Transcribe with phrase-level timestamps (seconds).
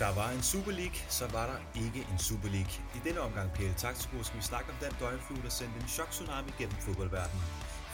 [0.00, 2.74] Der var en Super League, så var der ikke en Super League.
[2.94, 6.50] I denne omgang PL Taktiko skal vi snakke om den døgnflue, der sendte en chok-tsunami
[6.58, 7.42] gennem fodboldverdenen.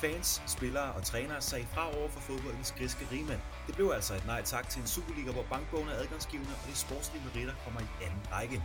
[0.02, 3.40] Fans, spillere og trænere sagde fra over for fodboldens griske rigmænd.
[3.66, 6.76] Det blev altså et nej tak til en Superliga, hvor bankbogen er adgangsgivende, og de
[6.76, 8.62] sportslige meritter kommer i anden række.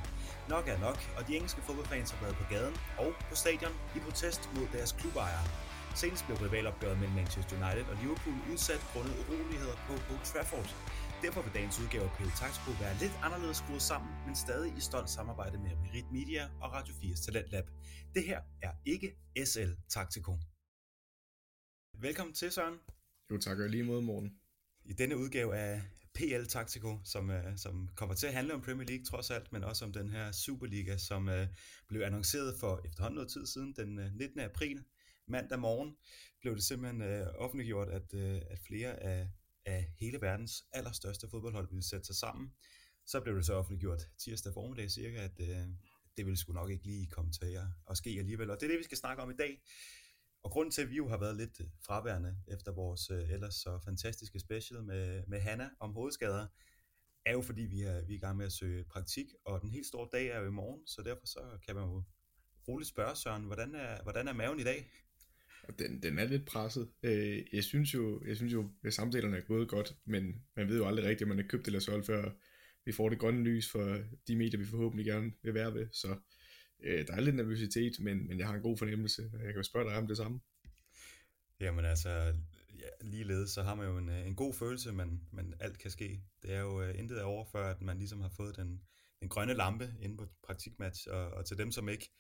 [0.50, 4.00] Nok er nok, og de engelske fodboldfans har været på gaden og på stadion i
[4.00, 5.46] protest mod deres klubejere.
[5.96, 10.70] Senest blev rivalopgøret mellem Manchester United og Liverpool udsat grundet uroligheder på Old Trafford.
[11.22, 14.80] Derfor vil dagens udgave af PL Taktiko være lidt anderledes skruet sammen, men stadig i
[14.80, 17.68] stolt samarbejde med Merit Media og Radio 4's Talent Lab.
[18.16, 20.32] Det her er ikke SL Taktiko.
[21.98, 22.78] Velkommen til, Søren.
[23.32, 24.40] Jo, tak og lige mod morgen.
[24.86, 25.82] I denne udgave af
[26.14, 29.64] PL Taktiko, som, uh, som kommer til at handle om Premier League trods alt, men
[29.64, 31.34] også om den her Superliga, som uh,
[31.88, 34.40] blev annonceret for efterhånden noget tid siden, den uh, 19.
[34.40, 34.84] april.
[35.28, 35.96] Mandag morgen
[36.42, 39.28] blev det simpelthen uh, offentliggjort, at, uh, at flere af
[39.66, 42.54] af hele verdens allerstørste fodboldhold ville sætte sig sammen.
[43.06, 45.68] Så blev det så offentliggjort tirsdag formiddag cirka, at øh,
[46.18, 48.50] det ville sgu nok ikke lige komme til at, ske alligevel.
[48.50, 49.62] Og det er det, vi skal snakke om i dag.
[50.44, 53.56] Og grunden til, at vi jo har været lidt øh, fraværende efter vores øh, ellers
[53.56, 56.48] så fantastiske special med, med Hanna om hovedskader,
[57.26, 59.70] er jo fordi, vi er, vi er i gang med at søge praktik, og den
[59.70, 62.04] helt store dag er jo i morgen, så derfor så kan man jo
[62.68, 64.92] roligt spørge Søren, hvordan er, hvordan er maven i dag?
[65.80, 66.90] Den, den er lidt presset.
[67.04, 70.78] Øh, jeg synes jo, jeg synes jo, at samtalerne er gået godt, men man ved
[70.78, 72.32] jo aldrig rigtigt, om man er købt eller solgt, før
[72.86, 75.88] vi får det grønne lys for de medier, vi forhåbentlig gerne vil være ved.
[75.92, 76.16] Så
[76.84, 79.22] øh, der er lidt nervøsitet, men, men jeg har en god fornemmelse.
[79.34, 80.40] Jeg kan jo spørge dig om det samme.
[81.60, 82.10] Jamen altså,
[82.80, 85.92] ja, ligeledes så har man jo en, øh, en god følelse, men, men alt kan
[85.92, 86.22] ske.
[86.42, 88.82] Det er jo uh, intet over, før at man ligesom har fået den,
[89.20, 92.12] den grønne lampe inde på praktikmatch, og, og til dem, som ikke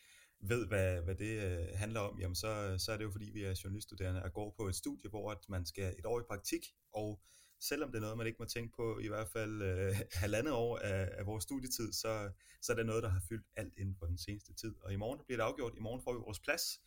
[0.42, 3.44] ved, hvad, hvad det øh, handler om, jamen så, så er det jo fordi, vi
[3.44, 6.66] er journaliststuderende og går på et studie, hvor at man skal et år i praktik,
[6.94, 7.22] og
[7.60, 10.78] selvom det er noget, man ikke må tænke på i hvert fald øh, halvandet år
[10.78, 12.32] af, af vores studietid, så,
[12.62, 14.76] så er det noget, der har fyldt alt inden for den seneste tid.
[14.82, 15.74] Og i morgen bliver det afgjort.
[15.78, 16.82] I morgen får vi vores plads,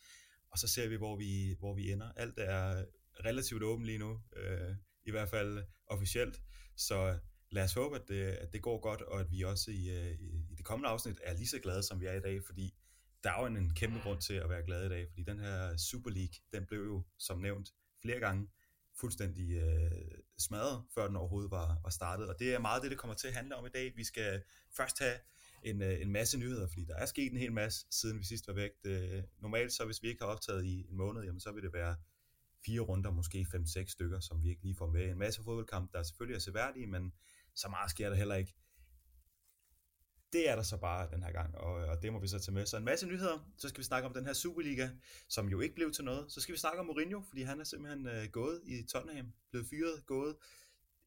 [0.51, 2.11] og så ser vi, hvor vi, hvor vi ender.
[2.15, 2.85] Alt er
[3.25, 6.41] relativt åbent lige nu, øh, i hvert fald officielt.
[6.75, 7.19] Så
[7.51, 10.11] lad os håbe, at det, at det går godt, og at vi også i, øh,
[10.19, 12.75] i, i det kommende afsnit er lige så glade, som vi er i dag, fordi
[13.25, 15.39] der er jo en, en kæmpe grund til at være glad i dag, fordi den
[15.39, 17.69] her Super League, den blev jo, som nævnt,
[18.01, 18.47] flere gange
[18.99, 19.91] fuldstændig øh,
[20.37, 22.29] smadret, før den overhovedet var, var startet.
[22.29, 23.93] Og det er meget det, det kommer til at handle om i dag.
[23.95, 24.43] Vi skal
[24.77, 25.17] først have
[25.63, 28.47] en, øh, en masse nyheder, fordi der er sket en hel masse, siden vi sidst
[28.47, 28.71] var væk.
[28.83, 31.63] Det, øh, normalt så, hvis vi ikke har optaget i en måned, jamen, så vil
[31.63, 31.95] det være
[32.65, 35.09] fire runder, måske fem-seks stykker, som vi ikke lige får med.
[35.09, 37.13] En masse fodboldkamp, der selvfølgelig er seværdige, men
[37.55, 38.53] så meget sker der heller ikke
[40.33, 42.53] det er der så bare den her gang, og, og det må vi så tage
[42.53, 42.65] med.
[42.65, 44.89] Så en masse nyheder, så skal vi snakke om den her Superliga,
[45.27, 46.31] som jo ikke blev til noget.
[46.31, 49.67] Så skal vi snakke om Mourinho, fordi han er simpelthen øh, gået i Tottenham, blevet
[49.67, 50.35] fyret, gået.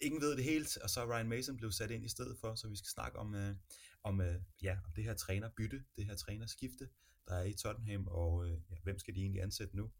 [0.01, 2.69] Ingen ved det helt, og så Ryan Mason blev sat ind i stedet for, så
[2.69, 3.55] vi skal snakke om, øh,
[4.03, 6.89] om, øh, ja, om det her trænerbytte, det her trænerskifte,
[7.29, 9.91] der er i Tottenham, og øh, ja, hvem skal de egentlig ansætte nu?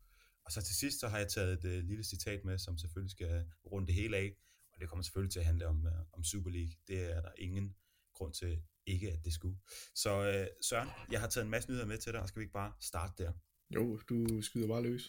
[0.45, 3.11] Og så til sidst, så har jeg taget et øh, lille citat med, som selvfølgelig
[3.11, 4.37] skal runde det hele af,
[4.73, 6.73] og det kommer selvfølgelig til at handle om, øh, om Super League.
[6.87, 7.77] Det er der ingen
[8.15, 9.59] grund til ikke, at det skulle.
[9.95, 12.45] Så øh, Søren, jeg har taget en masse nyheder med til dig, og skal vi
[12.45, 13.33] ikke bare starte der?
[13.75, 15.09] Jo, du skyder bare løs.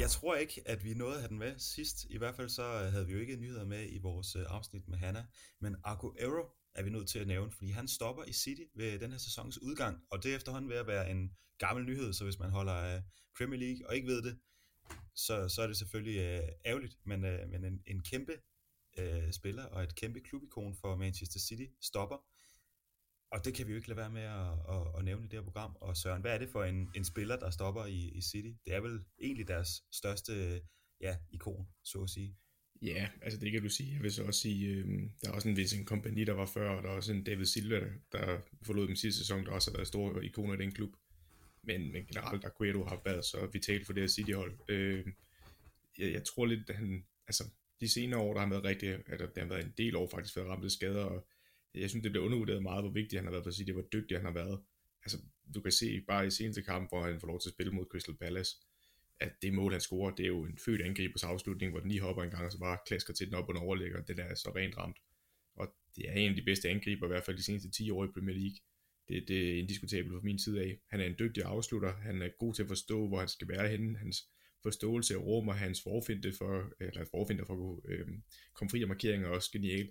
[0.00, 2.04] Jeg tror ikke, at vi nåede at have den med sidst.
[2.10, 4.98] I hvert fald så havde vi jo ikke nyheder med i vores øh, afsnit med
[4.98, 5.26] Hanna.
[5.60, 6.44] Men Aguero
[6.74, 9.62] er vi nødt til at nævne, fordi han stopper i City ved den her sæsons
[9.62, 10.02] udgang.
[10.10, 13.02] Og det er efterhånden ved at være en gammel nyhed, så hvis man holder af
[13.38, 14.38] Premier League og ikke ved det,
[15.14, 18.32] så, så er det selvfølgelig øh, ærgerligt, men, øh, men en, en kæmpe
[18.98, 22.16] øh, spiller og et kæmpe klubikon for Manchester City stopper.
[23.30, 25.38] Og det kan vi jo ikke lade være med at, at, at nævne i det
[25.38, 25.76] her program.
[25.80, 28.50] Og Søren, hvad er det for en, en spiller, der stopper i, i City?
[28.64, 30.62] Det er vel egentlig deres største
[31.00, 32.36] ja, ikon, så at sige.
[32.82, 33.94] Ja, altså det kan du sige.
[33.94, 34.86] Jeg vil så også sige, øh,
[35.22, 37.44] der er også en Vincent Kompany, der var før, og der er også en David
[37.44, 40.72] Silva, der, der forlod dem sidste sæson, der også har været store ikoner i den
[40.72, 40.90] klub.
[41.62, 44.58] Men, men generelt, Aguero har været så vital for det her City-hold.
[44.68, 45.06] Øh,
[45.98, 47.44] jeg, jeg tror lidt, at han, altså,
[47.80, 50.36] de senere år, der har været rigtig, altså, der har været en del år faktisk
[50.36, 51.28] været ramt af skader, og
[51.74, 53.74] jeg synes, det bliver undervurderet meget, hvor vigtig han har været for at sige, det
[53.74, 54.60] hvor dygtig han har været.
[55.02, 55.18] Altså,
[55.54, 57.86] du kan se bare i seneste kamp, hvor han får lov til at spille mod
[57.90, 58.56] Crystal Palace,
[59.20, 62.00] at det mål, han scorer, det er jo en født angribers afslutning, hvor den lige
[62.00, 64.34] hopper en gang, og så bare klasker til den op og overlægger, det der er
[64.34, 64.96] så rent ramt.
[65.54, 68.04] Og det er en af de bedste angriber, i hvert fald de seneste 10 år
[68.04, 68.56] i Premier League.
[69.08, 70.78] Det, det er indiskutabelt fra min side af.
[70.90, 73.68] Han er en dygtig afslutter, han er god til at forstå, hvor han skal være
[73.68, 74.28] henne, hans
[74.66, 78.06] forståelse af rum og hans forfinde for, eller forfinde for at kunne øh,
[78.54, 79.88] komme fri af markeringer er også genial.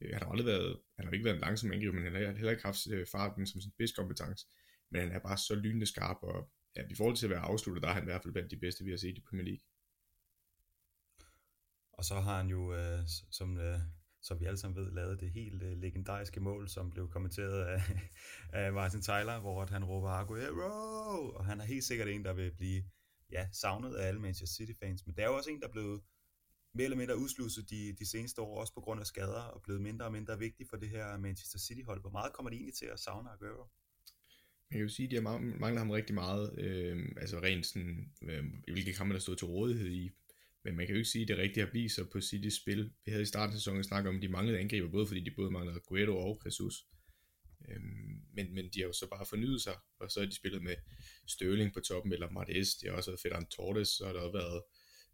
[0.00, 2.32] Øh, han har aldrig været, han har ikke været en langsom angriber, men han har
[2.32, 4.46] heller ikke haft øh, farten som sin kompetence.
[4.90, 7.82] Men han er bare så lynende skarp, og ja, i forhold til at være afsluttet,
[7.82, 9.64] der er han i hvert fald blandt de bedste, vi har set i Premier League.
[11.92, 13.00] Og så har han jo, øh,
[13.30, 13.78] som, øh,
[14.22, 17.80] som vi alle sammen ved, lavet det helt øh, legendariske mål, som blev kommenteret af,
[18.62, 22.50] af Martin Tyler, hvor han råber Aguero, og han er helt sikkert en, der vil
[22.56, 22.82] blive
[23.34, 26.00] ja, savnet af alle Manchester City-fans, men der er jo også en, der er blevet
[26.74, 29.82] mere eller mindre udslusset de, de seneste år, også på grund af skader, og blevet
[29.82, 32.00] mindre og mindre vigtig for det her Manchester City-hold.
[32.00, 33.66] Hvor meget kommer de egentlig til at savne Aguero?
[34.70, 38.12] Man kan jo sige, at de har mangler ham rigtig meget, øh, altså rent sådan,
[38.22, 40.10] øh, hvilke kampe der stod til rådighed i,
[40.64, 42.92] men man kan jo ikke sige, at det rigtigt har vist sig på City's spil.
[43.04, 45.30] Vi havde i starten af sæsonen snakket om, at de manglede angriber, både fordi de
[45.36, 46.86] både manglede Guedo og Jesus.
[47.68, 50.62] Øhm, men, men de har jo så bare fornyet sig, og så har de spillet
[50.62, 50.76] med
[51.26, 54.38] Sterling på toppen, eller Martes, de har også været Ferdinand Torres, så har der også
[54.38, 54.62] været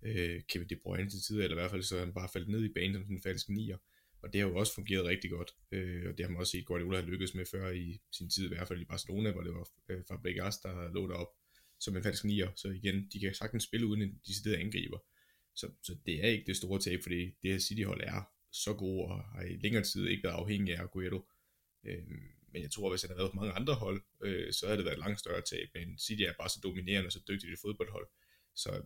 [0.02, 2.64] øh, Kevin De Bruyne til tider, eller i hvert fald så han bare faldt ned
[2.64, 3.78] i banen som en falsk nier.
[4.22, 6.67] Og det har jo også fungeret rigtig godt, øh, og det har man også set
[6.67, 9.52] Guardiola har lykkedes med før i sin tid, i hvert fald i Barcelona, hvor det
[9.52, 11.28] var øh, Fabregas, der lå derop
[11.81, 12.50] som en falsk nier.
[12.56, 14.99] Så igen, de kan sagtens spille uden en decideret angriber.
[15.55, 18.22] Så, så det er ikke det store tab, fordi det her City-hold er
[18.52, 21.28] så gode, og har i længere tid ikke været afhængig af Aguero.
[21.87, 22.02] Øh,
[22.52, 24.76] men jeg tror, at hvis han havde været på mange andre hold, øh, så havde
[24.76, 25.69] det været et langt større tab.
[25.75, 28.06] Men City er bare så dominerende og så dygtigt et fodboldhold.
[28.55, 28.82] Så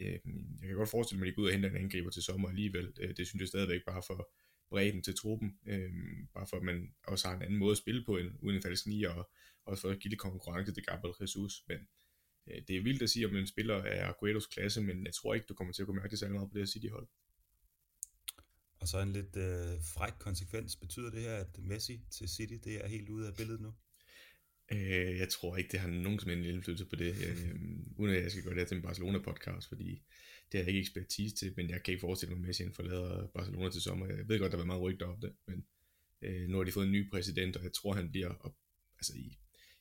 [0.00, 0.18] øh,
[0.60, 2.48] jeg kan godt forestille mig, at de går ud og henter en angriber til sommer
[2.48, 2.92] alligevel.
[3.00, 4.32] Øh, det synes jeg stadigvæk bare for
[4.70, 5.58] bredden til truppen.
[5.66, 5.90] Øh,
[6.34, 8.62] bare for at man også har en anden måde at spille på, end uden en
[8.62, 9.30] falsk nier, og
[9.64, 11.64] også for at give det konkurrence til Gabriel Jesus.
[11.68, 11.78] Men
[12.48, 15.34] øh, det er vildt at sige, om en spiller er Agueros klasse, men jeg tror
[15.34, 17.08] ikke, du kommer til at kunne mærke det særlig meget på det her City-hold.
[18.84, 20.76] Og så en lidt øh, fræk konsekvens.
[20.76, 23.74] Betyder det her, at Messi til City, det er helt ude af billedet nu?
[24.72, 27.54] Øh, jeg tror ikke, det har nogen som helst indflydelse på det, øh,
[27.96, 30.02] uden at jeg skal gøre det til en Barcelona-podcast, fordi
[30.52, 33.26] det har jeg ikke ekspertise til, men jeg kan ikke forestille mig, at Messi forlader
[33.26, 34.06] Barcelona til sommer.
[34.06, 35.66] Jeg ved godt, der var meget rygter om det, men
[36.22, 38.56] øh, nu har de fået en ny præsident, og jeg tror, han bliver, op,
[38.98, 39.38] altså i,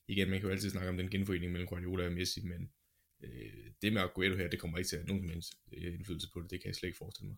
[0.08, 2.72] igen, man kan jo altid snakke om den genforening mellem Guardiola og Messi, men
[3.24, 5.94] øh, det med Aguero her, det kommer ikke til at have nogen som helst øh,
[5.94, 7.38] indflydelse på det, det kan jeg slet ikke forestille mig.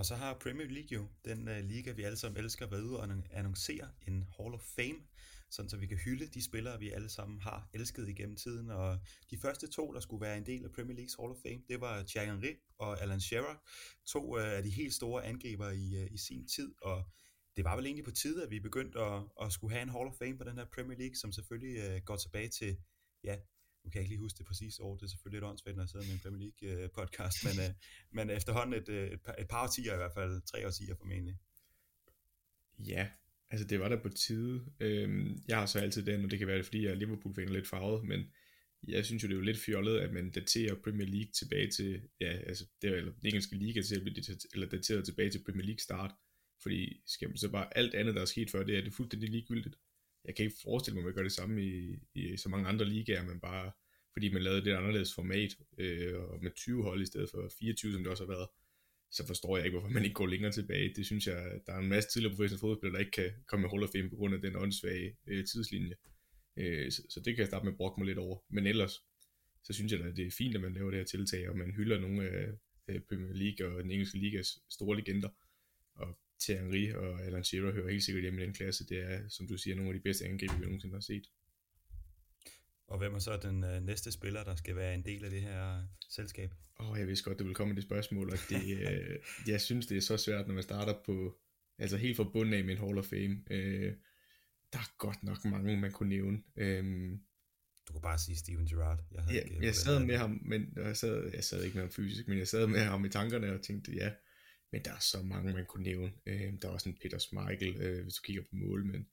[0.00, 3.00] Og så har Premier League jo, den uh, liga, vi alle sammen elsker, været ude
[3.00, 4.98] og annoncere en Hall of Fame,
[5.50, 8.70] sådan så vi kan hylde de spillere, vi alle sammen har elsket igennem tiden.
[8.70, 8.98] Og
[9.30, 11.80] de første to, der skulle være en del af Premier Leagues Hall of Fame, det
[11.80, 13.56] var Thierry Henry og Alan Shearer,
[14.06, 17.04] to uh, af de helt store angriber i, uh, i sin tid, og
[17.56, 20.08] det var vel egentlig på tide, at vi begyndte at, at skulle have en Hall
[20.08, 22.76] of Fame på den her Premier League, som selvfølgelig uh, går tilbage til
[23.24, 23.36] ja,
[23.84, 25.82] nu kan jeg ikke lige huske det præcise år, det er selvfølgelig lidt åndssvagt, når
[25.82, 27.74] jeg sidder med en Premier League-podcast, øh, men, øh,
[28.10, 31.36] men efterhånden et, øh, et, par, et par årtier i hvert fald, tre årtier formentlig.
[32.78, 33.08] Ja,
[33.50, 34.64] altså det var der på tide.
[34.80, 37.48] Øhm, jeg har så altid den, og det kan være, det, fordi jeg er Liverpool-fan
[37.48, 38.20] lidt farvet, men
[38.88, 42.02] jeg synes jo, det er jo lidt fjollet, at man daterer Premier League tilbage til,
[42.20, 45.30] ja, altså det er, eller den engelske liga til at blive dateret, eller dateret tilbage
[45.30, 46.14] til Premier League start,
[46.62, 49.30] fordi skal man så bare alt andet, der er sket før det, er det fuldstændig
[49.30, 49.76] ligegyldigt
[50.24, 52.84] jeg kan ikke forestille mig, at man gør det samme i, i så mange andre
[52.84, 53.72] ligaer, men bare
[54.12, 57.92] fordi man lavede det anderledes format, øh, og med 20 hold i stedet for 24,
[57.92, 58.48] som det også har været,
[59.10, 60.94] så forstår jeg ikke, hvorfor man ikke går længere tilbage.
[60.96, 63.70] Det synes jeg, der er en masse tidligere professionelle fodboldspillere, der ikke kan komme med
[63.70, 65.94] Hall of Fame på grund af den åndssvage øh, tidslinje.
[66.56, 68.38] Øh, så, så det kan jeg starte med at brokke mig lidt over.
[68.48, 68.92] Men ellers,
[69.64, 71.70] så synes jeg at det er fint, at man laver det her tiltag, og man
[71.70, 75.28] hylder nogle af Premier League og den engelske ligas store legender.
[75.94, 78.86] Og Thierry Henry og Alan Shearer hører helt sikkert hjemme i den klasse.
[78.86, 81.26] Det er, som du siger, nogle af de bedste angriber, vi nogensinde har set.
[82.86, 85.42] Og hvem er så den øh, næste spiller, der skal være en del af det
[85.42, 86.54] her selskab?
[86.80, 89.60] Åh, oh, jeg vidste godt, det vil komme med det spørgsmål, og det, øh, jeg
[89.60, 91.38] synes, det er så svært, når man starter på,
[91.78, 93.42] altså helt fra bunden af min Hall of Fame.
[93.50, 93.92] Øh,
[94.72, 96.42] der er godt nok mange, man kunne nævne.
[96.56, 97.10] Øh,
[97.88, 98.98] du kunne bare sige Steven Gerrard.
[99.12, 101.82] Jeg, havde ja, ikke, jeg sad med ham, men jeg sad, jeg sad ikke med
[101.82, 104.10] ham fysisk, men jeg sad med ham i tankerne og tænkte, ja,
[104.72, 106.12] men der er så mange, man kunne nævne.
[106.26, 108.92] Øh, der er også en Peter Schmeichel, øh, hvis du kigger på målmænd.
[108.92, 109.06] men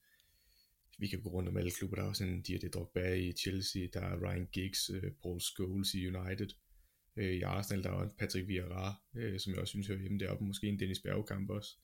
[0.98, 1.96] vi kan gå rundt om alle klubber.
[1.96, 5.94] Der er også en Didier Drogba i Chelsea, der er Ryan Giggs, øh, Paul Scholes
[5.94, 6.48] i United.
[7.16, 10.18] Øh, I Arsenal, der er også Patrick Vieira, øh, som jeg også synes hører hjemme
[10.18, 10.44] deroppe.
[10.44, 11.76] Måske en Dennis Bergkamp også.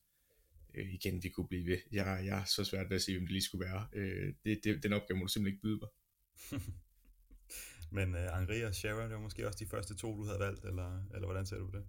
[0.74, 1.78] Øh, igen, vi kunne blive ved.
[1.92, 3.88] Jeg, jeg er så svært ved at se, hvem det lige skulle være.
[3.92, 5.88] Øh, det, det, den opgave må du simpelthen ikke byde mig.
[7.96, 10.64] Men uh, Henri og Sharon, det var måske også de første to, du havde valgt,
[10.64, 11.84] eller, eller hvordan ser du på det?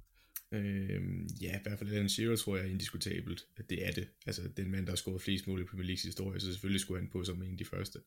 [0.55, 1.01] Øh,
[1.41, 3.45] ja, i hvert fald Alan Shearer tror jeg er indiskutabelt.
[3.69, 4.07] Det er det.
[4.25, 7.01] Altså, den mand, der har scoret flest mål i Premier Leagues historie, så selvfølgelig skulle
[7.01, 7.99] han på som en af de første.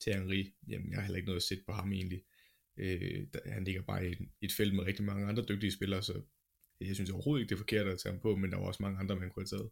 [0.00, 2.22] Til Henri, jamen jeg har heller ikke noget at sætte på ham egentlig.
[2.76, 6.22] Øh, der, han ligger bare i et felt med rigtig mange andre dygtige spillere, så
[6.80, 8.82] jeg synes overhovedet ikke, det er forkert at tage ham på, men der var også
[8.82, 9.70] mange andre, man kunne have taget.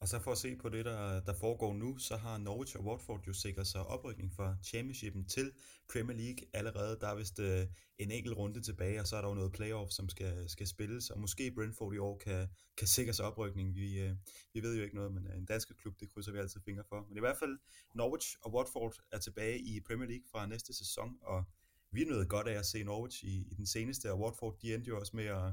[0.00, 2.84] Og så for at se på det, der, der foregår nu, så har Norwich og
[2.84, 5.52] Watford jo sikret sig oprykning fra Championshipen til
[5.92, 6.98] Premier League allerede.
[7.00, 7.66] Der er vist øh,
[7.98, 11.10] en enkelt runde tilbage, og så er der jo noget playoff, som skal, skal spilles,
[11.10, 13.74] og måske Brentford i år kan, kan sikre sig oprykning.
[13.74, 14.16] Vi, øh,
[14.54, 16.84] vi ved jo ikke noget, men øh, en dansk klub, det krydser vi altid fingre
[16.88, 17.06] for.
[17.08, 17.58] Men i hvert fald,
[17.94, 21.44] Norwich og Watford er tilbage i Premier League fra næste sæson, og
[21.90, 24.88] vi er godt af at se Norwich i, i den seneste, og Watford, de endte
[24.88, 25.52] jo også med at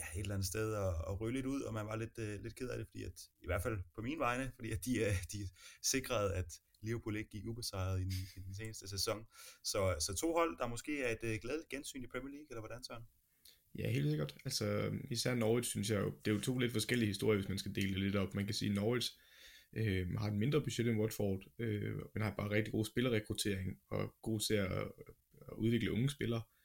[0.00, 2.42] ja, et eller andet sted og, og ryge lidt ud, og man var lidt, øh,
[2.42, 4.92] lidt ked af det, fordi at, i hvert fald på min vegne, fordi at de,
[5.06, 5.48] øh, de
[5.82, 6.50] sikrede, at
[6.82, 9.26] Liverpool ikke gik ubesejret i den, i den seneste sæson.
[9.64, 12.60] Så, så to hold, der måske er et øh, glædeligt gensyn i Premier League, eller
[12.60, 13.04] hvordan, Søren?
[13.78, 14.34] Ja, helt sikkert.
[14.44, 17.58] Altså, især Norwich, synes jeg jo, det er jo to lidt forskellige historier, hvis man
[17.58, 18.34] skal dele det lidt op.
[18.34, 19.10] Man kan sige, at Norwich
[19.76, 24.14] øh, har et mindre budget end Watford, øh, men har bare rigtig god spillerrekruttering, og
[24.22, 24.86] god til at, øh,
[25.48, 26.42] at udvikle unge spillere.
[26.42, 26.59] Øh,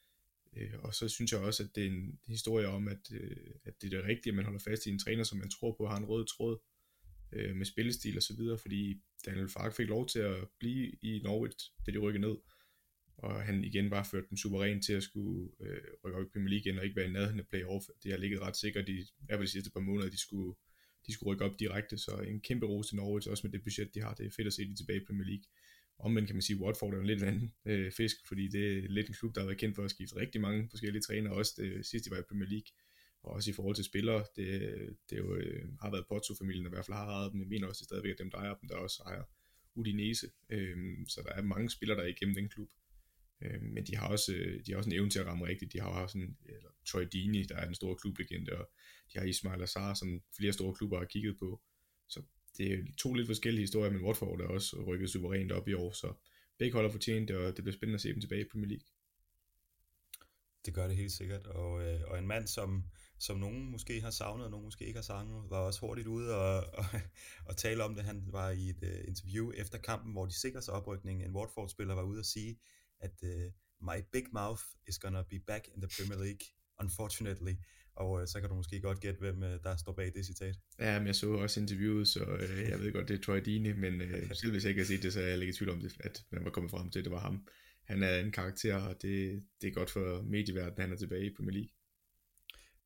[0.56, 3.82] Øh, og så synes jeg også, at det er en historie om, at, øh, at
[3.82, 5.88] det er det rigtige, at man holder fast i en træner, som man tror på
[5.88, 6.58] har en rød tråd
[7.32, 11.22] øh, med spillestil og så videre, fordi Daniel Fark fik lov til at blive i
[11.24, 12.36] Norwich, da de rykkede ned,
[13.18, 16.50] og han igen bare førte dem suverænt til at skulle øh, rykke op i Premier
[16.50, 17.86] League igen, og ikke være i nærheden af playoff.
[18.04, 19.08] Det har ligget ret sikkert i, i
[19.42, 20.56] de sidste par måneder, de skulle,
[21.08, 23.96] de skulle rykke op direkte, så en kæmpe ros til Norwich, også med det budget,
[23.96, 24.14] de har.
[24.14, 25.46] Det er fedt at se de tilbage i Premier League.
[26.00, 28.90] Omvendt kan man sige, at Watford er en lidt anden øh, fisk, fordi det er
[28.90, 31.54] lidt en klub, der har været kendt for at skifte rigtig mange forskellige trænere, også
[31.60, 32.68] øh, det sidste de var i Premier League,
[33.24, 34.26] og også i forhold til spillere.
[34.36, 34.50] Det,
[35.10, 37.40] det jo, øh, har været Pozzo-familien, der i hvert fald har ejet dem.
[37.40, 39.24] Jeg mener også, det er stadigvæk dem, der ejer dem, der også ejer
[39.76, 40.28] Udinese.
[40.50, 42.70] Øh, så der er mange spillere, der er igennem den klub.
[43.42, 45.74] Øh, men de har, også, øh, de har også en evne til at ramme rigtigt.
[45.74, 48.70] De har også sådan, eller Troy Dini, der er en stor klublegende, og
[49.14, 51.62] de har Ismail Azar, som flere store klubber har kigget på.
[52.08, 52.22] Så
[52.58, 55.92] det er to lidt forskellige historier, men Watford er også rykket suverænt op i år,
[55.92, 56.14] så
[56.58, 58.86] begge holder fortjent, og det bliver spændende at se dem tilbage i Premier League.
[60.66, 62.84] Det gør det helt sikkert, og, øh, og en mand, som,
[63.20, 66.36] som nogen måske har savnet, og nogen måske ikke har savnet, var også hurtigt ude
[66.36, 66.86] og, og,
[67.46, 68.04] og tale om det.
[68.04, 71.30] Han var i et uh, interview efter kampen, hvor de sikrer sig oprykningen.
[71.30, 72.60] En Watford-spiller var ude og sige,
[73.00, 76.46] at uh, my big mouth is gonna be back in the Premier League,
[76.82, 77.56] unfortunately.
[77.96, 80.56] Og uh, så kan du måske godt gætte, hvem uh, der står bag det citat.
[80.80, 83.72] Ja, men jeg så også interviewet, så uh, jeg ved godt, det er Troy Deeney,
[83.72, 85.72] men uh, selv hvis jeg ikke har set det, så er jeg ikke i tvivl
[85.72, 87.48] om det, at man var kommet frem til, at det var ham.
[87.84, 91.36] Han er en karakter, og det, det er godt for medieverdenen, han er tilbage i
[91.36, 91.70] Premier League.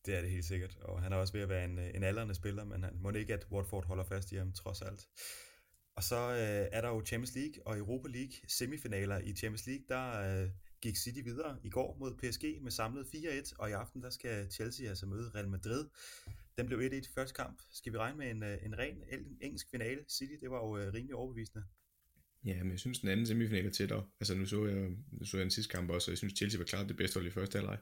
[0.06, 2.36] Det er det helt sikkert, og han er også ved at være en, en aldrende
[2.36, 5.08] spiller, men han må ikke, at Watford holder fast i ham, trods alt.
[5.96, 9.86] Og så øh, er der jo Champions League og Europa League semifinaler i Champions League,
[9.89, 10.50] der øh,
[10.81, 14.51] gik City videre i går mod PSG med samlet 4-1, og i aften der skal
[14.51, 15.86] Chelsea altså møde Real Madrid.
[16.57, 17.62] Den blev 1-1 i første kamp.
[17.71, 18.98] Skal vi regne med en, øh, en ren
[19.41, 20.05] engelsk finale?
[20.09, 21.63] City, det var jo øh, rimelig overbevisende.
[22.45, 24.05] Ja, men jeg synes, den anden semifinal er tættere.
[24.19, 26.57] Altså, nu så jeg, nu så jeg den sidste kamp også, og jeg synes, Chelsea
[26.57, 27.77] var klart det bedste hold i første halvleg.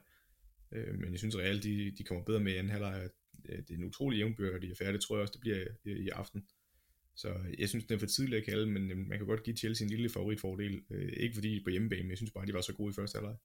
[0.72, 3.10] Øh, men jeg synes, Real, de, de kommer bedre med i anden halvleg.
[3.44, 4.92] Øh, det er en utrolig jævnbyrd, og de er færdige.
[4.92, 6.48] Det tror jeg også, det bliver i, i aften.
[7.18, 9.56] Så jeg synes, den er for tidligt at kalde, men øhm, man kan godt give
[9.56, 10.82] Chelsea en lille favoritfordel.
[10.90, 13.16] Øh, ikke fordi på hjemmebane, men jeg synes bare, de var så gode i første
[13.16, 13.36] halvleg.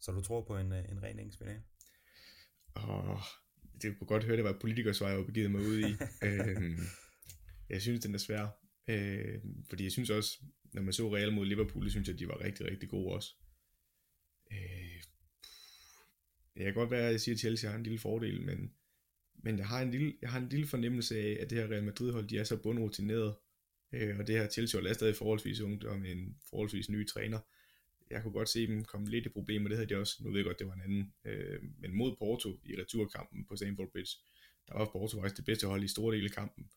[0.00, 1.62] Så du tror på en, øh, en ren engelsk finale?
[2.76, 3.20] Åh,
[3.82, 5.92] det kunne godt høre, det var politikersvej, jeg begivet mig ud i.
[6.28, 6.78] øhm,
[7.68, 8.48] jeg synes, den er svær.
[8.88, 12.18] Øh, fordi jeg synes også, når man så Real mod Liverpool, det synes jeg, at
[12.18, 13.34] de var rigtig, rigtig gode også.
[14.52, 15.02] Øh,
[16.56, 18.72] jeg kan godt være, at jeg siger, at Chelsea har en lille fordel, men
[19.38, 21.84] men jeg har en lille, jeg har en lille fornemmelse af, at det her Real
[21.84, 23.34] Madrid-hold, de er så bundrutineret,
[23.92, 27.38] øh, og det her Chelsea er stadig forholdsvis ungt og med en forholdsvis ny træner.
[28.10, 30.38] Jeg kunne godt se dem komme lidt i problemer, det havde de også, nu ved
[30.38, 34.12] jeg godt, det var en anden, øh, men mod Porto i returkampen på Stamford Bridge,
[34.68, 36.70] der var Porto faktisk det bedste hold i store dele af kampen,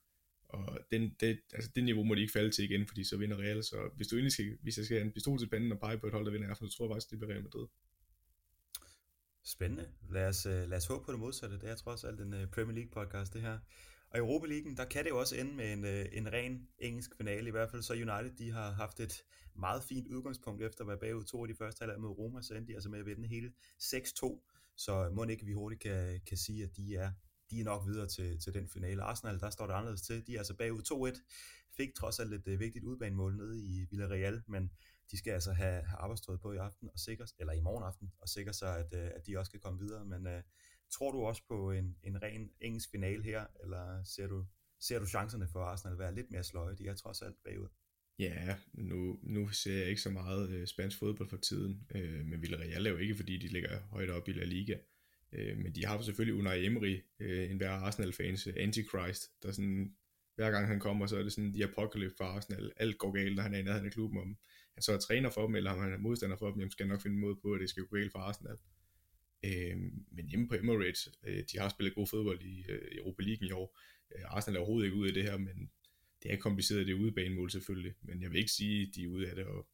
[0.49, 3.37] og den, det, altså det niveau må de ikke falde til igen, fordi så vinder
[3.37, 5.79] Real, så hvis du egentlig skal, hvis jeg skal have en pistol til panden og
[5.79, 7.43] pege på et hold, der vinder i aften, så tror jeg faktisk, det bliver Real
[7.43, 7.67] Madrid.
[9.43, 9.89] Spændende.
[10.09, 11.59] Lad os, øh, lad os håbe på det modsatte.
[11.59, 13.59] Det er trods alt en øh, Premier League podcast, det her.
[14.11, 16.67] Og i Europa League, der kan det jo også ende med en, øh, en ren
[16.79, 17.47] engelsk finale.
[17.47, 19.23] I hvert fald så United, de har haft et
[19.55, 22.53] meget fint udgangspunkt efter at være bagud to af de første halvleg mod Roma, så
[22.53, 24.73] endte de altså med at vinde hele 6-2.
[24.75, 27.11] Så må ikke vi hurtigt kan, kan sige, at de er,
[27.51, 29.03] de er nok videre til, til den finale.
[29.03, 30.27] Arsenal, der står det anderledes til.
[30.27, 31.21] De er altså bagud 2-1.
[31.77, 34.71] Fik trods alt et uh, vigtigt udbanemål nede i Villarreal, men
[35.11, 38.11] de skal altså have, have arbejdstøjet på i aften, og sikre, eller i morgen aften,
[38.19, 40.05] og sikre sig, at, øh, at de også kan komme videre.
[40.05, 40.41] Men øh,
[40.91, 44.45] tror du også på en, en ren engelsk finale her, eller ser du,
[44.79, 46.75] ser du chancerne for Arsenal at være lidt mere sløje?
[46.75, 47.69] De er trods alt bagud.
[48.19, 52.41] Ja, nu, nu ser jeg ikke så meget øh, spansk fodbold for tiden, øh, men
[52.41, 54.77] Villarreal er jo ikke, fordi de ligger højt op i La Liga.
[55.31, 59.95] Øh, men de har selvfølgelig Unai Emery, øh, en hver Arsenal-fans, øh, Antichrist, der sådan,
[60.35, 62.71] hver gang han kommer, så er det sådan de apokalypse for Arsenal.
[62.77, 64.37] Alt går galt, når han er i nærheden af klubben om
[64.79, 66.87] han så er træner for dem, eller om han er modstander for dem, jamen skal
[66.87, 68.57] nok finde en måde på, at det skal gå galt for Arsenal.
[69.45, 69.77] Øh,
[70.11, 73.51] men hjemme på Emirates, øh, de har spillet god fodbold i øh, Europa League i
[73.51, 73.79] år.
[74.15, 75.71] Øh, Arsenal er overhovedet ikke ude af det her, men
[76.23, 79.07] det er kompliceret, det er udebanemål selvfølgelig, men jeg vil ikke sige, at de er
[79.07, 79.67] ude af det, og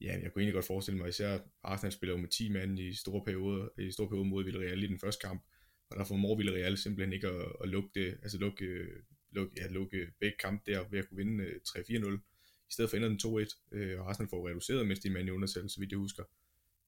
[0.00, 2.94] ja, jeg kunne egentlig godt forestille mig, især Arsenal spiller jo med 10 mand i
[2.94, 5.42] store perioder, i store perioder mod Villarreal i den første kamp,
[5.90, 9.68] og der formår Villarreal simpelthen ikke at, at lukke det, altså lukke, øh, lukke, ja,
[9.68, 12.31] lukke begge kampe der ved at kunne vinde øh, 3-4-0
[12.72, 15.24] i stedet for ender den 2-1, øh, og Arsenal får reduceret, mens de er med
[15.24, 16.24] i undertal, så vidt jeg husker.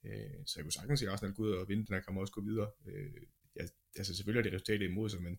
[0.04, 2.20] Øh, så jeg kunne sagtens se Arsenal gå ud og vinde den her kamp og
[2.20, 2.70] også gå videre.
[2.86, 3.12] Øh,
[3.56, 5.38] ja, altså selvfølgelig er det resultatet imod sig, men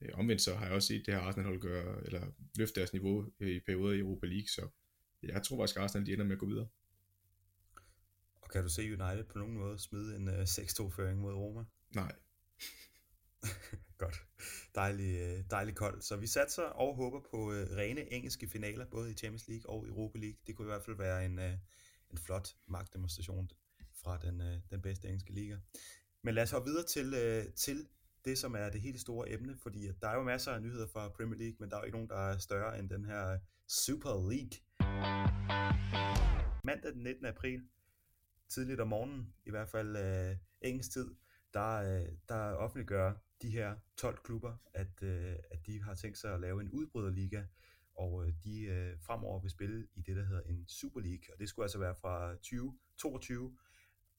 [0.00, 3.32] øh, omvendt så har jeg også set det her Arsenal-hold gøre, eller løfte deres niveau
[3.40, 4.68] øh, i perioder i Europa League, så
[5.22, 6.68] jeg tror faktisk, at Arsenal de ender med at gå videre.
[8.32, 11.64] Og kan du se United på nogen måde smide en uh, 6-2-føring mod Roma?
[11.94, 12.12] Nej.
[14.02, 14.22] Godt.
[14.76, 16.02] Dejlig, øh, dejlig kold.
[16.02, 19.88] Så vi satser og håber på øh, rene engelske finaler, både i Champions League og
[19.88, 20.38] Europa League.
[20.46, 21.52] Det kunne i hvert fald være en, øh,
[22.10, 23.50] en flot magtdemonstration
[24.02, 25.56] fra den, øh, den bedste engelske liga.
[26.22, 27.88] Men lad os hoppe videre til, øh, til
[28.24, 31.08] det, som er det helt store emne, fordi der er jo masser af nyheder fra
[31.08, 34.30] Premier League, men der er jo ikke nogen, der er større end den her Super
[34.30, 34.56] League.
[36.64, 37.26] Mandag den 19.
[37.26, 37.62] april,
[38.48, 41.14] tidligt om morgenen, i hvert fald øh, engelsk tid,
[41.54, 43.12] der, øh, der offentliggør
[43.42, 47.44] de her 12 klubber, at, øh, at de har tænkt sig at lave en udbryderliga,
[47.94, 51.38] og øh, de øh, fremover vil spille i det, der hedder en Super League, og
[51.38, 53.56] det skulle altså være fra 2022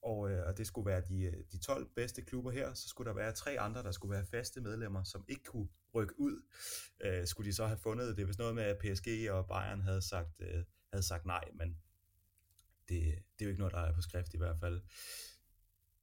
[0.01, 3.07] og, øh, og det skulle være de, øh, de 12 bedste klubber her, så skulle
[3.07, 6.41] der være tre andre, der skulle være faste medlemmer, som ikke kunne rykke ud.
[7.01, 10.01] Øh, skulle de så have fundet det, hvis noget med, at PSG og Bayern havde
[10.01, 11.77] sagt, øh, havde sagt nej, men
[12.89, 12.99] det,
[13.39, 14.81] det er jo ikke noget, der er på skrift i hvert fald.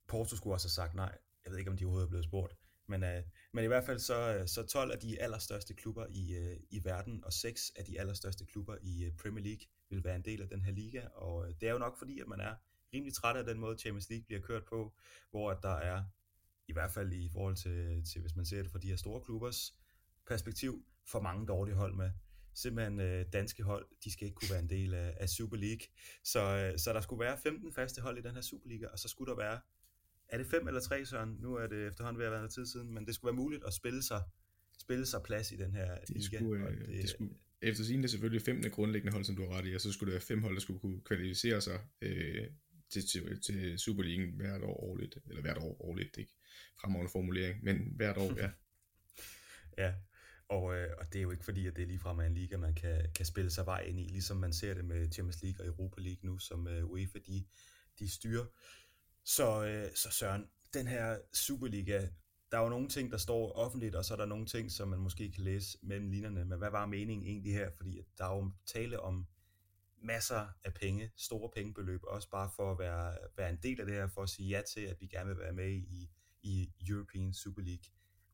[0.07, 1.17] Porto skulle også have sagt nej.
[1.45, 2.55] Jeg ved ikke, om de overhovedet er blevet spurgt.
[2.87, 3.23] Men, øh,
[3.53, 6.83] men i hvert fald så, øh, så 12 af de allerstørste klubber i, øh, i
[6.83, 10.41] verden, og 6 af de allerstørste klubber i øh, Premier League vil være en del
[10.41, 11.07] af den her liga.
[11.07, 12.55] Og øh, det er jo nok fordi, at man er
[12.93, 14.93] rimelig træt af den måde, Champions League bliver kørt på,
[15.31, 16.03] hvor at der er,
[16.67, 19.21] i hvert fald i forhold til, til hvis man ser det fra de her store
[19.21, 19.75] klubbers
[20.27, 22.11] perspektiv, for mange dårlige hold med.
[22.53, 25.87] Simpelthen øh, danske hold, de skal ikke kunne være en del af, af Super League.
[26.23, 29.07] Så, øh, så der skulle være 15 faste hold i den her Superliga, og så
[29.07, 29.59] skulle der være,
[30.29, 31.37] er det fem eller tre, Søren?
[31.39, 33.63] Nu er det efterhånden ved at være noget tid siden, men det skulle være muligt
[33.67, 34.21] at spille sig,
[34.79, 36.37] spille sig plads i den her det liga.
[36.37, 39.57] Skulle, øh, det, det skulle, efter sin det selvfølgelig fem grundlæggende hold, som du har
[39.57, 42.47] ret i, og så skulle det være fem hold, der skulle kunne kvalificere sig øh,
[42.89, 46.33] til, til, til Superligaen hvert år årligt, eller hvert år årligt, ikke
[46.81, 48.49] fremragende formulering, men hvert år, ja.
[49.85, 49.93] ja,
[50.47, 52.75] og, øh, og det er jo ikke fordi, at det er ligefrem en liga, man
[52.75, 55.67] kan, kan spille sig vej ind i, ligesom man ser det med Champions League og
[55.67, 57.45] Europa League nu, som øh, UEFA de,
[57.99, 58.45] de styrer.
[59.25, 62.07] Så, øh, så Søren, den her Superliga,
[62.51, 64.87] der er jo nogle ting, der står offentligt, og så er der nogle ting, som
[64.87, 66.45] man måske kan læse mellem linjerne.
[66.45, 67.69] Men hvad var meningen egentlig her?
[67.77, 69.27] Fordi der er jo tale om
[70.01, 73.95] masser af penge, store pengebeløb, også bare for at være, være en del af det
[73.95, 76.09] her, for at sige ja til, at vi gerne vil være med i,
[76.43, 77.85] i European Super League.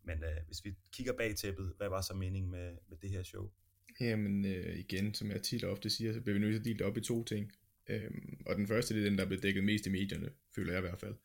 [0.04, 3.23] Men øh, hvis vi kigger bag tæppet, hvad var så meningen med, med det her
[3.23, 3.51] show?
[3.99, 6.65] Jamen øh, igen, som jeg tit og ofte siger, så bliver vi nødt til at
[6.65, 7.51] dele det op i to ting.
[7.89, 10.73] Øhm, og den første, det er den, der er blevet dækket mest i medierne, føler
[10.73, 11.15] jeg i hvert fald.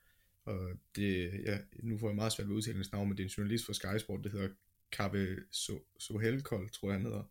[0.44, 3.34] Og det, ja, nu får jeg meget svært ved udtalens navn, men det er en
[3.38, 4.48] journalist fra Sky Sport, der hedder
[4.92, 5.36] Kave
[5.98, 7.22] Sohelkold, tror jeg han hedder.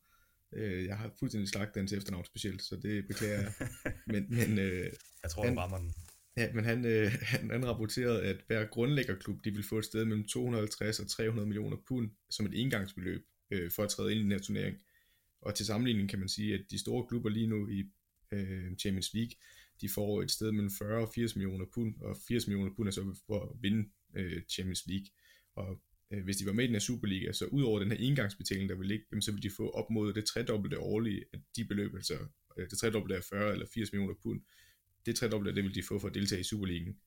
[0.54, 3.54] Øh, jeg har fuldstændig slagt den til efternavn specielt, så det beklager jeg.
[4.14, 4.92] men, men, øh,
[5.24, 5.94] jeg tror, han, du rammer den.
[6.38, 10.06] Ja, men han, øh, han, han rapporterede, at hver grundlæggerklub, de vil få et sted
[10.06, 14.24] mellem 250 og 300 millioner pund som et engangsbeløb øh, for at træde ind i
[14.24, 14.78] den her turnering.
[15.42, 17.92] Og til sammenligning kan man sige, at de store klubber lige nu i
[18.32, 19.32] øh, Champions League,
[19.82, 22.92] de får et sted mellem 40 og 80 millioner pund, og 80 millioner pund er
[22.92, 25.08] så for at vinde øh, Champions League.
[25.56, 25.82] Og
[26.14, 28.70] øh, hvis de var med i den her Superliga, så ud over den her engangsbetaling,
[28.70, 31.66] der vil ligge, jamen, så vil de få op mod det tredobbelte årlige af de
[31.66, 32.14] beløb, altså
[32.58, 34.42] øh, det tredobbelte af 40 eller 80 millioner pund.
[35.06, 36.98] Det tredobbelte, det vil de få for at deltage i Superligaen,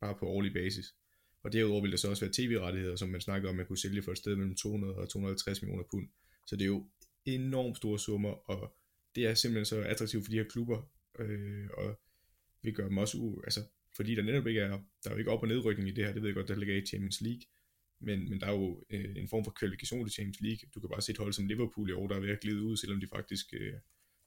[0.00, 0.94] bare på årlig basis.
[1.42, 4.02] Og derudover vil der så også være tv-rettigheder, som man snakker om, man kunne sælge
[4.02, 6.08] for et sted mellem 200 og 250 millioner pund.
[6.46, 6.86] Så det er jo
[7.24, 8.76] enormt store summer, og
[9.14, 12.00] det er simpelthen så attraktivt for de her klubber, øh, og
[12.62, 13.60] vi gøre dem også, u- altså,
[13.96, 16.12] fordi der netop ikke er, der er jo ikke op- og nedrykning i det her,
[16.12, 17.42] det ved jeg godt, der ligger i Champions League,
[18.00, 20.70] men, men der er jo øh, en form for kvalifikation til Champions League.
[20.74, 22.62] Du kan bare se et hold som Liverpool i år, der er ved at glide
[22.62, 23.72] ud, selvom de faktisk øh,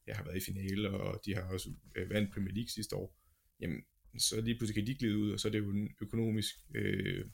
[0.08, 3.18] ja, har været i finale, og de har også øh, vandt Premier League sidste år.
[3.60, 3.82] Jamen,
[4.18, 7.26] så lige pludselig kan de glide ud, og så er det jo en økonomisk øh,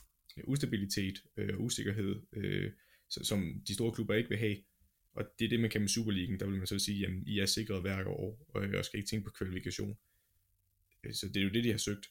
[0.44, 2.72] ustabilitet øh, og usikkerhed, øh,
[3.08, 4.56] som de store klubber ikke vil have.
[5.12, 6.40] Og det er det, man kan med Superligaen.
[6.40, 9.08] Der vil man så sige, jamen, I er sikret hver år, og jeg skal ikke
[9.08, 9.96] tænke på kvalifikation.
[11.04, 12.06] Øh, så det er jo det, de har søgt.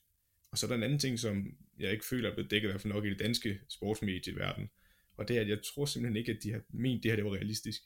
[0.52, 2.72] Og så er der en anden ting, som jeg ikke føler er blevet dækket i
[2.72, 4.70] hvert fald nok i det danske sportsmedieverden,
[5.18, 7.16] og det er, at jeg tror simpelthen ikke, at de har ment, at det her
[7.16, 7.82] det var realistisk.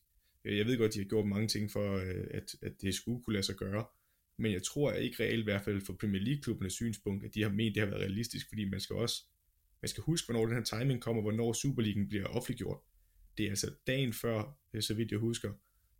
[0.45, 2.95] Øh, jeg ved godt, at de har gjort mange ting for, øh, at, at det
[2.95, 3.85] skulle kunne lade sig gøre,
[4.37, 7.49] men jeg tror ikke reelt, i hvert fald for Premier League-klubbernes synspunkt, at de har
[7.49, 9.23] ment, at det har været realistisk, fordi man skal også
[9.81, 12.79] man skal huske, hvornår den her timing kommer, hvornår Superligaen bliver offentliggjort.
[13.37, 15.53] Det er altså dagen før, så vidt jeg husker,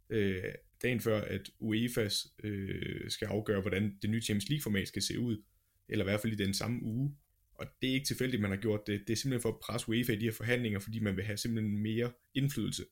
[0.10, 0.44] øh,
[0.84, 2.10] dagen før, at UEFA
[2.44, 5.44] øh, skal afgøre, hvordan det nye Champions League-format skal se ud,
[5.90, 7.16] eller i hvert fald i den samme uge.
[7.56, 9.04] Og det er ikke tilfældigt, man har gjort det.
[9.08, 11.38] Det er simpelthen for at presse UEFA i de her forhandlinger, fordi man vil have
[11.38, 12.84] simpelthen mere indflydelse.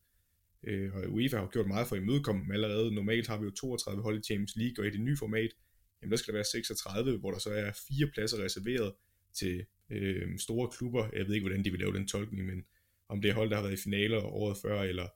[0.63, 2.95] Øh, og UEFA har gjort meget for at imødekomme dem allerede.
[2.95, 5.51] Normalt har vi jo 32 hold i Champions League, og i det nye format,
[6.01, 8.93] jamen der skal der være 36, hvor der så er fire pladser reserveret
[9.33, 11.09] til øh, store klubber.
[11.13, 12.63] Jeg ved ikke, hvordan de vil lave den tolkning, men
[13.09, 15.07] om det er hold, der har været i finaler året før, eller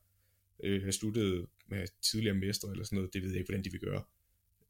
[0.64, 3.72] øh, har sluttet med tidligere mestre eller sådan noget, det ved jeg ikke, hvordan de
[3.72, 4.04] vil gøre.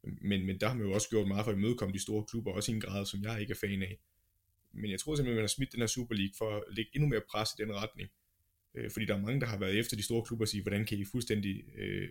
[0.03, 2.51] Men, men der har man jo også gjort meget for at imødekomme de store klubber,
[2.51, 3.99] også i en grad, som jeg ikke er fan af.
[4.73, 7.09] Men jeg tror simpelthen, man har smidt den her Super League for at lægge endnu
[7.09, 8.09] mere pres i den retning.
[8.75, 10.85] Øh, fordi der er mange, der har været efter de store klubber og sige, hvordan
[10.85, 12.09] kan I fuldstændig øh,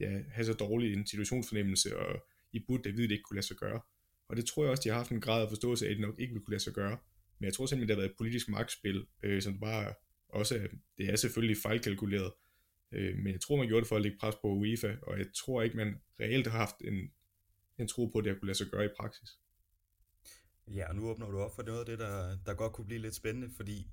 [0.00, 3.46] ja, have så dårlig en situationsfornemmelse, og I burde da vide, det ikke kunne lade
[3.46, 3.80] sig gøre.
[4.28, 6.00] Og det tror jeg også, de har haft en grad af forståelse af, at det
[6.00, 6.98] nok ikke vil kunne lade sig gøre.
[7.38, 9.94] Men jeg tror simpelthen, det har været et politisk magtspil, øh, som bare
[10.28, 12.32] også, det er selvfølgelig fejlkalkuleret,
[12.96, 15.26] øh, men jeg tror, man gjorde det for at lægge pres på UEFA, og jeg
[15.36, 17.10] tror ikke, man reelt har haft en,
[17.78, 19.30] en tro på, at det kunne lade sig gøre i praksis.
[20.68, 23.00] Ja, og nu åbner du op for noget af det, der, der godt kunne blive
[23.00, 23.90] lidt spændende, fordi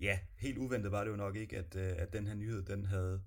[0.00, 2.84] ja, helt uventet var det jo nok ikke, at, øh, at den her nyhed, den
[2.84, 3.22] havde,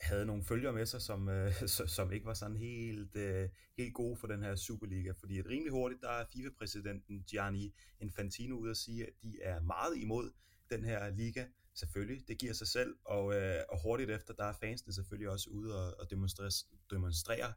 [0.00, 1.52] havde nogle følger med sig, som, øh,
[1.96, 5.12] som ikke var sådan helt, øh, helt gode for den her Superliga.
[5.12, 9.60] Fordi at rimelig hurtigt, der er FIFA-præsidenten Gianni Infantino ude at sige, at de er
[9.60, 10.32] meget imod
[10.70, 11.44] den her liga.
[11.74, 15.50] Selvfølgelig, det giver sig selv, og, øh, og hurtigt efter, der er fansene selvfølgelig også
[15.50, 16.50] ude og, og demonstrere,
[16.90, 17.52] demonstrere.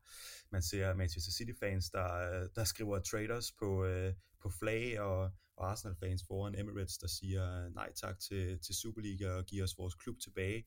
[0.51, 5.71] Man ser Manchester City-fans, der, øh, der skriver traders på, øh, på flag, og, og
[5.71, 10.19] Arsenal-fans foran Emirates, der siger nej tak til, til Superliga og giver os vores klub
[10.19, 10.65] tilbage.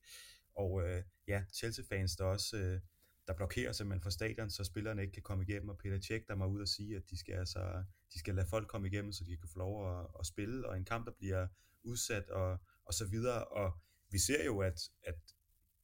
[0.56, 2.80] Og øh, ja, Chelsea-fans, der også øh,
[3.26, 6.34] der blokerer simpelthen for stadion, så spillerne ikke kan komme igennem, og Peter Tjek, der
[6.34, 9.24] må ud og sige, at de skal, altså, de skal lade folk komme igennem, så
[9.24, 11.46] de kan få lov at, at spille, og en kamp, der bliver
[11.82, 13.72] udsat, og, og så videre, og
[14.10, 15.14] vi ser jo, at, at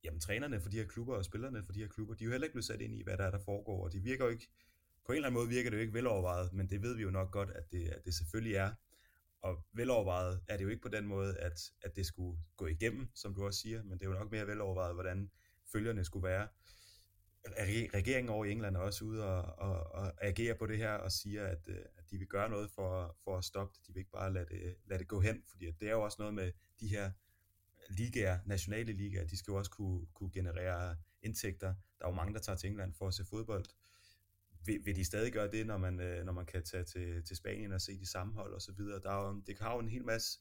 [0.04, 2.30] jamen, trænerne for de her klubber og spillerne for de her klubber, de er jo
[2.30, 4.30] heller ikke blevet sat ind i, hvad der er, der foregår, og de virker jo
[4.30, 4.48] ikke,
[5.06, 7.10] på en eller anden måde virker det jo ikke velovervejet, men det ved vi jo
[7.10, 8.72] nok godt, at det, at det selvfølgelig er,
[9.42, 13.08] og velovervejet er det jo ikke på den måde, at, at det skulle gå igennem,
[13.14, 15.30] som du også siger, men det er jo nok mere velovervejet, hvordan
[15.72, 16.48] følgerne skulle være.
[17.94, 21.12] Regeringen over i England er også ude og, og, og agere på det her og
[21.12, 21.76] siger, at øh,
[22.12, 23.86] de vil gøre noget for, for at stoppe det.
[23.86, 26.16] De vil ikke bare lade det, lade det gå hen, fordi det er jo også
[26.18, 27.10] noget med de her
[27.90, 31.74] ligaer, nationale ligaer, de skal jo også kunne, kunne generere indtægter.
[31.98, 33.64] Der er jo mange, der tager til England for at se fodbold.
[34.64, 37.36] Vil, vil de stadig gøre det, når man, øh, når man kan tage til, til
[37.36, 39.00] Spanien og se de samme hold og så videre?
[39.00, 40.40] Der er jo, det har jo en hel masse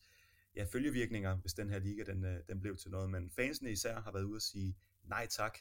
[0.56, 4.02] ja, følgevirkninger, hvis den her liga den, øh, den blev til noget, men fansene især
[4.02, 5.58] har været ude at sige nej tak,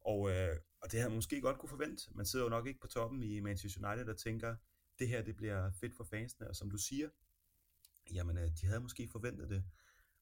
[0.00, 2.02] og, øh, og det havde man måske godt kunne forvente.
[2.14, 4.56] Man sidder jo nok ikke på toppen i Manchester United og tænker,
[5.00, 7.08] det her det bliver fedt for fansene, og som du siger,
[8.14, 9.64] jamen øh, de havde måske forventet det,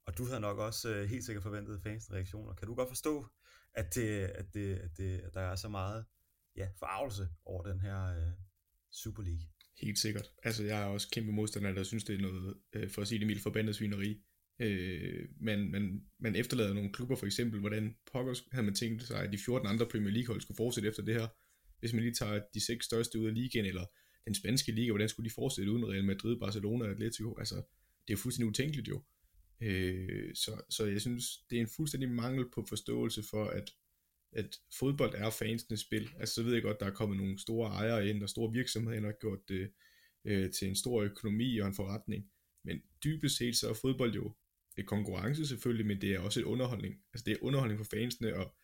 [0.07, 2.55] og du havde nok også øh, helt sikkert forventet fansens reaktioner.
[2.55, 3.27] Kan du godt forstå,
[3.75, 6.05] at, det, at, det, at, det, at der er så meget
[6.57, 8.33] ja, forarvelse over den her øh,
[8.91, 9.43] Super League?
[9.81, 10.33] Helt sikkert.
[10.43, 13.19] Altså jeg er også kæmpe modstander, der synes, det er noget, øh, for at sige
[13.19, 14.23] det mildt, forbandet svineri.
[14.61, 19.23] Øh, men man, man efterlader nogle klubber for eksempel, hvordan pokker havde man tænkt sig,
[19.23, 21.29] at de 14 andre Premier League hold skulle fortsætte efter det her.
[21.79, 23.85] Hvis man lige tager de seks største ud af ligaen, eller
[24.29, 27.35] den spanske liga, hvordan skulle de fortsætte uden Real Madrid, Barcelona og Atletico?
[27.39, 29.03] Altså, det er jo fuldstændig utænkeligt jo.
[29.61, 33.71] Øh, så, så jeg synes, det er en fuldstændig mangel på forståelse for, at,
[34.33, 36.09] at fodbold er fansenes spil.
[36.19, 39.09] Altså, så ved jeg godt, der er kommet nogle store ejere ind, og store virksomheder
[39.09, 39.71] og gjort det
[40.25, 42.31] øh, til en stor økonomi og en forretning.
[42.65, 44.35] Men dybest set så er fodbold jo
[44.79, 46.95] et konkurrence selvfølgelig, men det er også et underholdning.
[47.13, 48.57] Altså det er underholdning for fansene, og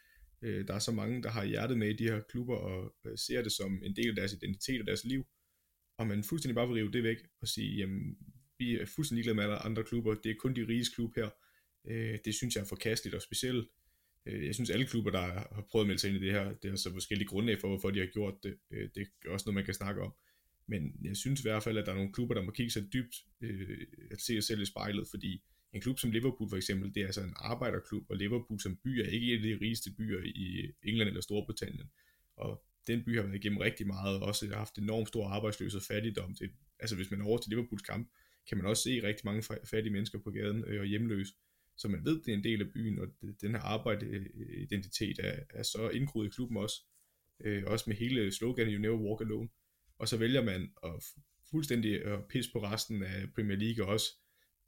[0.43, 3.19] øh, der er så mange, der har hjertet med i de her klubber, og øh,
[3.19, 5.27] ser det som en del af deres identitet og deres liv.
[5.97, 8.17] Og man fuldstændig bare vil rive det væk, og sige, jamen,
[8.59, 11.31] vi er fuldstændig ligeglade med alle andre klubber, det er kun de rige klub her.
[11.85, 13.69] Øh, det synes jeg er forkasteligt, og specielt,
[14.27, 16.55] øh, jeg synes alle klubber, der har prøvet at melde sig ind i det her,
[16.55, 18.59] det er så forskellige grunde for, hvorfor de har gjort det.
[18.71, 20.13] Øh, det er også noget, man kan snakke om.
[20.67, 22.93] Men jeg synes i hvert fald, at der er nogle klubber, der må kigge sig
[22.93, 26.95] dybt øh, at se sig selv i spejlet, fordi en klub som Liverpool for eksempel,
[26.95, 29.91] det er altså en arbejderklub, og Liverpool som by er ikke en af de rigeste
[29.99, 31.91] byer i England eller Storbritannien.
[32.37, 35.87] Og den by har været igennem rigtig meget, og også haft enormt stor arbejdsløshed og
[35.87, 36.35] fattigdom.
[36.35, 38.11] Det, altså hvis man er over til Liverpools kamp,
[38.49, 41.33] kan man også se rigtig mange fattige mennesker på gaden øh, og hjemløse.
[41.77, 43.07] Så man ved, det er en del af byen, og
[43.41, 46.77] den her arbejdeidentitet er, er så indgroet i klubben også.
[47.45, 49.49] Øh, også med hele sloganet You Never Walk Alone.
[49.99, 51.05] Og så vælger man at
[51.51, 54.07] fuldstændig at pisse på resten af Premier League også,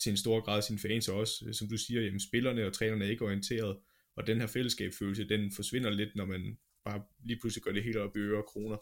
[0.01, 1.45] til en stor grad sine fans også.
[1.47, 3.79] Øh, som du siger, jamen, spillerne og trænerne er ikke orienteret,
[4.17, 7.97] og den her fællesskabsfølelse, den forsvinder lidt, når man bare lige pludselig gør det helt
[7.97, 8.79] op i øre og kroner.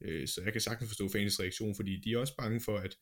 [0.00, 2.98] Øh, så jeg kan sagtens forstå fans reaktion, fordi de er også bange for, at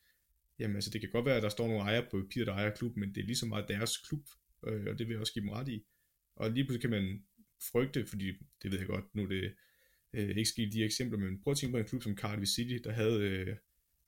[0.58, 2.70] jamen, altså, det kan godt være, at der står nogle ejere på papiret, der ejer
[2.70, 4.24] klubben, men det er lige så meget deres klub,
[4.66, 5.84] øh, og det vil jeg også give dem ret i.
[6.36, 7.24] Og lige pludselig kan man
[7.72, 8.26] frygte, fordi
[8.62, 9.54] det ved jeg godt, nu er det
[10.12, 12.78] øh, ikke sket de eksempler, men prøv at tænke på en klub som Cardiff City,
[12.84, 13.56] der havde øh,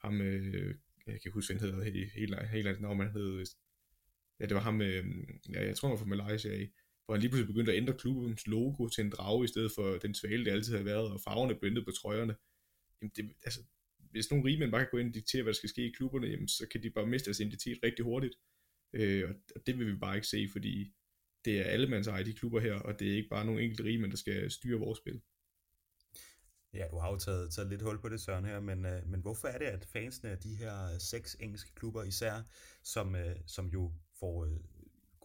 [0.03, 0.75] ham, øh,
[1.07, 3.44] jeg kan huske, hvad han hedder, helt, helt, helt andet navn, han hed,
[4.40, 5.05] ja, det var ham, øh,
[5.53, 6.70] ja, jeg tror, han var fra Malaysia af,
[7.07, 9.99] hvor han lige pludselig begyndte at ændre klubbens logo til en drage, i stedet for
[9.99, 12.37] den svale, det altid havde været, og farverne blev på trøjerne.
[13.01, 13.61] Jamen det, altså,
[14.11, 16.27] hvis nogle rige bare kan gå ind og diktere, hvad der skal ske i klubberne,
[16.27, 18.35] jamen, så kan de bare miste deres identitet rigtig hurtigt.
[18.92, 20.95] Øh, og det vil vi bare ikke se, fordi
[21.45, 23.85] det er alle mands eje, de klubber her, og det er ikke bare nogle enkelte
[23.85, 25.21] rige, mænd, der skal styre vores spil.
[26.75, 29.21] Ja, du har jo taget, taget lidt hul på det, Søren, her, men, øh, men
[29.21, 32.42] hvorfor er det, at fansene af de her øh, seks engelske klubber især,
[32.83, 34.61] som, øh, som jo får øh,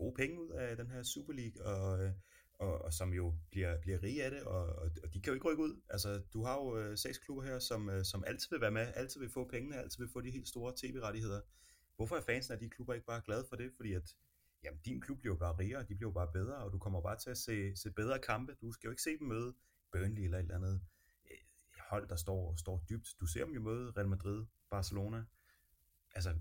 [0.01, 2.11] gode penge ud af den her Super League, og, øh,
[2.59, 5.33] og, og som jo bliver, bliver rige af det, og, og, og de kan jo
[5.33, 5.81] ikke rykke ud.
[5.89, 8.87] Altså, du har jo øh, seks klubber her, som, øh, som altid vil være med,
[8.95, 11.41] altid vil få pengene, altid vil få de helt store tv-rettigheder.
[11.95, 13.71] Hvorfor er fansene af de klubber ikke bare glade for det?
[13.77, 14.15] Fordi at,
[14.63, 17.01] jamen, din klub bliver jo bare rigere, de bliver jo bare bedre, og du kommer
[17.01, 18.55] bare til at se, se bedre kampe.
[18.61, 19.53] Du skal jo ikke se dem møde
[19.91, 20.81] Burnley eller et eller andet
[21.31, 21.37] øh,
[21.89, 23.07] hold, der står, står dybt.
[23.19, 25.23] Du ser dem jo møde Real Madrid, Barcelona.
[26.15, 26.31] Altså,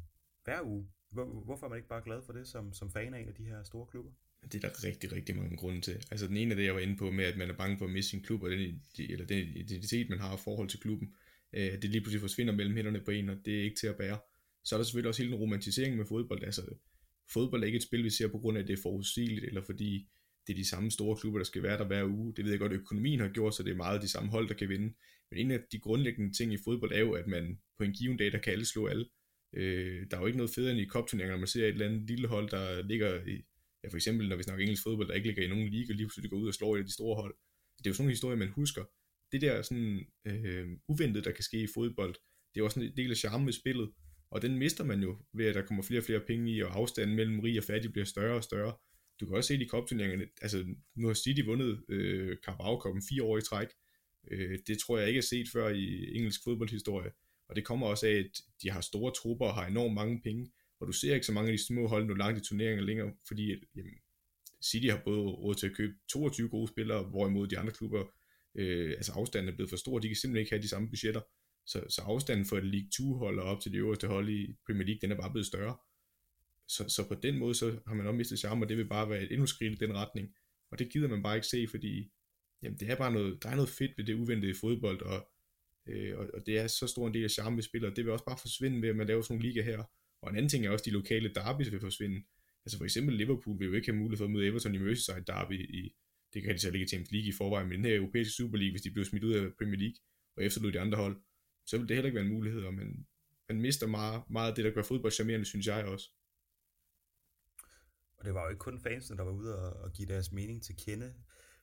[0.45, 0.93] hver uge.
[1.11, 3.35] Hvor, hvorfor er man ikke bare glad for det som, som fan af en af
[3.35, 4.13] de her store klubber?
[4.53, 5.93] Det er der rigtig, rigtig mange grunde til.
[6.11, 7.85] Altså den ene af det, jeg var inde på med, at man er bange for
[7.85, 11.15] at miste sin klub, og den, eller den identitet, man har i forhold til klubben,
[11.53, 13.97] øh, det lige pludselig forsvinder mellem hænderne på en, og det er ikke til at
[13.97, 14.19] bære.
[14.65, 16.45] Så er der selvfølgelig også hele en romantisering med fodbold.
[16.45, 16.63] Altså,
[17.33, 19.63] fodbold er ikke et spil, vi ser på grund af, at det er forudsigeligt, eller
[19.63, 20.09] fordi
[20.47, 22.35] det er de samme store klubber, der skal være der hver uge.
[22.37, 24.49] Det ved jeg godt, at økonomien har gjort, så det er meget de samme hold,
[24.49, 24.95] der kan vinde.
[25.31, 28.17] Men en af de grundlæggende ting i fodbold er jo, at man på en given
[28.17, 29.07] dag, der kan alle slå alle.
[29.53, 31.87] Øh, der er jo ikke noget federe end i kopturneringer, når man ser et eller
[31.87, 33.45] andet lille hold, der ligger i,
[33.85, 36.07] ja for eksempel når vi snakker engelsk fodbold, der ikke ligger i nogen liga, lige
[36.07, 37.35] pludselig går ud og slår et af de store hold.
[37.79, 38.85] Det er jo sådan en historie, man husker.
[39.33, 42.15] Det der sådan øh, uventet, der kan ske i fodbold,
[42.55, 43.91] det er også en del af charmen ved spillet,
[44.31, 46.77] og den mister man jo ved, at der kommer flere og flere penge i, og
[46.77, 48.75] afstanden mellem rig og fattig bliver større og større.
[49.21, 53.23] Du kan også se i kopturneringerne, altså nu har City vundet øh, Carabao Cup'en fire
[53.23, 53.69] år i træk.
[54.31, 57.11] Øh, det tror jeg ikke er set før i engelsk fodboldhistorie.
[57.51, 60.51] Og det kommer også af, at de har store trupper og har enormt mange penge.
[60.81, 63.13] Og du ser ikke så mange af de små hold nu langt i turneringer længere,
[63.29, 63.93] fordi jamen,
[64.65, 68.05] City har både råd til at købe 22 gode spillere, hvorimod de andre klubber,
[68.55, 71.21] øh, altså afstanden er blevet for stor, de kan simpelthen ikke have de samme budgetter.
[71.67, 74.57] Så, så afstanden for et League 2 hold og op til det øverste hold i
[74.67, 75.77] Premier League, den er bare blevet større.
[76.69, 79.11] Så, så på den måde, så har man også mistet charme, og det vil bare
[79.11, 80.35] være et endnu skridt i den retning.
[80.71, 82.11] Og det gider man bare ikke se, fordi
[82.63, 85.29] jamen, det er bare noget, der er noget fedt ved det uventede fodbold, og,
[85.91, 88.05] øh, og, og det er så stor en del af charme ved spillet, og det
[88.05, 89.83] vil også bare forsvinde ved, at man laver sådan nogle liga her.
[90.23, 92.23] Og en anden ting er også, at de lokale derbys vil forsvinde.
[92.65, 95.25] Altså for eksempel Liverpool vil jo ikke have mulighed for at møde Everton i Merseyside
[95.27, 95.95] derby i,
[96.35, 98.59] det kan de så ligge i Champions League i forvejen, men den her europæiske Super
[98.59, 99.99] League, hvis de bliver smidt ud af Premier League,
[100.37, 101.23] og efterlod de andre hold,
[101.67, 103.07] så vil det heller ikke være en mulighed, og man,
[103.49, 106.11] man mister meget, meget af det, der gør fodbold charmerende, synes jeg også.
[108.19, 110.63] Og det var jo ikke kun fansene, der var ude og, og give deres mening
[110.63, 111.15] til kende.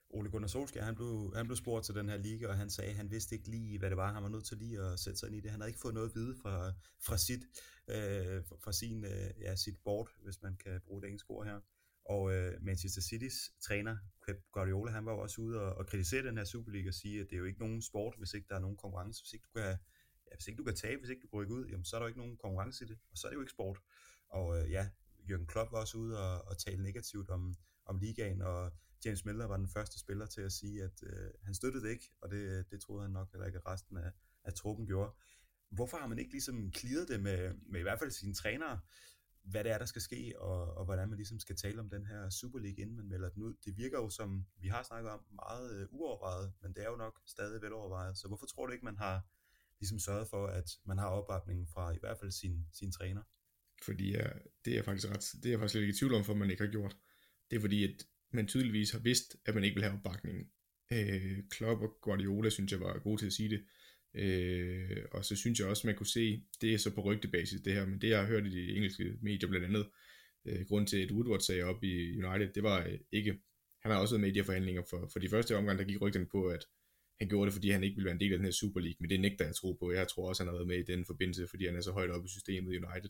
[0.09, 2.89] Ole Gunnar Solskjaer, han blev, han blev spurgt til den her liga, og han sagde,
[2.89, 4.13] at han vidste ikke lige, hvad det var.
[4.13, 5.51] Han var nødt til lige at sætte sig ind i det.
[5.51, 7.43] Han havde ikke fået noget at vide fra, fra, sit,
[7.87, 11.59] øh, fra sin, øh, ja, sit board, hvis man kan bruge det engelske ord her.
[12.05, 16.23] Og øh, Manchester Citys træner, Pep Guardiola, han var jo også ude og, og kritisere
[16.23, 18.55] den her Superliga og sige, at det er jo ikke nogen sport, hvis ikke der
[18.55, 19.23] er nogen konkurrence.
[19.23, 19.77] Hvis ikke du kan,
[20.27, 21.99] ja, hvis ikke du kan tabe, hvis ikke du går ikke ud, jamen, så er
[21.99, 23.79] der jo ikke nogen konkurrence i det, og så er det jo ikke sport.
[24.29, 24.89] Og øh, ja,
[25.29, 28.71] Jürgen Klopp var også ude og, og tale negativt om, om ligaen, og
[29.05, 32.11] James Miller var den første spiller til at sige, at øh, han støttede det ikke,
[32.21, 34.11] og det, øh, det troede han nok heller ikke, at resten af,
[34.43, 35.11] af truppen gjorde.
[35.69, 38.79] Hvorfor har man ikke ligesom clearet det med, med i hvert fald sine trænere,
[39.43, 42.05] hvad det er, der skal ske, og, og hvordan man ligesom skal tale om den
[42.05, 43.53] her Super League, inden man melder den ud.
[43.65, 46.95] Det virker jo, som vi har snakket om, meget øh, uovervejet, men det er jo
[46.95, 48.17] nok stadig velovervejet.
[48.17, 49.21] Så hvorfor tror du ikke, man har
[49.79, 53.23] ligesom sørget for, at man har opbakningen fra i hvert fald sin, sin træner?
[53.83, 54.29] Fordi ja,
[54.65, 56.49] det er jeg faktisk ret, det er jeg faktisk lidt i tvivl om, for man
[56.49, 56.97] ikke har gjort.
[57.49, 60.47] Det er fordi, at man tydeligvis har vidst, at man ikke vil have opbakningen.
[60.91, 63.61] Øh, Klopp og Guardiola synes jeg var gode til at sige det.
[64.13, 67.73] Øh, og så synes jeg også, man kunne se, det er så på rygtebasis det
[67.73, 69.89] her, men det jeg har hørt i de engelske medier blandt andet,
[70.45, 73.39] øh, grund til, at Woodward sagde op i United, det var øh, ikke,
[73.81, 75.85] han har også været med i de her forhandlinger, for, for de første omgang, der
[75.85, 76.65] gik rygterne på, at
[77.19, 78.97] han gjorde det, fordi han ikke ville være en del af den her Super League,
[78.99, 79.91] men det nægter jeg tro på.
[79.91, 82.11] Jeg tror også, han har været med i den forbindelse, fordi han er så højt
[82.11, 83.09] oppe i systemet i United.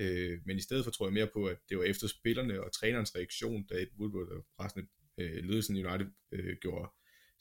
[0.00, 2.72] Øh, men i stedet for tror jeg mere på, at det var efter spillerne og
[2.72, 6.90] trænerens reaktion, da Woodward og resten af øh, ledelsen i United øh, gjorde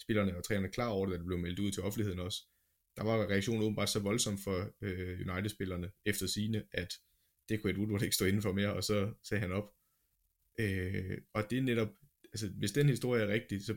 [0.02, 2.39] spillerne og trænerne klar over det, da det blev meldt ud til offentligheden også.
[2.98, 6.93] Der var reaktionen åbenbart så voldsom for øh, United-spillerne efter sine, at
[7.50, 9.69] det kunne Ed Woodward ikke stå inden for mere, og så sagde han op.
[10.60, 11.89] Øh, og det er netop,
[12.24, 13.76] altså hvis den historie er rigtig, så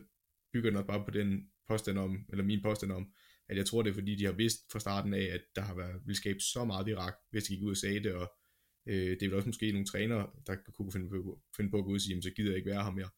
[0.53, 3.13] bygger den også bare på den påstand om, eller min påstand om,
[3.49, 5.75] at jeg tror det er fordi, de har vidst fra starten af, at der har
[5.75, 8.31] været, vil skabe så meget virak, hvis de gik ud og sagde det, og
[8.85, 11.83] Øh, det er vel også måske nogle trænere, der kunne finde på, finde på at
[11.83, 13.09] gå ud og sige, så gider jeg ikke være her mere.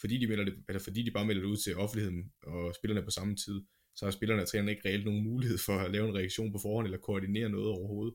[0.00, 3.02] Fordi de, melder det, eller fordi de bare melder det ud til offentligheden og spillerne
[3.04, 3.62] på samme tid,
[3.96, 6.58] så har spillerne og trænerne ikke reelt nogen mulighed for at lave en reaktion på
[6.58, 8.14] forhånd eller koordinere noget overhovedet.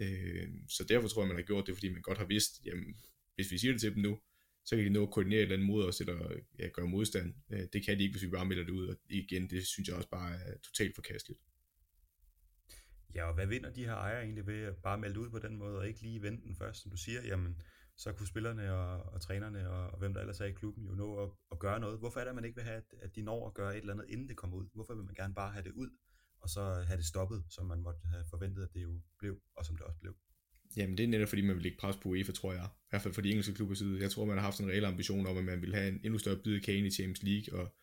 [0.00, 2.96] Øh, så derfor tror jeg, man har gjort det, fordi man godt har vidst, jamen,
[3.34, 4.18] hvis vi siger det til dem nu,
[4.64, 7.34] så kan de nå at koordinere et eller andet mod os, eller ja, gøre modstand.
[7.52, 9.88] Øh, det kan de ikke, hvis vi bare melder det ud, og igen, det synes
[9.88, 11.40] jeg også bare er totalt forkasteligt.
[13.18, 15.56] Ja, og hvad vinder de her ejere egentlig ved at bare melde ud på den
[15.56, 17.62] måde, og ikke lige vente den først, som du siger, jamen,
[17.96, 20.94] så kunne spillerne og, og trænerne og, og hvem der ellers er i klubben jo
[20.94, 21.98] nå at, at gøre noget.
[21.98, 23.80] Hvorfor er det, at man ikke vil have, at, at de når at gøre et
[23.80, 24.66] eller andet, inden det kommer ud?
[24.74, 25.90] Hvorfor vil man gerne bare have det ud,
[26.40, 29.64] og så have det stoppet, som man måtte have forventet, at det jo blev, og
[29.64, 30.14] som det også blev?
[30.76, 32.64] Jamen det er netop fordi, man vil lægge presse på UEFA, tror jeg.
[32.64, 34.00] I hvert fald for de engelske klubber side.
[34.00, 36.18] Jeg tror, man har haft en reel ambition om, at man vil have en endnu
[36.18, 37.74] større bid kage i Champions League, og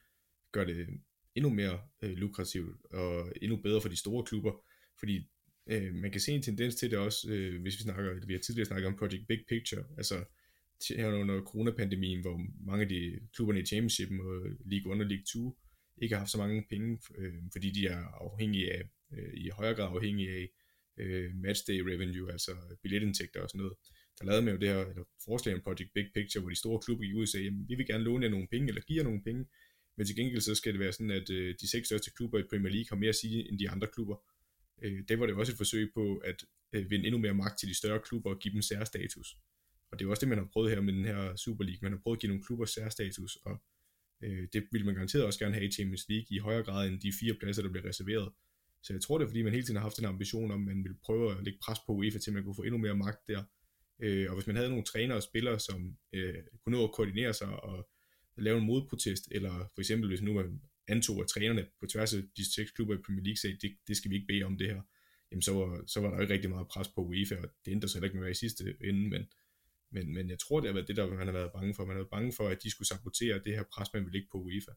[0.51, 0.87] gøre det
[1.35, 4.51] endnu mere øh, lukrativt, og endnu bedre for de store klubber.
[4.99, 5.29] Fordi
[5.69, 8.39] øh, man kan se en tendens til det også, øh, hvis vi snakker, vi har
[8.39, 10.25] tidligere snakket om Project Big Picture, altså
[10.89, 15.25] her under coronapandemien, hvor mange af de klubberne i Championship og League 1 og League
[15.33, 15.57] 2
[15.97, 19.75] ikke har haft så mange penge, øh, fordi de er afhængige af, øh, i højere
[19.75, 20.49] grad afhængige af
[20.97, 22.51] øh, matchday revenue, altså
[22.83, 23.77] billetindtægter og sådan noget.
[24.19, 26.79] Der lavede man jo det her eller forslag om Project Big Picture, hvor de store
[26.81, 29.23] klubber i USA, jamen, vi vil gerne låne jer nogle penge, eller give jer nogle
[29.23, 29.45] penge,
[29.97, 32.43] men til gengæld så skal det være sådan, at øh, de seks største klubber i
[32.49, 34.15] Premier League har mere at sige end de andre klubber.
[34.81, 37.69] Øh, det var det også et forsøg på at øh, vinde endnu mere magt til
[37.69, 39.37] de større klubber og give dem særstatus.
[39.91, 41.79] Og det er også det, man har prøvet her med den her Super League.
[41.81, 43.63] Man har prøvet at give nogle klubber særstatus, og
[44.23, 46.99] øh, det vil man garanteret også gerne have i Champions League i højere grad end
[46.99, 48.31] de fire pladser, der bliver reserveret.
[48.83, 50.75] Så jeg tror det er, fordi man hele tiden har haft en ambition om, at
[50.75, 53.27] man vil prøve at lægge pres på UEFA, til man kunne få endnu mere magt
[53.27, 53.43] der.
[53.99, 57.33] Øh, og hvis man havde nogle trænere og spillere, som øh, kunne nå at koordinere
[57.33, 57.89] sig og
[58.37, 62.21] lave en modprotest, eller for eksempel hvis nu man antog, at trænerne på tværs af
[62.37, 64.67] de seks klubber i Premier League sagde, det, det skal vi ikke bede om det
[64.67, 64.81] her,
[65.31, 67.71] jamen så var, så var der jo ikke rigtig meget pres på UEFA, og det
[67.71, 69.25] endte så heller ikke med at være i sidste ende, men,
[69.91, 71.85] men, men jeg tror, det har været det, der man har været bange for.
[71.85, 74.29] Man har været bange for, at de skulle sabotere det her pres, man vil ikke
[74.31, 74.71] på UEFA.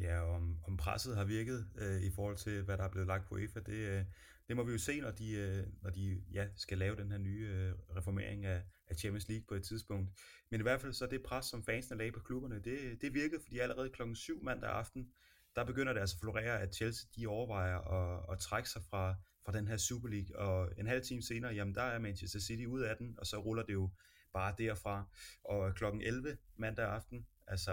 [0.00, 3.28] Ja, om, om presset har virket øh, i forhold til, hvad der er blevet lagt
[3.28, 4.04] på UEFA, det, øh,
[4.48, 7.18] det må vi jo se, når de, øh, når de ja, skal lave den her
[7.18, 10.10] nye øh, reformering af, af Champions League på et tidspunkt.
[10.50, 13.40] Men i hvert fald så det pres, som fansene lagde på klubberne, det, det virkede,
[13.42, 15.12] fordi allerede klokken 7 mandag aften,
[15.56, 19.14] der begynder det altså at florere, at Chelsea de overvejer at, at trække sig fra,
[19.44, 22.64] fra den her Super League, og en halv time senere, jamen der er Manchester City
[22.64, 23.90] ud af den, og så ruller det jo
[24.32, 25.04] bare derfra.
[25.44, 27.72] Og klokken 11 mandag aften, altså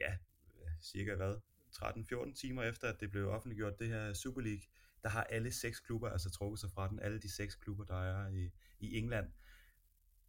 [0.00, 0.16] ja,
[0.82, 1.36] cirka hvad,
[1.74, 4.62] 13-14 timer efter, at det blev offentliggjort, det her Super League,
[5.02, 8.02] der har alle seks klubber altså trukket sig fra den, alle de seks klubber, der
[8.02, 9.26] er i, i England.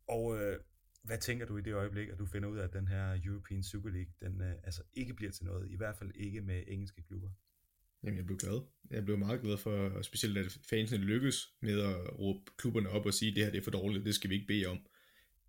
[0.08, 0.60] Og øh,
[1.03, 3.63] hvad tænker du i det øjeblik, at du finder ud af, at den her European
[3.63, 7.03] Super League, den øh, altså ikke bliver til noget, i hvert fald ikke med engelske
[7.03, 7.29] klubber?
[8.03, 8.62] Jamen, jeg blev glad.
[8.91, 13.13] Jeg blev meget glad for, specielt at fansene lykkes med at råbe klubberne op og
[13.13, 14.79] sige, det her det er for dårligt, det skal vi ikke bede om.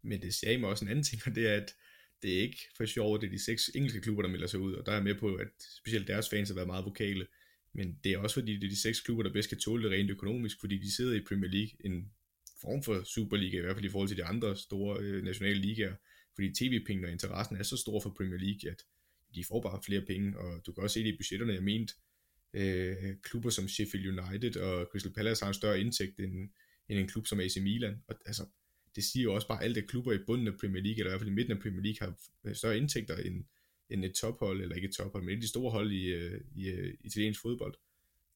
[0.03, 1.75] Men det sagde mig også en anden ting, og det er, at
[2.23, 4.75] det er ikke for sjovt, det er de seks engelske klubber, der melder sig ud,
[4.75, 7.27] og der er med på, at specielt deres fans har været meget vokale,
[7.73, 9.93] men det er også fordi, det er de seks klubber, der bedst kan tåle det
[9.93, 12.13] rent økonomisk, fordi de sidder i Premier League, en
[12.61, 15.95] form for Superliga, i hvert fald i forhold til de andre store øh, nationale ligaer,
[16.35, 18.83] fordi tv-pengene og interessen er så stor for Premier League, at
[19.35, 21.95] de får bare flere penge, og du kan også se det i budgetterne, jeg mente,
[22.55, 26.51] øh, klubber som Sheffield United og Crystal Palace har en større indtægt end,
[26.89, 28.47] end en klub som AC Milan, og altså,
[28.97, 31.11] det siger jo også bare, at alle de klubber i bunden af Premier League, eller
[31.11, 33.45] i hvert fald i midten af Premier League, har øh, større indtægter end,
[33.91, 36.41] end et tophold, eller ikke et tophold, men et af de store hold i, øh,
[36.55, 37.75] i, i italiensk fodbold.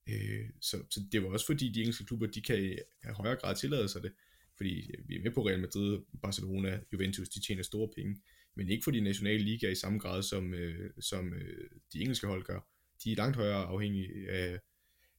[0.09, 3.57] Øh, så, så det var også fordi, de engelske klubber, de kan i højere grad
[3.57, 4.13] tillade sig det,
[4.57, 8.17] fordi øh, vi er med på Real Madrid, Barcelona, Juventus, de tjener store penge,
[8.55, 10.55] men ikke fordi nationale ligaer i samme grad, som,
[11.01, 11.33] som
[11.93, 12.69] de engelske hold gør.
[13.05, 14.59] De er langt højere afhængige af,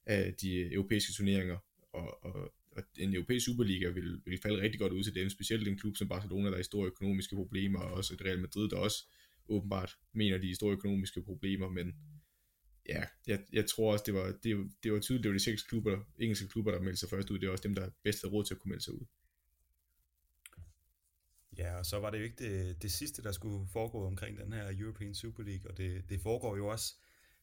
[0.06, 1.58] af de europæiske turneringer,
[1.94, 5.68] og, og, og en europæisk Superliga vil, vil falde rigtig godt ud til dem, specielt
[5.68, 8.78] en klub som Barcelona, der har store økonomiske problemer, og også et Real Madrid, der
[8.78, 9.08] også
[9.50, 11.96] åbenbart mener de store økonomiske problemer, men
[12.90, 15.64] ja, jeg, jeg tror også, det var, det, det var tydeligt, det var de seks
[15.64, 18.34] klubber, engelske klubber, der meldte sig først ud, det var også dem, der bedst havde
[18.34, 19.06] råd til at kunne melde sig ud.
[21.58, 24.54] Ja, og så var det jo ikke det, det sidste, der skulle foregå omkring den
[24.54, 26.96] her European Super League, og det, det foregår jo også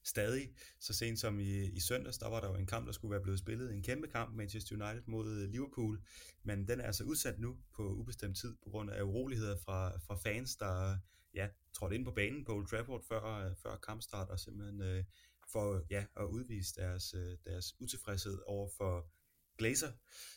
[0.05, 0.51] stadig.
[0.81, 3.23] Så sent som i, i søndags, der var der jo en kamp, der skulle være
[3.23, 3.75] blevet spillet.
[3.75, 6.03] En kæmpe kamp, Manchester United mod øh, Liverpool.
[6.42, 10.17] Men den er altså udsat nu på ubestemt tid, på grund af uroligheder fra, fra
[10.17, 10.98] fans, der
[11.35, 15.04] ja, trådte ind på banen på Old Trafford før, før kampstart, og simpelthen øh,
[15.52, 19.12] for ja, at udvise deres, øh, deres utilfredshed over for
[19.58, 19.92] Glazer,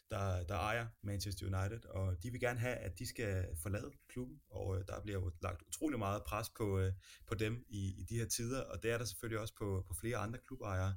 [0.09, 4.41] der, der ejer Manchester United, og de vil gerne have, at de skal forlade klubben,
[4.49, 6.93] og øh, der bliver jo lagt utrolig meget pres på, øh,
[7.27, 9.93] på dem i, i de her tider, og det er der selvfølgelig også på, på
[9.93, 10.95] flere andre klubejere.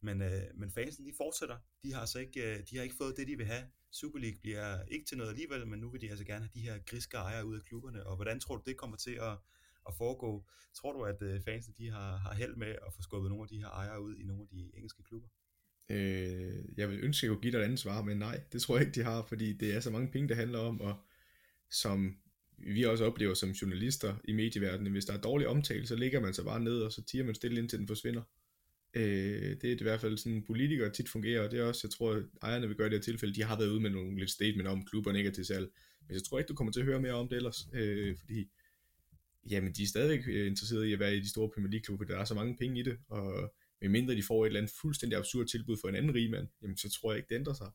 [0.00, 1.56] Men, øh, men fansen, de fortsætter.
[1.82, 3.64] De har altså ikke, øh, de har ikke fået det, de vil have.
[3.92, 6.60] Super League bliver ikke til noget alligevel, men nu vil de altså gerne have de
[6.60, 8.06] her griske ejere ud af klubberne.
[8.06, 9.36] Og hvordan tror du, det kommer til at,
[9.88, 10.46] at foregå?
[10.74, 13.48] Tror du, at øh, fansen de har, har held med at få skubbet nogle af
[13.48, 15.28] de her ejere ud i nogle af de engelske klubber?
[15.90, 18.62] Øh, jeg vil ønske, at jeg kunne give dig et andet svar, men nej, det
[18.62, 20.96] tror jeg ikke, de har, fordi det er så mange penge, det handler om, og
[21.70, 22.16] som
[22.58, 26.34] vi også oplever som journalister i medieverdenen, hvis der er dårlig omtale, så ligger man
[26.34, 28.22] sig bare ned, og så tiger man stille indtil den forsvinder.
[28.94, 31.90] Øh, det er i hvert fald sådan, politikere tit fungerer, og det er også, jeg
[31.90, 34.18] tror, at ejerne vil gøre i det her tilfælde, de har været ude med nogle
[34.18, 35.70] lidt statement om, klubberne ikke er til salg.
[36.06, 38.50] Men jeg tror ikke, du kommer til at høre mere om det ellers, øh, fordi
[39.50, 42.18] jamen, de er stadigvæk øh, interesserede i at være i de store Premier League-klubber, der
[42.18, 45.46] er så mange penge i det, og medmindre de får et eller andet fuldstændig absurd
[45.46, 47.70] tilbud for en anden rigmand, jamen så tror jeg ikke, det ændrer sig.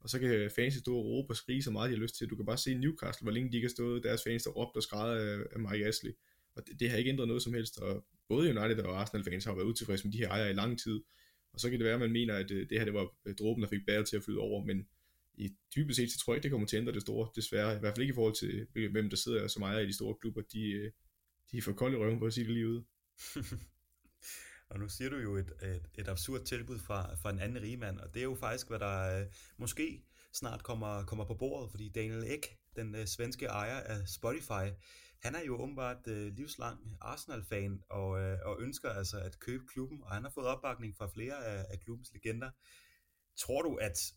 [0.00, 2.30] Og så kan fans stå og råbe og skrige så meget, de har lyst til.
[2.30, 4.76] Du kan bare se Newcastle, hvor længe de ikke har stået, deres fans der råbte
[4.78, 6.12] og skrædder af Mike Ashley.
[6.54, 9.44] Og det, det, har ikke ændret noget som helst, og både United og Arsenal fans
[9.44, 11.00] har været utilfredse med de her ejere i lang tid.
[11.52, 13.34] Og så kan det være, at man mener, at øh, det her det var øh,
[13.34, 14.86] dråben, der fik bæret til at flyde over, men
[15.34, 17.76] i dybest set, så tror jeg ikke, det kommer til at ændre det store, desværre.
[17.76, 19.94] I hvert fald ikke i forhold til, øh, hvem der sidder som ejer i de
[19.94, 20.42] store klubber.
[20.52, 20.92] De,
[21.50, 22.82] de er for kolde i røven på at sige det lige ud.
[24.70, 27.98] og nu siger du jo et, et, et absurd tilbud fra, fra en anden rigmand,
[27.98, 29.26] og det er jo faktisk, hvad der øh,
[29.56, 34.66] måske snart kommer, kommer på bordet, fordi Daniel Ek, den øh, svenske ejer af Spotify,
[35.22, 40.02] han er jo åbenbart øh, livslang Arsenal-fan og, øh, og ønsker altså at købe klubben,
[40.02, 42.50] og han har fået opbakning fra flere af, af klubbens legender.
[43.38, 44.12] Tror du, at,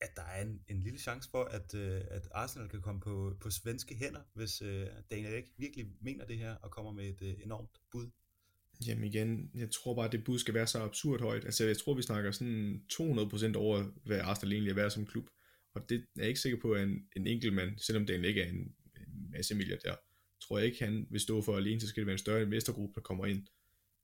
[0.00, 3.36] at der er en, en lille chance for, at, øh, at Arsenal kan komme på,
[3.40, 7.22] på svenske hænder, hvis øh, Daniel Ek virkelig mener det her og kommer med et
[7.22, 8.10] øh, enormt bud?
[8.86, 11.44] Jamen igen, jeg tror bare, at det bud skal være så absurd højt.
[11.44, 15.28] Altså jeg tror, vi snakker sådan 200% over, hvad Arsenal egentlig er værd som klub.
[15.74, 18.42] Og det er jeg ikke sikker på, at en, en enkelt mand, selvom Daniel ikke
[18.42, 19.94] er en, en masse milliardær,
[20.42, 22.94] tror jeg ikke, han vil stå for alene, så skal det være en større investorgruppe,
[22.94, 23.46] der kommer ind.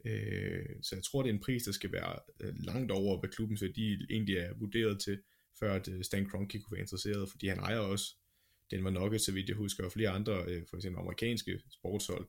[0.04, 3.30] Øh, så jeg tror, det er en pris, der skal være øh, langt over, hvad
[3.30, 5.22] klubbens værdi egentlig er vurderet til,
[5.58, 8.14] før at øh, Stan Kroenke kunne være interesseret, fordi han ejer også
[8.70, 12.28] den var nok, så vidt jeg husker, og flere andre, øh, for eksempel amerikanske sportshold.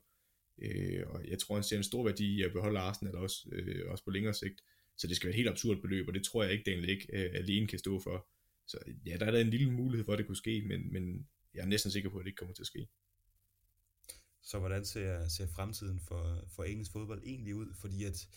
[0.62, 3.90] Øh, og jeg tror, han ser en stor værdi i at beholde Arsenal også, øh,
[3.90, 4.60] også på længere sigt.
[4.96, 7.14] Så det skal være et helt absurd beløb, og det tror jeg ikke, Daniel ikke
[7.14, 8.28] alene kan stå for.
[8.66, 11.28] Så ja, der er der en lille mulighed for, at det kunne ske, men, men
[11.54, 12.88] jeg er næsten sikker på, at det ikke kommer til at ske.
[14.42, 17.74] Så hvordan ser, ser fremtiden for, for engelsk fodbold egentlig ud?
[17.74, 18.28] Fordi at,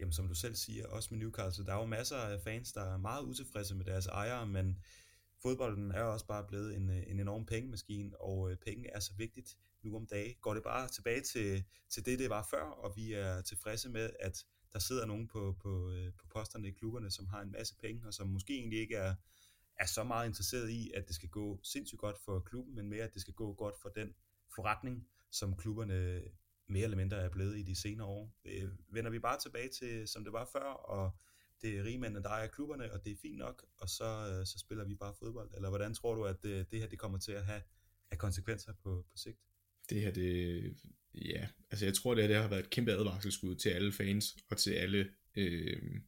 [0.00, 2.94] jamen, som du selv siger, også med Newcastle, der er jo masser af fans, der
[2.94, 4.78] er meget utilfredse med deres ejere, men
[5.42, 9.56] fodbolden er også bare blevet en, en enorm pengemaskine, og øh, penge er så vigtigt
[9.82, 10.34] nu om dagen.
[10.40, 14.10] Går det bare tilbage til, til det, det var før, og vi er tilfredse med,
[14.20, 17.74] at der sidder nogen på, på, øh, på posterne i klubberne, som har en masse
[17.76, 19.14] penge, og som måske egentlig ikke er,
[19.78, 23.04] er så meget interesseret i, at det skal gå sindssygt godt for klubben, men mere,
[23.04, 24.14] at det skal gå godt for den
[24.54, 26.22] forretning, som klubberne
[26.68, 28.36] mere eller mindre er blevet i de senere år.
[28.44, 31.10] Det vender vi bare tilbage til, som det var før, og
[31.62, 34.58] det er rigmændene, der ejer klubberne, og det er fint nok, og så, øh, så
[34.58, 35.50] spiller vi bare fodbold.
[35.54, 37.62] Eller hvordan tror du, at det, det her det kommer til at have,
[38.10, 39.38] af konsekvenser på, på sigt?
[39.90, 40.76] Det her, det,
[41.14, 44.36] ja, altså jeg tror, det her det har været et kæmpe advarselsskud til alle fans,
[44.50, 46.00] og til alle, øh,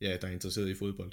[0.00, 1.12] ja, der er interesseret i fodbold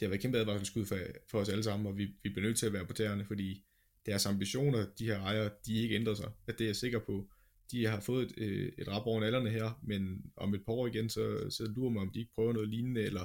[0.00, 0.98] det har været kæmpe advarselsskud for,
[1.30, 3.64] for os alle sammen, og vi, vi bliver nødt til at være på tæerne, fordi
[4.10, 6.30] deres ambitioner, de her ejere, de ikke ændrer sig.
[6.46, 7.30] At det er jeg sikker på.
[7.70, 10.86] De har fået et, øh, et rap over alderne her, men om et par år
[10.86, 13.24] igen, så, så lurer mig, om de ikke prøver noget lignende, eller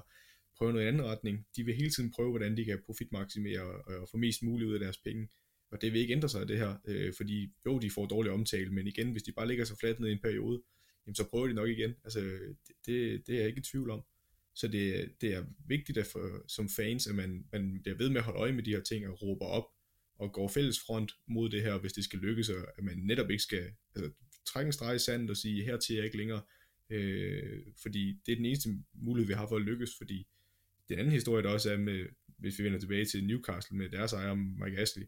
[0.57, 1.45] prøver noget i anden retning.
[1.55, 4.73] De vil hele tiden prøve, hvordan de kan profitmaksimere og, og få mest muligt ud
[4.73, 5.27] af deres penge.
[5.71, 8.71] Og det vil ikke ændre sig, det her, øh, fordi jo, de får dårlig omtale,
[8.73, 10.61] men igen, hvis de bare ligger så fladt ned i en periode,
[11.05, 11.95] jamen, så prøver de nok igen.
[12.03, 14.01] Altså, det, det, det er jeg ikke i tvivl om.
[14.55, 18.17] Så det, det er vigtigt at for, som fans, at man, man bliver ved med
[18.17, 19.65] at holde øje med de her ting og råber op
[20.19, 23.29] og går fælles front mod det her, hvis det skal lykkes, og at man netop
[23.29, 24.11] ikke skal altså,
[24.45, 26.41] trække en streg i sandet og sige, her til jeg ikke længere,
[26.89, 30.27] øh, fordi det er den eneste mulighed, vi har for at lykkes, fordi
[30.89, 32.05] den anden historie, der også er med,
[32.37, 35.03] hvis vi vender tilbage til Newcastle med deres ejer Mike Ashley,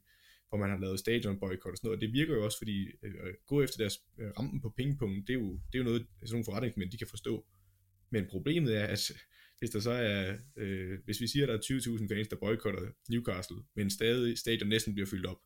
[0.49, 3.13] hvor man har lavet stadionboykot og sådan noget, og det virker jo også, fordi øh,
[3.23, 6.07] at gå efter deres øh, rampen på pengepunkten, det er jo, det er jo noget,
[6.21, 7.45] sådan nogle forretningsmænd, de kan forstå.
[8.09, 9.11] Men problemet er, at
[9.59, 12.81] hvis der så er, øh, hvis vi siger, at der er 20.000 fans, der boykotter
[13.09, 15.37] Newcastle, men stadig stadion næsten bliver fyldt op,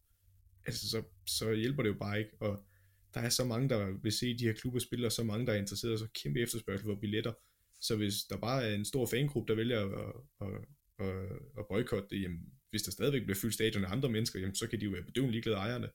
[0.66, 2.66] altså så, så hjælper det jo bare ikke, og
[3.14, 5.54] der er så mange, der vil se de her klubber spille, og så mange, der
[5.54, 7.34] er interesseret, så kæmpe efterspørgsel for billetter,
[7.82, 10.54] så hvis der bare er en stor fangruppe, der vælger at, at,
[11.08, 11.16] at,
[11.58, 12.40] at boykotte det, jamen,
[12.70, 15.04] hvis der stadigvæk bliver fyldt stadion af andre mennesker, jamen, så kan de jo være
[15.04, 15.90] bedøvende ligeglade ejerne.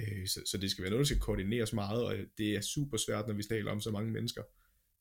[0.00, 2.96] Øh, så, så det skal være noget, der skal koordineres meget, og det er super
[2.96, 4.42] svært, når vi taler om så mange mennesker.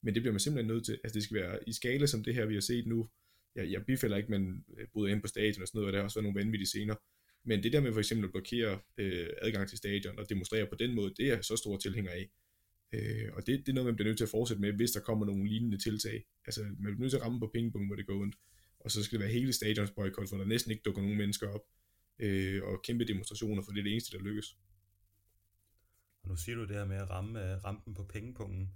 [0.01, 0.99] Men det bliver man simpelthen nødt til.
[1.03, 3.09] Altså det skal være i skala som det her, vi har set nu.
[3.55, 5.99] Jeg, jeg bifælder ikke, man øh, bryder ind på stadion og sådan noget, og der
[5.99, 6.95] har også været nogle vanvittige scener.
[7.43, 10.75] Men det der med for eksempel at blokere øh, adgang til stadion og demonstrere på
[10.75, 12.29] den måde, det er så store tilhænger af.
[12.93, 14.99] Øh, og det, det er noget, man bliver nødt til at fortsætte med, hvis der
[14.99, 16.25] kommer nogle lignende tiltag.
[16.45, 18.35] Altså man bliver nødt til at ramme på pingpong, hvor det går ondt.
[18.79, 21.47] Og så skal det være hele stadions boykot, hvor der næsten ikke dukker nogen mennesker
[21.47, 21.61] op.
[22.19, 24.57] Øh, og kæmpe demonstrationer, for det er det eneste, der lykkes.
[26.23, 28.69] Og nu siger du det her med at ramme øh, rampen på pengepunkten.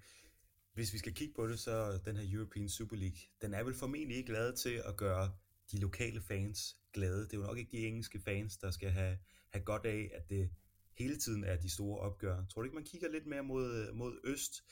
[0.73, 3.73] Hvis vi skal kigge på det, så den her European Super League, den er vel
[3.73, 5.31] formentlig ikke lavet til at gøre
[5.71, 7.21] de lokale fans glade.
[7.21, 9.17] Det er jo nok ikke de engelske fans, der skal have,
[9.49, 10.49] have godt af, at det
[10.97, 12.45] hele tiden er de store opgør.
[12.45, 14.63] Tror du ikke, man kigger lidt mere mod, mod øst?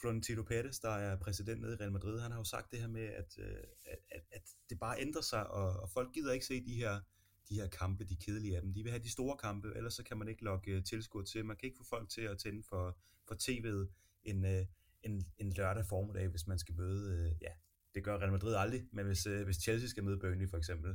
[0.00, 2.88] Florentino Pérez, der er præsident nede i Real Madrid, han har jo sagt det her
[2.88, 3.44] med, øh,
[3.84, 7.00] at, at, at, det bare ændrer sig, og, og folk gider ikke se de her,
[7.48, 8.74] de her kampe, de kedelige af dem.
[8.74, 11.44] De vil have de store kampe, ellers så kan man ikke lokke øh, tilskuer til.
[11.44, 12.98] Man kan ikke få folk til at tænde for,
[13.28, 13.92] for tv'et
[14.24, 14.66] en, øh,
[15.02, 17.52] en, en lørdag formiddag, hvis man skal møde, ja,
[17.94, 20.90] det gør Real Madrid aldrig, men hvis, hvis Chelsea skal møde Burnley for eksempel,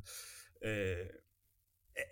[0.61, 1.07] øh,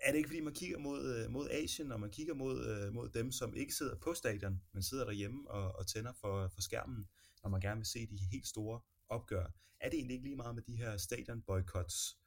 [0.02, 2.92] er det ikke fordi, man kigger mod, øh, mod Asien, og man kigger mod, øh,
[2.92, 6.60] mod dem, som ikke sidder på stadion, men sidder derhjemme og, og tænder for, for
[6.60, 7.08] skærmen,
[7.42, 9.46] når man gerne vil se de helt store opgør?
[9.80, 12.18] Er det egentlig ikke lige meget med de her stadion boycotts,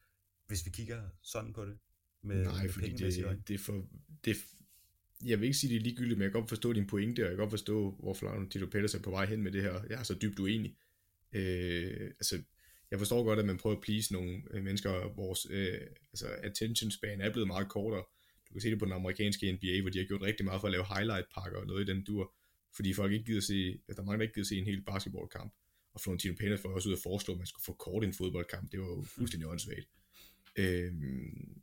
[0.48, 1.78] hvis vi kigger sådan på det?
[2.22, 3.88] Med, Nej, med fordi det, det, for,
[4.26, 4.38] det,
[5.26, 7.24] jeg vil ikke sige, det er ligegyldigt, men jeg kan godt forstå din pointe, og
[7.24, 9.84] jeg kan godt forstå, hvor Tito Peters er på vej hen med det her.
[9.90, 10.76] Jeg er så dybt uenig.
[11.34, 12.42] Øh, altså,
[12.92, 15.82] jeg forstår godt, at man prøver at please nogle øh, mennesker, vores øh,
[16.14, 18.04] altså attention span er blevet meget kortere.
[18.48, 20.68] Du kan se det på den amerikanske NBA, hvor de har gjort rigtig meget for
[20.68, 22.34] at lave highlight pakker og noget i den dur,
[22.76, 24.82] fordi folk ikke gider se, at der er mange, der ikke gider se en hel
[24.82, 25.54] basketballkamp.
[25.94, 28.72] Og Florentino Pérez var også ud at foreslå, at man skulle kort en fodboldkamp.
[28.72, 29.88] Det var jo fuldstændig åndssvagt.
[30.56, 31.62] Øhm,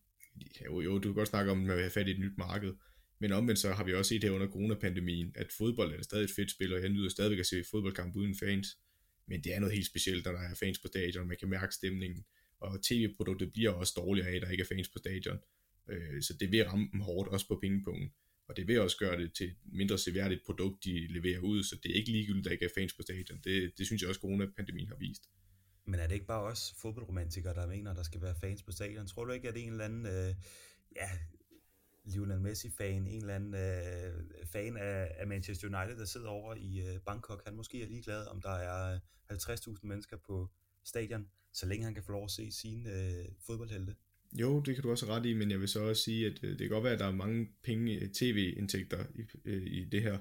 [0.64, 2.38] jo, jo, du kan godt snakke om, at man vil have fat i et nyt
[2.38, 2.72] marked.
[3.24, 6.30] Men omvendt så har vi også set her under coronapandemien, at fodbold er stadig et
[6.36, 8.68] fedt spil, og jeg nyder stadigvæk at se fodboldkamp uden fans
[9.26, 11.74] men det er noget helt specielt, når der er fans på stadion, man kan mærke
[11.74, 12.24] stemningen,
[12.60, 15.38] og tv-produktet bliver også dårligere af, at der ikke er fans på stadion.
[15.88, 18.12] Øh, så det vil ramme dem hårdt, også på pengepunkten.
[18.48, 21.76] Og det vil også gøre det til et mindre seværdigt produkt, de leverer ud, så
[21.82, 23.40] det er ikke ligegyldigt, at der ikke er fans på stadion.
[23.44, 25.22] Det, det synes jeg også, coronapandemien har vist.
[25.86, 28.72] Men er det ikke bare også fodboldromantikere, der mener, at der skal være fans på
[28.72, 29.06] stadion?
[29.06, 30.34] Tror du ikke, at det er en eller anden øh,
[30.96, 31.10] ja,
[32.04, 36.80] Lionel Messi-fan, en eller anden øh, fan af, af Manchester United, der sidder over i
[36.80, 37.42] øh, Bangkok.
[37.46, 38.94] Han måske er ligeglad, om der er
[39.30, 40.50] øh, 50.000 mennesker på
[40.84, 43.94] stadion, så længe han kan få lov at se sine øh, fodboldhelte.
[44.40, 46.50] Jo, det kan du også ret i, men jeg vil så også sige, at øh,
[46.50, 50.02] det kan godt være, at der er mange penge, øh, tv-indtægter i, øh, i det
[50.02, 50.18] her,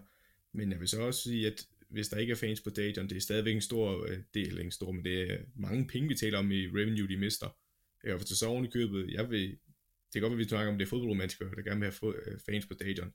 [0.53, 3.17] men jeg vil så også sige, at hvis der ikke er fans på stadion, det
[3.17, 6.37] er stadigvæk en stor øh, del, en stor, men det er mange penge, vi taler
[6.37, 7.57] om i revenue, de mister.
[8.03, 9.57] Øh, og for så oven i købet, jeg vil,
[10.13, 12.15] det kan godt være, at vi snakker om det er fodboldromantikere, der gerne vil have
[12.27, 13.13] øh, fans på stadion.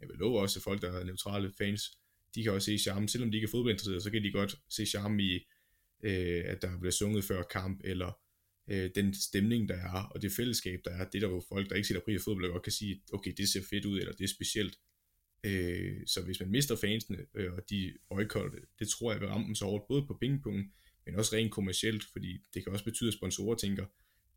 [0.00, 1.82] Jeg vil love også, at folk, der er neutrale fans,
[2.34, 4.86] de kan også se charme, selvom de ikke er fodboldinteresserede, så kan de godt se
[4.86, 5.34] charme i,
[6.04, 8.18] øh, at der bliver sunget før kamp, eller
[8.70, 11.76] øh, den stemning, der er, og det fællesskab, der er, det der jo folk, der
[11.76, 14.12] ikke sætter pris på fodbold, der godt kan sige, okay, det ser fedt ud, eller
[14.12, 14.78] det er specielt.
[15.44, 19.28] Øh, så hvis man mister fansene, øh, og de boykotter det, det tror jeg vil
[19.28, 20.72] ramme dem så hårdt, både på pengepunkten,
[21.06, 23.86] men også rent kommercielt, fordi det kan også betyde, at sponsorer tænker,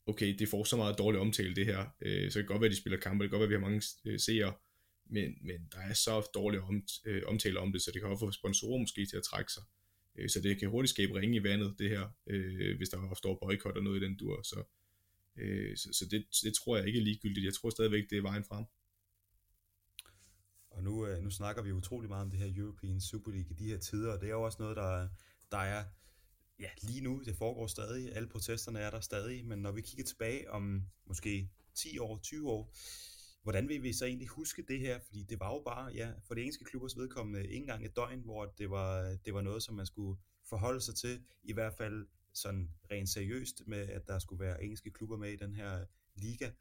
[0.10, 2.70] okay, det får så meget dårlig omtale det her, øh, så det kan godt være,
[2.70, 4.54] at de spiller kampe, det kan godt være, at vi har mange øh, seere,
[5.06, 8.26] men, men der er så dårlig om, øh, omtale om det, så det kan også
[8.26, 9.64] få sponsorer måske til at trække sig.
[10.16, 13.40] Øh, så det kan hurtigt skabe ringe i vandet, det her, øh, hvis der står
[13.42, 14.42] boykot og noget i den dur.
[14.42, 14.64] Så,
[15.38, 17.46] øh, så, så det, det tror jeg ikke er ligegyldigt.
[17.46, 18.66] Jeg tror stadigvæk, det er vejen frem.
[20.72, 23.54] Og nu, øh, nu snakker vi utrolig meget om det her European Super League i
[23.54, 25.10] de her tider, og det er jo også noget, der,
[25.52, 25.86] der er
[26.60, 30.04] ja, lige nu, det foregår stadig, alle protesterne er der stadig, men når vi kigger
[30.04, 32.74] tilbage om måske 10 år, 20 år,
[33.44, 35.00] hvordan vil vi så egentlig huske det her?
[35.00, 38.20] Fordi det var jo bare, ja, for det engelske klubbers vedkommende, ikke engang et døgn,
[38.20, 42.08] hvor det var, det var noget, som man skulle forholde sig til, i hvert fald
[42.34, 45.86] sådan rent seriøst med, at der skulle være engelske klubber med i den her
[46.16, 46.52] liga.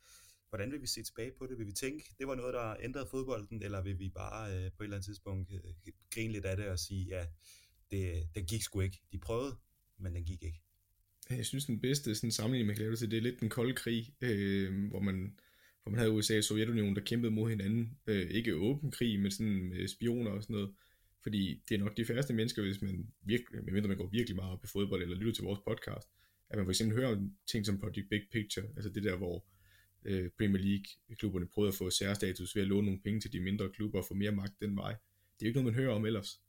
[0.48, 1.58] Hvordan vil vi se tilbage på det?
[1.58, 4.82] Vil vi tænke, det var noget, der ændrede fodbolden, eller vil vi bare øh, på
[4.82, 7.26] et eller andet tidspunkt øh, grine lidt af det og sige, ja,
[7.90, 9.02] det, det gik sgu ikke.
[9.12, 9.56] De prøvede,
[9.98, 10.60] men den gik ikke.
[11.30, 13.48] Jeg synes, den bedste sådan, sammenligning, man kan lave det til, det er lidt den
[13.48, 15.38] kolde krig, øh, hvor, man,
[15.82, 17.98] hvor man havde USA og Sovjetunionen, der kæmpede mod hinanden.
[18.06, 20.74] Øh, ikke åben krig, men sådan med spioner og sådan noget.
[21.22, 24.52] Fordi det er nok de færreste mennesker, hvis man virkelig, medmindre man går virkelig meget
[24.52, 26.08] op i fodbold, eller lytter til vores podcast,
[26.50, 29.44] at man for eksempel hører om ting som Project Big Picture, altså det der, hvor
[30.04, 33.70] øh, Premier League-klubberne prøvede at få særstatus ved at låne nogle penge til de mindre
[33.70, 34.90] klubber og få mere magt den vej.
[34.90, 36.40] Det er jo ikke noget, man hører om ellers.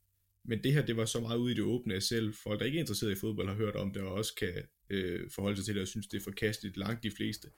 [0.44, 2.66] Men det her, det var så meget ude i det åbne, at selv folk, der
[2.66, 4.54] ikke er interesseret i fodbold, har hørt om det, og også kan
[4.90, 7.48] øh, forholde sig til det, og synes, det er forkasteligt langt de fleste.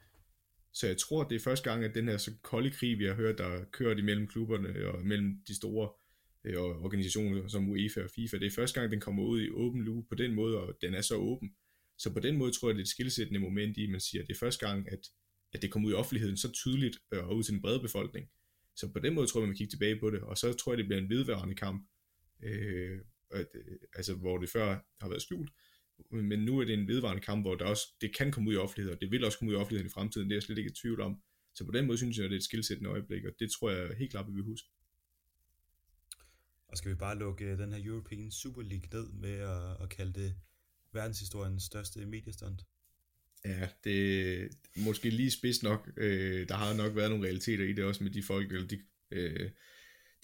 [0.74, 3.14] Så jeg tror, det er første gang, at den her så kolde krig, vi har
[3.14, 5.90] hørt, der kører imellem klubberne og mellem de store
[6.44, 9.82] øh, organisationer som UEFA og FIFA, det er første gang, den kommer ud i åben
[9.82, 11.50] luge på den måde, og den er så åben.
[11.98, 14.28] Så på den måde tror jeg, det er et skilsættende moment i, man siger, at
[14.28, 15.00] det er første gang, at,
[15.52, 18.26] at det kommer ud i offentligheden så tydeligt øh, og ud til den brede befolkning.
[18.76, 20.72] Så på den måde tror jeg, man kan kigge tilbage på det, og så tror
[20.72, 21.88] jeg, det bliver en vedværende kamp,
[22.42, 25.50] øh, at, øh, altså hvor det før har været skjult,
[26.10, 28.58] men nu er det en vedvarende kamp, hvor der også, det kan komme ud i
[28.58, 30.58] offentligheden, og det vil også komme ud i offentligheden i fremtiden, det er jeg slet
[30.58, 31.22] ikke i tvivl om.
[31.54, 33.70] Så på den måde synes jeg, at det er et skilsættende øjeblik, og det tror
[33.70, 34.68] jeg helt klart, vi vil huske.
[36.68, 39.88] Og skal vi bare lukke øh, den her European Super League ned med at, at
[39.88, 40.34] kalde det
[40.92, 42.62] verdenshistoriens største mediestunt?
[43.44, 45.90] Ja, det måske lige spids nok.
[45.96, 48.80] Øh, der har nok været nogle realiteter i det også med de folk, eller de
[49.10, 49.50] øh,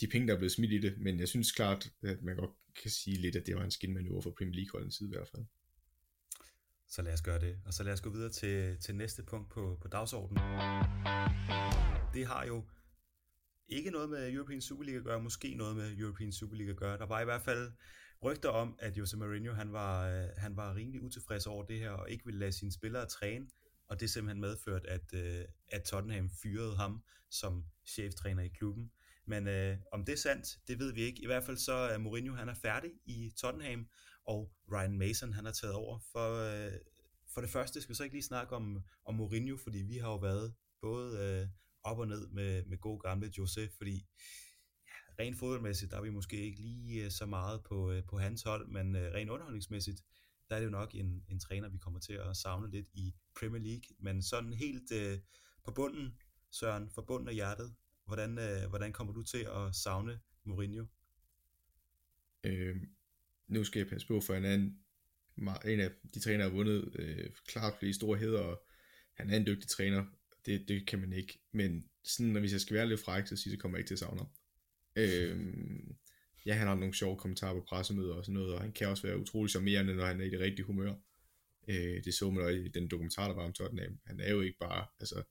[0.00, 2.50] de penge, der er blevet smidt i det, men jeg synes klart, at man godt
[2.82, 5.44] kan sige lidt, at det var en skinmanøvre for Premier League-holdens side i hvert fald.
[6.88, 7.60] Så lad os gøre det.
[7.64, 10.42] Og så lad os gå videre til, til næste punkt på, på dagsordenen.
[12.14, 12.64] Det har jo
[13.68, 16.76] ikke noget med European Super League at gøre, måske noget med European Super League at
[16.76, 16.98] gøre.
[16.98, 17.72] Der var i hvert fald
[18.22, 22.10] rygter om, at Jose Mourinho han var, han var rimelig utilfreds over det her, og
[22.10, 23.46] ikke ville lade sine spillere træne,
[23.88, 28.90] og det simpelthen medført, at, øh, at Tottenham fyrede ham som cheftræner i klubben.
[29.28, 31.22] Men øh, om det er sandt, det ved vi ikke.
[31.22, 33.88] I hvert fald så er Mourinho han er færdig i Tottenham,
[34.24, 35.98] og Ryan Mason han har taget over.
[36.12, 36.72] For, øh,
[37.34, 40.08] for det første skal vi så ikke lige snakke om, om Mourinho, fordi vi har
[40.08, 41.48] jo været både øh,
[41.82, 44.06] op og ned med, med god gamle Jose, fordi
[44.86, 48.18] ja, rent fodboldmæssigt, der er vi måske ikke lige øh, så meget på, øh, på
[48.18, 50.02] hans hold, men øh, rent underholdningsmæssigt,
[50.48, 53.14] der er det jo nok en, en træner, vi kommer til at savne lidt i
[53.40, 53.96] Premier League.
[53.98, 55.18] Men sådan helt øh,
[55.64, 56.18] på bunden,
[56.50, 57.74] Søren, for bunden af hjertet,
[58.08, 60.84] hvordan, øh, hvordan kommer du til at savne Mourinho?
[62.44, 62.76] Øh,
[63.48, 64.80] nu skal jeg passe på, for han er en,
[65.64, 68.62] en af de trænere, der har vundet øh, klart flere store heder, og
[69.14, 70.04] han er en dygtig træner.
[70.46, 71.40] Det, det kan man ikke.
[71.52, 73.94] Men sådan, når jeg skal være lidt fræk, så siger det, kommer jeg ikke til
[73.94, 74.28] at savne ham.
[74.96, 75.36] Øh,
[76.46, 79.06] ja, han har nogle sjove kommentarer på pressemøder og sådan noget, og han kan også
[79.06, 80.94] være utrolig charmerende, når han er i det rigtige humør.
[81.68, 84.00] Øh, det så man også i den dokumentar, der var om Tottenham.
[84.06, 85.22] Han er jo ikke bare altså,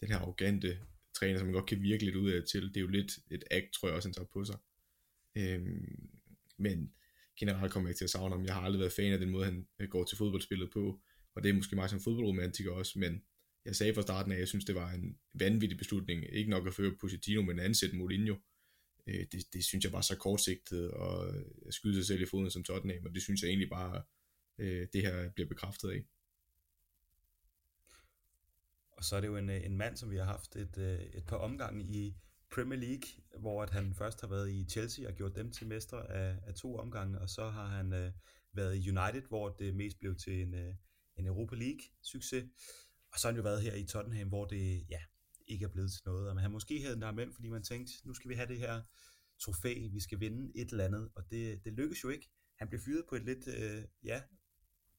[0.00, 0.78] den her arrogante
[1.18, 2.62] træner, som man godt kan virke lidt ud af til.
[2.62, 4.58] Det er jo lidt et act, tror jeg også, han tager på sig.
[5.36, 5.60] Øh,
[6.58, 6.92] men
[7.38, 8.44] generelt kommer jeg ikke til at savne ham.
[8.44, 11.00] Jeg har aldrig været fan af den måde, han øh, går til fodboldspillet på,
[11.34, 13.22] og det er måske meget som fodboldromantiker også, men
[13.64, 16.24] jeg sagde fra starten af, at jeg synes, det var en vanvittig beslutning.
[16.32, 18.36] Ikke nok at føre Positino, men at ansætte Mourinho.
[19.06, 22.50] Øh, det, det synes jeg var så kortsigtet, og øh, skyde sig selv i foden
[22.50, 24.02] som Tottenham, og det synes jeg egentlig bare,
[24.58, 26.04] øh, det her bliver bekræftet af.
[28.98, 31.00] Og så er det jo en, øh, en mand, som vi har haft et, øh,
[31.00, 32.16] et par omgange i
[32.54, 36.10] Premier League, hvor at han først har været i Chelsea og gjort dem til mestre
[36.10, 38.12] af, af to omgange, og så har han øh,
[38.52, 40.74] været i United, hvor det mest blev til en, øh,
[41.16, 42.44] en Europa League succes.
[43.12, 45.00] Og så har han jo været her i Tottenham, hvor det ja,
[45.46, 46.28] ikke er blevet til noget.
[46.28, 48.58] Og man har måske hævet der med, fordi man tænkte, nu skal vi have det
[48.58, 48.82] her
[49.38, 52.30] trofæ, vi skal vinde et eller andet, og det, det lykkes jo ikke.
[52.58, 54.22] Han blev fyret på et lidt, øh, ja,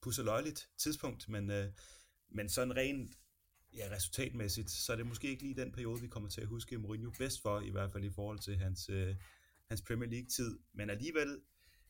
[0.02, 1.72] pusseløjeligt tidspunkt, men, øh,
[2.30, 3.16] men sådan rent
[3.78, 6.78] ja, resultatmæssigt, så er det måske ikke lige den periode, vi kommer til at huske
[6.78, 9.15] Mourinho bedst for, i hvert fald i forhold til hans, øh,
[9.67, 10.59] hans Premier League-tid.
[10.74, 11.39] Men alligevel,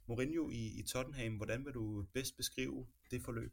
[0.08, 3.52] Mourinho i, i Tottenham, hvordan vil du bedst beskrive det forløb?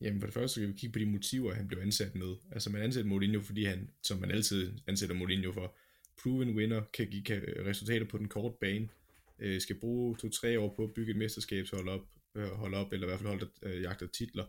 [0.00, 2.36] Jamen for det første skal vi kigge på de motiver, han blev ansat med.
[2.52, 5.76] Altså man ansætter Mourinho, fordi han, som man altid ansætter Mourinho for,
[6.22, 8.88] proven winner, kan give kan resultater på den korte bane,
[9.38, 13.06] øh, skal bruge to-tre år på at bygge et mesterskabshold op, øh, holde op, eller
[13.06, 14.44] i hvert fald holde øh, jagter titler.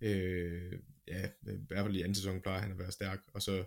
[0.00, 0.72] Øh,
[1.08, 3.64] ja, i hvert fald i anden sæson plejer han at være stærk, og så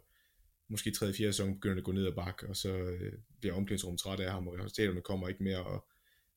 [0.70, 1.14] måske 3.
[1.14, 1.32] 4.
[1.32, 4.32] sæson begynder det at gå ned ad bakke, og så øh, bliver omklædningsrummet træt af
[4.32, 5.88] ham, og resultaterne kommer ikke mere, og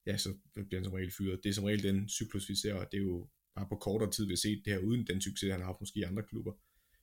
[0.07, 1.41] ja, så bliver han som regel fyret.
[1.43, 4.11] Det er som regel den cyklus, vi ser, og det er jo bare på kortere
[4.11, 6.23] tid, vi har set det her, uden den succes, han har haft måske i andre
[6.23, 6.53] klubber.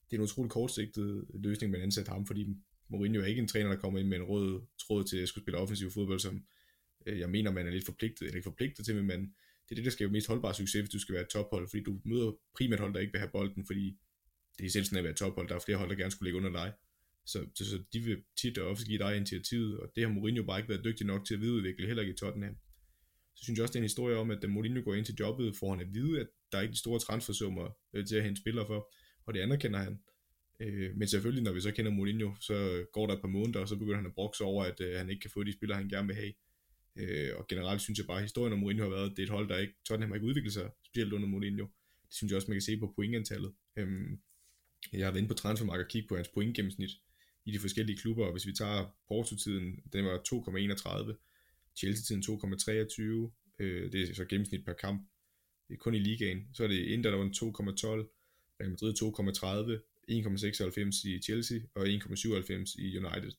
[0.09, 2.55] Det er en utrolig kortsigtet løsning, man ansætter ham, fordi
[2.89, 5.43] Mourinho er ikke en træner, der kommer ind med en rød tråd til at skulle
[5.43, 6.45] spille offensiv fodbold, som
[7.05, 9.33] øh, jeg mener, man er lidt forpligtet, eller ikke forpligtet til, men
[9.70, 11.84] det er det, der skaber mest holdbar succes, hvis du skal være et tophold, fordi
[11.84, 13.97] du møder primært hold, der ikke vil have bolden, fordi
[14.57, 15.47] det er essensen af at være tophold.
[15.47, 16.74] Der er flere hold, der gerne skulle ligge under dig.
[17.26, 20.43] Så, så, så de vil tit og ofte give dig initiativet, og det har Mourinho
[20.43, 22.55] bare ikke været dygtig nok til at videreudvikle, heller ikke i Tottenham.
[23.36, 25.15] Så synes jeg også, det er en historie om, at da Mourinho går ind til
[25.20, 28.24] jobbet, får han at vide, at der er ikke de store transfersummer øh, til at
[28.24, 28.93] hente spillere for,
[29.26, 29.99] og det anerkender han.
[30.59, 33.67] Øh, men selvfølgelig, når vi så kender Mourinho, så går der et par måneder, og
[33.67, 35.89] så begynder han at brokse over, at øh, han ikke kan få de spillere, han
[35.89, 36.34] gerne vil have.
[36.99, 39.27] Øh, og generelt synes jeg bare, at historien om Mourinho har været, at det er
[39.27, 41.65] et hold, der ikke, Tottenham har ikke udviklet sig, specielt under Mourinho.
[42.07, 43.53] Det synes jeg også, man kan se på pointantallet.
[43.75, 44.19] Øhm,
[44.93, 46.91] jeg har været inde på transfermarkedet og kigget på hans pointgennemsnit
[47.45, 51.13] i de forskellige klubber, og hvis vi tager Porto-tiden, den var 2,31,
[51.75, 55.07] Chelsea-tiden 2,23, øh, det er så gennemsnit per kamp,
[55.67, 57.29] det er kun i ligaen, så er det Inter, der var 2,12,
[58.59, 63.31] Real Madrid 2,30, 1,96 i Chelsea og 1,97 i United.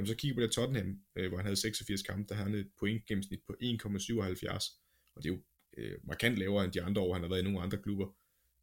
[0.00, 2.50] Når man så kigger på det Tottenham, øh, hvor han havde 86 kampe, der havde
[2.50, 5.40] han et pointgennemsnit på 1,77, og det er jo
[5.78, 8.08] øh, markant lavere end de andre år, han har været i nogle andre klubber.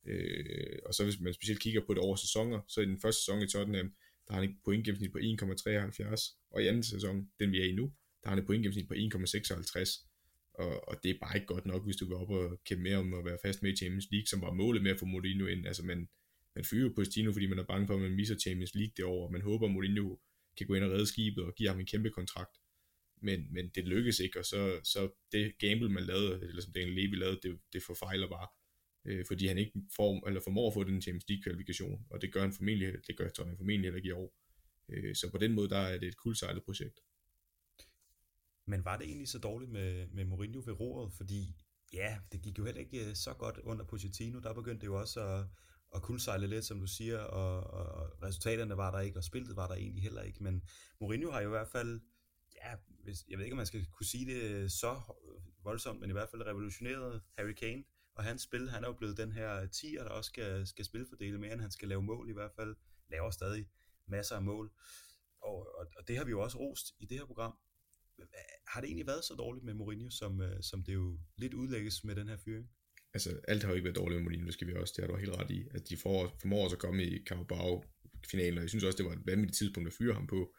[0.06, 3.22] Øh, og så hvis man specielt kigger på det over sæsoner, så i den første
[3.22, 3.94] sæson i Tottenham,
[4.28, 7.72] der har han et pointgennemsnit på 1,73, og i anden sæson, den vi er i
[7.72, 10.08] nu, der har han et pointgennemsnit på 1,56.
[10.54, 12.98] Og, og det er bare ikke godt nok, hvis du går op og kæmpe mere
[12.98, 15.46] om at være fast med i Champions League, som var målet med at få Mourinho
[15.46, 15.68] ind.
[15.68, 16.10] Altså man,
[16.56, 19.06] man fyrer jo Pochettino, fordi man er bange for, at man misser Champions League det
[19.06, 20.18] år, og man håber, at Mourinho
[20.58, 22.58] kan gå ind og redde skibet og give ham en kæmpe kontrakt.
[23.22, 26.96] Men, men det lykkes ikke, og så, så det gamble, man lavede, eller som Daniel
[26.96, 28.48] Levy lavede, det, det forfejler bare.
[29.06, 32.34] Øh, fordi han ikke får, eller formår at få den Champions League kvalifikation, og det
[32.34, 34.34] gør han formentlig, det gør Tottenham formentlig heller ikke i år.
[34.90, 37.00] Øh, så på den måde, der er det et kuldsejlet projekt.
[38.66, 41.14] Men var det egentlig så dårligt med, med Mourinho ved roret?
[41.14, 41.56] Fordi
[41.94, 44.40] ja, det gik jo heller ikke øh, så godt under Pochettino.
[44.40, 45.46] Der begyndte det jo også at,
[45.92, 49.68] og kuldsejle lidt, som du siger, og, og resultaterne var der ikke, og spillet var
[49.68, 50.44] der egentlig heller ikke.
[50.44, 50.64] Men
[51.02, 52.02] Mourinho har jo i hvert fald,
[52.56, 55.02] ja, hvis, jeg ved ikke, om man skal kunne sige det så
[55.64, 57.84] voldsomt, men i hvert fald revolutioneret Harry Kane
[58.16, 58.70] og hans spil.
[58.70, 61.72] Han er jo blevet den her tier, der også skal, skal spilfordele mere, end han
[61.72, 62.76] skal lave mål i hvert fald.
[63.10, 63.70] Laver stadig
[64.08, 64.72] masser af mål.
[65.42, 67.58] Og, og, og det har vi jo også rost i det her program.
[68.68, 72.04] Har det egentlig været så dårligt med Mourinho, som, øh, som det jo lidt udlægges
[72.04, 72.70] med den her fyring?
[73.18, 75.12] Altså, alt har jo ikke været dårligt med Molino, det skal vi også, det har
[75.12, 75.64] du helt ret i.
[75.72, 79.12] At de får, formår også at komme i Carabao-finalen, og jeg synes også, det var
[79.12, 80.56] et vanvittigt tidspunkt at fyre ham på.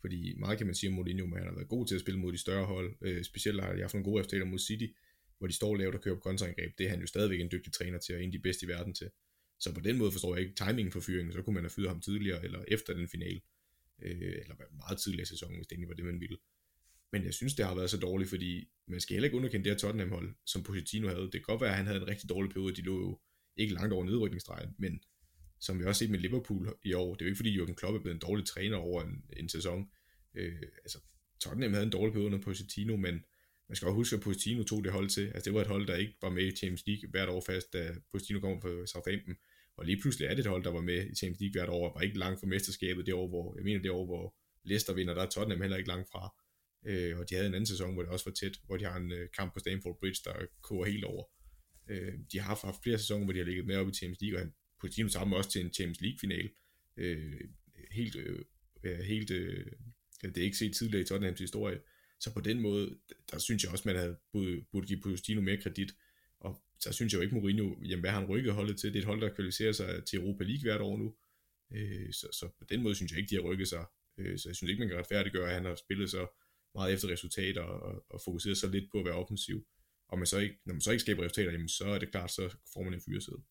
[0.00, 2.20] Fordi meget kan man sige om Mourinho, men han har været god til at spille
[2.20, 2.96] mod de større hold.
[3.02, 4.86] Øh, specielt har de haft nogle gode resultater mod City,
[5.38, 6.78] hvor de står lavt og kører på kontraangreb.
[6.78, 8.68] Det er han jo stadigvæk en dygtig træner til, og en af de bedste i
[8.68, 9.10] verden til.
[9.60, 11.88] Så på den måde forstår jeg ikke timingen for fyringen, så kunne man have fyret
[11.88, 13.40] ham tidligere, eller efter den finale.
[14.02, 16.38] Øh, eller meget tidligere i sæsonen, hvis det egentlig var det, man ville.
[17.12, 19.72] Men jeg synes, det har været så dårligt, fordi man skal heller ikke underkende det
[19.72, 21.22] her Tottenham-hold, som Pochettino havde.
[21.22, 23.20] Det kan godt være, at han havde en rigtig dårlig periode, de lå jo
[23.56, 25.00] ikke langt over nedrykningsstregen, men
[25.60, 27.96] som vi også set med Liverpool i år, det er jo ikke fordi Jürgen Klopp
[27.96, 29.90] er blevet en dårlig træner over en, en sæson.
[30.34, 30.98] Øh, altså,
[31.40, 33.14] Tottenham havde en dårlig periode under Pochettino, men
[33.68, 35.26] man skal også huske, at Pochettino tog det hold til.
[35.26, 37.72] Altså, det var et hold, der ikke var med i Champions League hvert år fast,
[37.72, 39.36] da Pochettino kom fra Southampton.
[39.76, 41.88] Og lige pludselig er det et hold, der var med i Champions League hvert år,
[41.88, 44.34] og var ikke langt fra mesterskabet det år, hvor, jeg mener det år, hvor
[44.64, 46.34] Leicester vinder, der er Tottenham heller ikke langt fra.
[46.86, 48.96] Øh, og de havde en anden sæson, hvor det også var tæt, hvor de har
[48.96, 51.24] en øh, kamp på Stamford Bridge, der koger helt over.
[51.88, 54.20] Øh, de har haft, haft flere sæsoner, hvor de har ligget med op i Champions
[54.20, 56.50] League, og han, Pochettino sammen også til en Champions League-final.
[56.96, 57.40] Øh,
[57.90, 59.66] helt, øh, helt øh,
[60.22, 61.80] det er ikke set tidligere i Tottenhams historie.
[62.20, 62.98] Så på den måde,
[63.30, 65.94] der synes jeg også, man havde burde, burde give Pochettino mere kredit.
[66.40, 68.92] Og så synes jeg jo ikke, Mourinho, jamen hvad har han rykket holdet til?
[68.92, 71.14] Det er et hold, der kvalificerer sig til Europa League hvert år nu.
[71.72, 73.84] Øh, så, så på den måde synes jeg ikke, de har rykket sig.
[74.18, 76.39] Øh, så jeg synes ikke, man kan retfærdiggøre, at han har spillet så
[76.74, 79.66] meget efter resultater og, og fokuserer så lidt på at være offensiv.
[80.08, 82.30] Og man så ikke, når man så ikke skaber resultater, jamen så er det klart,
[82.30, 83.42] så får man en fyresæde.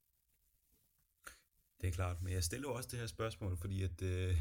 [1.81, 4.37] Det er klart, men jeg stiller også det her spørgsmål, fordi at, øh,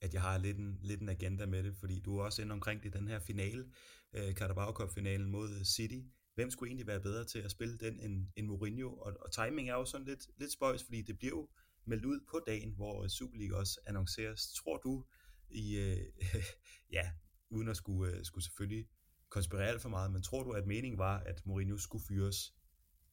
[0.00, 2.52] at jeg har lidt en, lidt en agenda med det, fordi du er også inde
[2.52, 3.72] omkring det, den her finale,
[4.12, 6.00] øh, Carabao Cup-finalen mod City.
[6.34, 8.94] Hvem skulle egentlig være bedre til at spille den end, end Mourinho?
[8.94, 11.48] Og, og timing er jo sådan lidt, lidt spøjs, fordi det bliver jo
[11.84, 14.52] meldt ud på dagen, hvor Superliga også annonceres.
[14.52, 15.04] Tror du
[15.50, 15.98] i, øh,
[16.96, 17.10] ja,
[17.50, 18.88] uden at skulle, øh, skulle selvfølgelig
[19.28, 22.54] konspirere alt for meget, men tror du, at meningen var, at Mourinho skulle fyres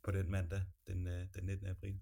[0.03, 1.67] på den mandag, den, øh, den 19.
[1.67, 1.99] april?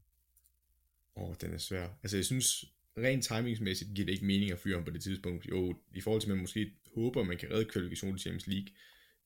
[1.15, 1.87] Åh, oh, den er svær.
[2.03, 2.65] Altså, jeg synes,
[2.97, 5.45] rent timingsmæssigt giver det ikke mening at fyre ham på det tidspunkt.
[5.45, 8.47] Jo, i forhold til, at man måske håber, at man kan redde kvalifikationen til Champions
[8.47, 8.67] League,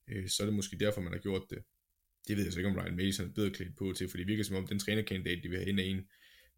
[0.08, 1.58] øh, så er det måske derfor, man har gjort det.
[2.28, 4.26] Det ved jeg så ikke, om Ryan Mason er bedre klædt på til, for det
[4.26, 6.08] virker som om, den trænerkandidat, de vil have ind af en,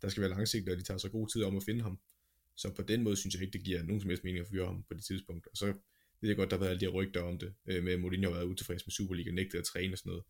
[0.03, 1.99] der skal være langsigtet, og de tager så god tid om at finde ham.
[2.57, 4.67] Så på den måde synes jeg ikke, det giver nogen som helst mening at fyre
[4.67, 5.47] ham på det tidspunkt.
[5.47, 5.75] Og så
[6.21, 8.01] ved jeg godt, der har været alle de her rygter om det, øh, med at
[8.01, 10.25] Mourinho har været utilfreds med Superliga, nægtet at træne og sådan noget.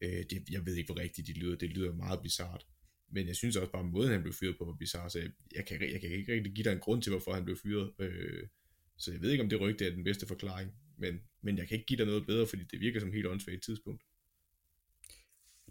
[0.00, 1.56] Øh, det, jeg ved ikke, hvor rigtigt det lyder.
[1.56, 2.66] Det lyder meget bizart.
[3.08, 5.30] Men jeg synes også bare, at måden han blev fyret på var bizarre, så jeg,
[5.54, 7.92] jeg, kan, jeg kan ikke rigtig give dig en grund til, hvorfor han blev fyret.
[7.98, 8.48] Øh,
[8.98, 11.74] så jeg ved ikke, om det rygte er den bedste forklaring, men, men jeg kan
[11.74, 14.02] ikke give dig noget bedre, fordi det virker som et helt åndssvagt tidspunkt.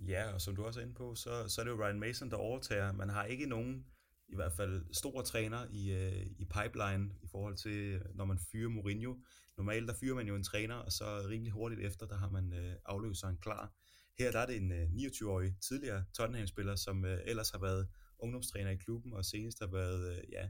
[0.08, 2.30] Ja, og som du også er inde på, så, så er det jo Ryan Mason,
[2.30, 2.92] der overtager.
[2.92, 3.86] Man har ikke nogen,
[4.28, 8.70] i hvert fald store træner i, øh, i pipeline i forhold til, når man fyrer
[8.70, 9.16] Mourinho.
[9.58, 12.54] Normalt der fyrer man jo en træner, og så rimelig hurtigt efter, der har man
[12.54, 13.74] øh, afløseren klar.
[14.18, 17.88] Her der er det en øh, 29-årig tidligere Tottenham-spiller, som øh, ellers har været
[18.20, 20.50] ungdomstræner i klubben, og senest har været øh, ja,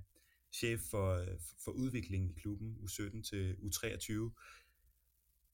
[0.53, 1.27] chef for, øh,
[1.63, 4.13] for udviklingen i klubben, U17 til U23.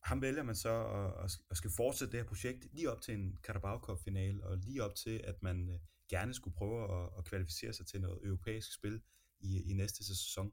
[0.04, 0.86] Ham vælger man så
[1.24, 4.84] at, at skal fortsætte det her projekt lige op til en Carabao Cup-final, og lige
[4.84, 5.80] op til, at man øh,
[6.10, 9.02] gerne skulle prøve at, at kvalificere sig til noget europæisk spil
[9.40, 10.52] i, i næste sæson.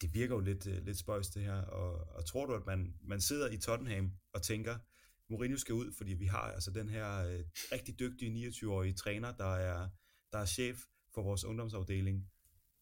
[0.00, 2.94] Det virker jo lidt, øh, lidt spøjst det her, og, og tror du, at man,
[3.02, 4.78] man sidder i Tottenham og tænker,
[5.28, 9.54] Mourinho skal ud, fordi vi har altså den her øh, rigtig dygtige 29-årige træner, der
[9.54, 9.88] er,
[10.32, 10.78] der er chef
[11.14, 12.30] for vores ungdomsafdeling,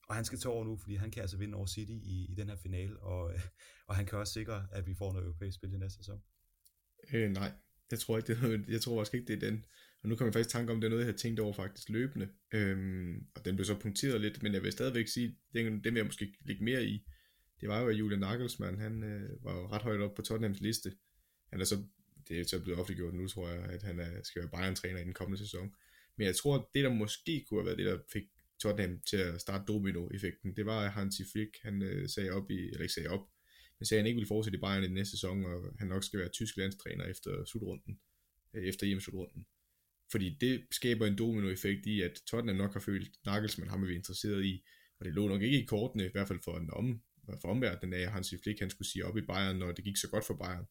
[0.09, 2.35] og han skal tage over nu, fordi han kan altså vinde over City i, i
[2.35, 3.41] den her finale, og, øh,
[3.89, 6.23] og han kan også sikre, at vi får noget europæisk spil i næste sæson.
[7.13, 7.53] Øh, nej,
[7.91, 9.65] jeg tror ikke, det jeg tror også ikke, det er den.
[10.05, 11.89] Og nu kan jeg faktisk tanke om, det er noget, jeg har tænkt over faktisk
[11.89, 12.29] løbende.
[12.55, 16.01] Øhm, og den blev så punkteret lidt, men jeg vil stadigvæk sige, den, den vil
[16.01, 17.07] jeg måske ligge mere i.
[17.61, 20.61] Det var jo, at Julian Nagelsmann, han øh, var jo ret højt op på Tottenhams
[20.61, 20.93] liste.
[21.51, 21.83] Han er så
[22.29, 25.05] det er så blevet offentliggjort nu, tror jeg, at han er, skal være Bayern-træner i
[25.05, 25.75] den kommende sæson.
[26.17, 28.23] Men jeg tror, at det der måske kunne have været det, der fik
[28.63, 32.59] Tottenham til at starte domino-effekten, det var, at Hansi Flick, han øh, sagde op i,
[32.59, 33.27] eller ikke sagde op,
[33.79, 35.89] men sagde, at han ikke ville fortsætte i Bayern i den næste sæson, og han
[35.89, 38.01] nok skal være tysk landstræner efter slutrunden,
[38.55, 39.47] øh, efter EM-slutrunden.
[40.11, 43.95] Fordi det skaber en dominoeffekt i, at Tottenham nok har følt, Nagelsmann ham er vi
[43.95, 44.65] interesseret i,
[44.99, 47.03] og det lå nok ikke i kortene, i hvert fald for en om,
[47.41, 49.97] for omverdenen af, at Hansi Flick han skulle sige op i Bayern, når det gik
[49.97, 50.67] så godt for Bayern.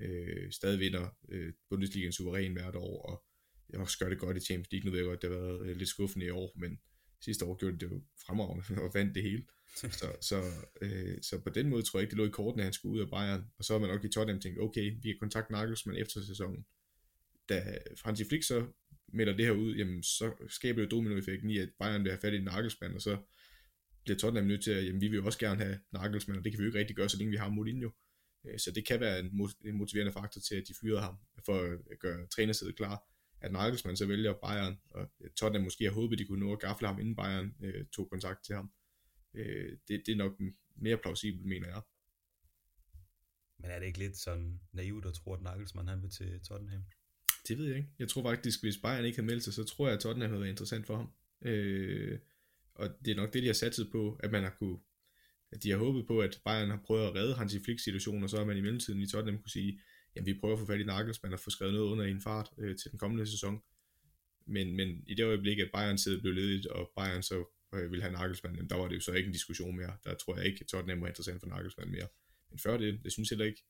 [0.00, 3.24] øh, stadig vinder øh, Bundesligaen suveræn hvert år, og
[3.70, 4.84] jeg også gør det godt i Champions League.
[4.84, 6.78] Nu ved jeg godt, det har været øh, lidt skuffende i år, men
[7.20, 9.44] sidste år gjorde det jo fremragende og vandt det hele.
[9.76, 10.42] så, så,
[10.82, 12.94] øh, så på den måde tror jeg ikke, det lå i kortene, at han skulle
[12.94, 13.44] ud af Bayern.
[13.58, 16.64] Og så har man nok i Tottenham tænkt, okay, vi kan kontakte Nagelsmann efter sæsonen.
[17.50, 18.66] Da Hansi Flick så
[19.12, 22.20] melder det her ud, jamen så skaber det jo dominoeffekten i, at Bayern vil have
[22.20, 23.18] fat i Nagelsmann, og så
[24.04, 26.52] bliver Tottenham nødt til at, jamen vi vil jo også gerne have Nagelsmann, og det
[26.52, 27.90] kan vi jo ikke rigtig gøre, så længe vi har Mourinho.
[28.46, 29.18] Øh, så det kan være
[29.64, 33.04] en motiverende faktor til, at de fyrede ham, for at gøre trænersædet klar.
[33.40, 36.60] At Nagelsmann så vælger Bayern, og Tottenham måske har håbet, at de kunne nå at
[36.60, 38.72] gafle ham, inden Bayern øh, tog kontakt til ham.
[39.34, 40.40] Øh, det, det er nok
[40.76, 41.82] mere plausibelt, mener jeg.
[43.58, 46.84] Men er det ikke lidt sådan naivt at tro, at Nagelsmann han vil til Tottenham?
[47.48, 47.88] Det ved jeg ikke.
[47.98, 50.40] Jeg tror faktisk, hvis Bayern ikke havde meldt sig, så tror jeg, at Tottenham havde
[50.40, 51.08] været interessant for ham.
[51.42, 52.18] Øh,
[52.74, 54.78] og det er nok det, de har satset på, at man har kunne
[55.52, 58.30] at de har håbet på, at Bayern har prøvet at redde Hansi Flick situation, og
[58.30, 59.80] så har man i mellemtiden i Tottenham kunne sige,
[60.16, 62.20] jamen vi prøver at få fat i Nagelsmann og få skrevet noget under i en
[62.20, 63.62] fart øh, til den kommende sæson.
[64.46, 68.02] Men, men i det øjeblik, at Bayern sidder blev ledigt, og Bayern så øh, ville
[68.02, 69.96] have Nagelsmann, jamen, der var det jo så ikke en diskussion mere.
[70.04, 72.08] Der tror jeg ikke, at Tottenham var interessant for Nagelsmann mere.
[72.50, 73.64] Men før det, det synes jeg heller ikke,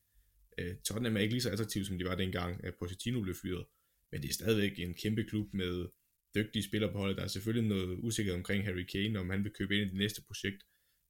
[0.60, 3.64] øh, Tottenham er ikke lige så attraktiv, som de var dengang, at Pochettino blev fyret.
[4.12, 5.86] Men det er stadigvæk en kæmpe klub med
[6.34, 7.16] dygtige spillere på holdet.
[7.16, 9.98] Der er selvfølgelig noget usikkerhed omkring Harry Kane, om han vil købe ind i det
[9.98, 10.62] næste projekt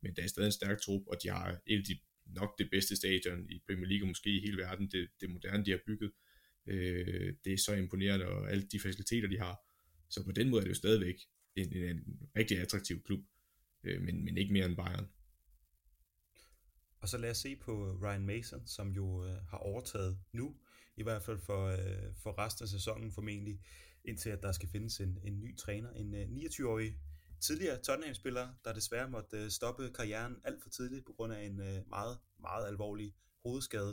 [0.03, 2.71] men der er stadig en stærk trup, og de har et af de, nok det
[2.71, 5.81] bedste stadion i Premier League, og måske i hele verden, det, det moderne, de har
[5.87, 6.13] bygget.
[6.67, 9.57] Øh, det er så imponerende, og alle de faciliteter, de har.
[10.11, 11.17] Så på den måde er det jo stadigvæk
[11.57, 13.21] en, en, en rigtig attraktiv klub,
[13.85, 15.07] øh, men, men ikke mere end Bayern.
[17.01, 20.57] Og så lad os se på øh, Ryan Mason, som jo øh, har overtaget nu,
[20.97, 23.61] i hvert fald for, øh, for resten af sæsonen formentlig,
[24.05, 26.99] indtil at der skal findes en, en ny træner, en øh, 29-årig
[27.41, 31.61] tidligere Tottenham-spiller, der desværre måtte øh, stoppe karrieren alt for tidligt på grund af en
[31.61, 33.89] øh, meget, meget alvorlig hovedskade.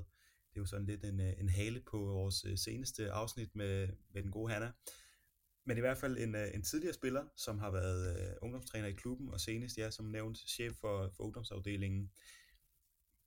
[0.50, 3.90] Det er jo sådan lidt en, øh, en hale på vores øh, seneste afsnit med,
[4.14, 4.72] med den gode Hanna.
[5.66, 8.92] Men i hvert fald en, øh, en tidligere spiller, som har været øh, ungdomstræner i
[8.92, 12.12] klubben, og senest, ja, som nævnt, chef for, for ungdomsafdelingen.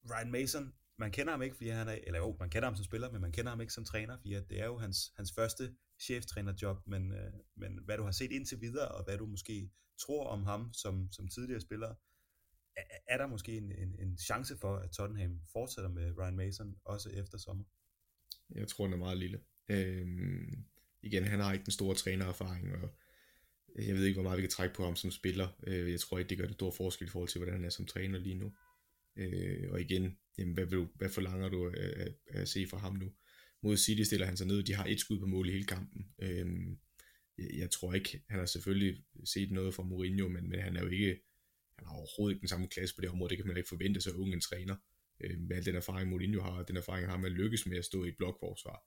[0.04, 2.84] Ryan Mason, man kender ham ikke, fordi han er, eller jo, man kender ham som
[2.84, 5.74] spiller, men man kender ham ikke som træner, fordi det er jo hans, hans første
[6.00, 9.70] cheftrænerjob, men, øh, men hvad du har set indtil videre, og hvad du måske
[10.00, 11.94] tror om ham som, som tidligere spiller,
[12.76, 16.76] er, er der måske en, en, en chance for, at Tottenham fortsætter med Ryan Mason
[16.84, 17.64] også efter sommer?
[18.54, 19.40] Jeg tror, den er meget lille.
[19.68, 20.64] Øhm,
[21.02, 22.90] igen, han har ikke den store trænererfaring, og
[23.76, 25.48] jeg ved ikke, hvor meget vi kan trække på ham som spiller.
[25.66, 27.70] Øh, jeg tror ikke, det gør en stor forskel i forhold til, hvordan han er
[27.70, 28.52] som træner lige nu.
[29.16, 33.12] Øh, og igen, jamen, hvad, vil hvad forlanger du at, at se fra ham nu?
[33.62, 36.06] Mod City stiller han sig ned, de har et skud på mål i hele kampen.
[36.18, 36.46] Øh,
[37.38, 40.88] jeg tror ikke, han har selvfølgelig set noget fra Mourinho, men, men han er jo
[40.88, 41.20] ikke,
[41.78, 44.00] han har overhovedet ikke den samme klasse på det område, det kan man ikke forvente
[44.00, 44.76] sig unge en træner.
[45.20, 47.84] Øh, med al den erfaring Mourinho har, den erfaring han har med lykkes med at
[47.84, 48.78] stå i et blokforsvar,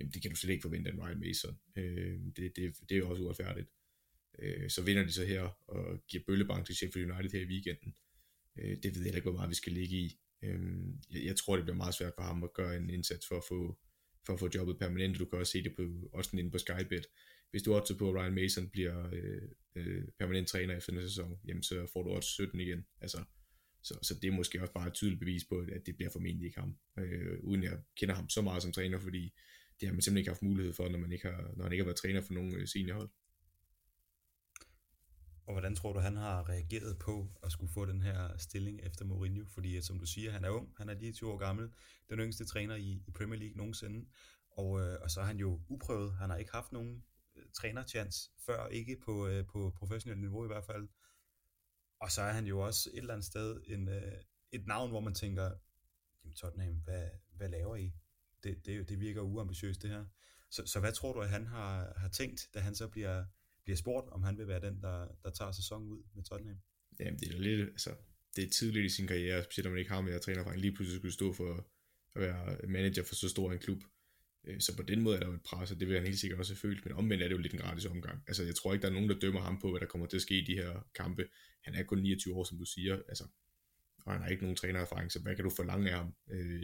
[0.00, 1.58] jamen det kan du slet ikke forvente af Ryan Mason.
[1.76, 3.68] Øh, det, det, det er jo også uretfærdigt.
[4.38, 7.94] Øh, så vinder de så her og giver bøllebank til Sheffield United her i weekenden.
[8.58, 10.18] Øh, det ved jeg ikke, hvor meget vi skal ligge i.
[10.42, 10.60] Øh,
[11.10, 13.44] jeg, jeg tror, det bliver meget svært for ham at gøre en indsats for at
[13.48, 13.78] få,
[14.26, 15.18] for at få jobbet permanent.
[15.18, 17.06] Du kan også se det på, også inde på Skybet
[17.50, 19.42] hvis du også på, at Ryan Mason bliver øh,
[19.74, 22.86] øh, permanent træner efter den sæson, jamen så får du også 17 igen.
[23.00, 23.24] Altså,
[23.82, 26.46] så, så det er måske også bare et tydeligt bevis på, at det bliver formentlig
[26.46, 26.76] ikke ham.
[26.98, 29.34] Øh, uden jeg kender ham så meget som træner, fordi
[29.80, 31.82] det har man simpelthen ikke haft mulighed for, når, man ikke har, når han ikke
[31.82, 33.10] har været træner for nogen øh, seniorhold.
[35.50, 39.04] Og hvordan tror du, han har reageret på at skulle få den her stilling efter
[39.04, 39.44] Mourinho?
[39.48, 41.72] Fordi som du siger, han er ung, han er lige 20 år gammel,
[42.10, 44.08] den yngste træner i, i Premier League nogensinde.
[44.50, 47.04] Og, øh, og så er han jo uprøvet, han har ikke haft nogen
[47.36, 50.88] øh, trænerchance før, ikke på, øh, på professionelt niveau i hvert fald.
[52.00, 54.12] Og så er han jo også et eller andet sted en, øh,
[54.52, 55.50] et navn, hvor man tænker,
[56.24, 57.92] jamen Tottenham, hvad, hvad laver I?
[58.42, 60.04] Det, det, det virker uambitiøst det her.
[60.50, 63.24] Så, så hvad tror du, at han har, har tænkt, da han så bliver,
[63.64, 66.60] bliver spurgt, om han vil være den, der, der tager sæsonen ud med Tottenham?
[67.00, 67.90] Jamen det er lidt, altså,
[68.36, 70.74] det er tidligt i sin karriere, specielt når man ikke har med at træne lige
[70.74, 71.66] pludselig skulle stå for
[72.14, 73.82] at være manager for så stor en klub.
[74.44, 76.20] Øh, så på den måde er der jo et pres, og det vil han helt
[76.20, 78.22] sikkert også have følt, men omvendt er det jo lidt en gratis omgang.
[78.26, 80.16] Altså jeg tror ikke, der er nogen, der dømmer ham på, hvad der kommer til
[80.16, 81.28] at ske i de her kampe.
[81.64, 83.24] Han er kun 29 år, som du siger, altså,
[84.06, 86.14] og han har ikke nogen trænererfaring, så hvad kan du forlange af ham?
[86.30, 86.62] Øh,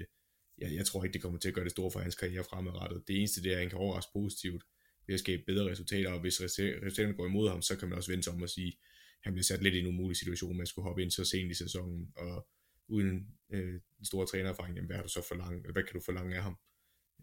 [0.59, 3.03] jeg, jeg tror ikke, det kommer til at gøre det store for hans karriere fremadrettet.
[3.09, 4.62] Det eneste det er, at han kan overraske positivt
[5.07, 8.12] ved at skabe bedre resultater, og hvis resultaterne går imod ham, så kan man også
[8.12, 8.74] vende sig om og sige, at
[9.22, 11.50] han bliver sat lidt i en umulig situation med at skulle hoppe ind så sent
[11.50, 12.48] i sæsonen, og
[12.88, 16.36] uden øh, en stor trænererfaring, jamen, hvad, har du så forlange, hvad kan du forlange
[16.36, 16.57] af ham?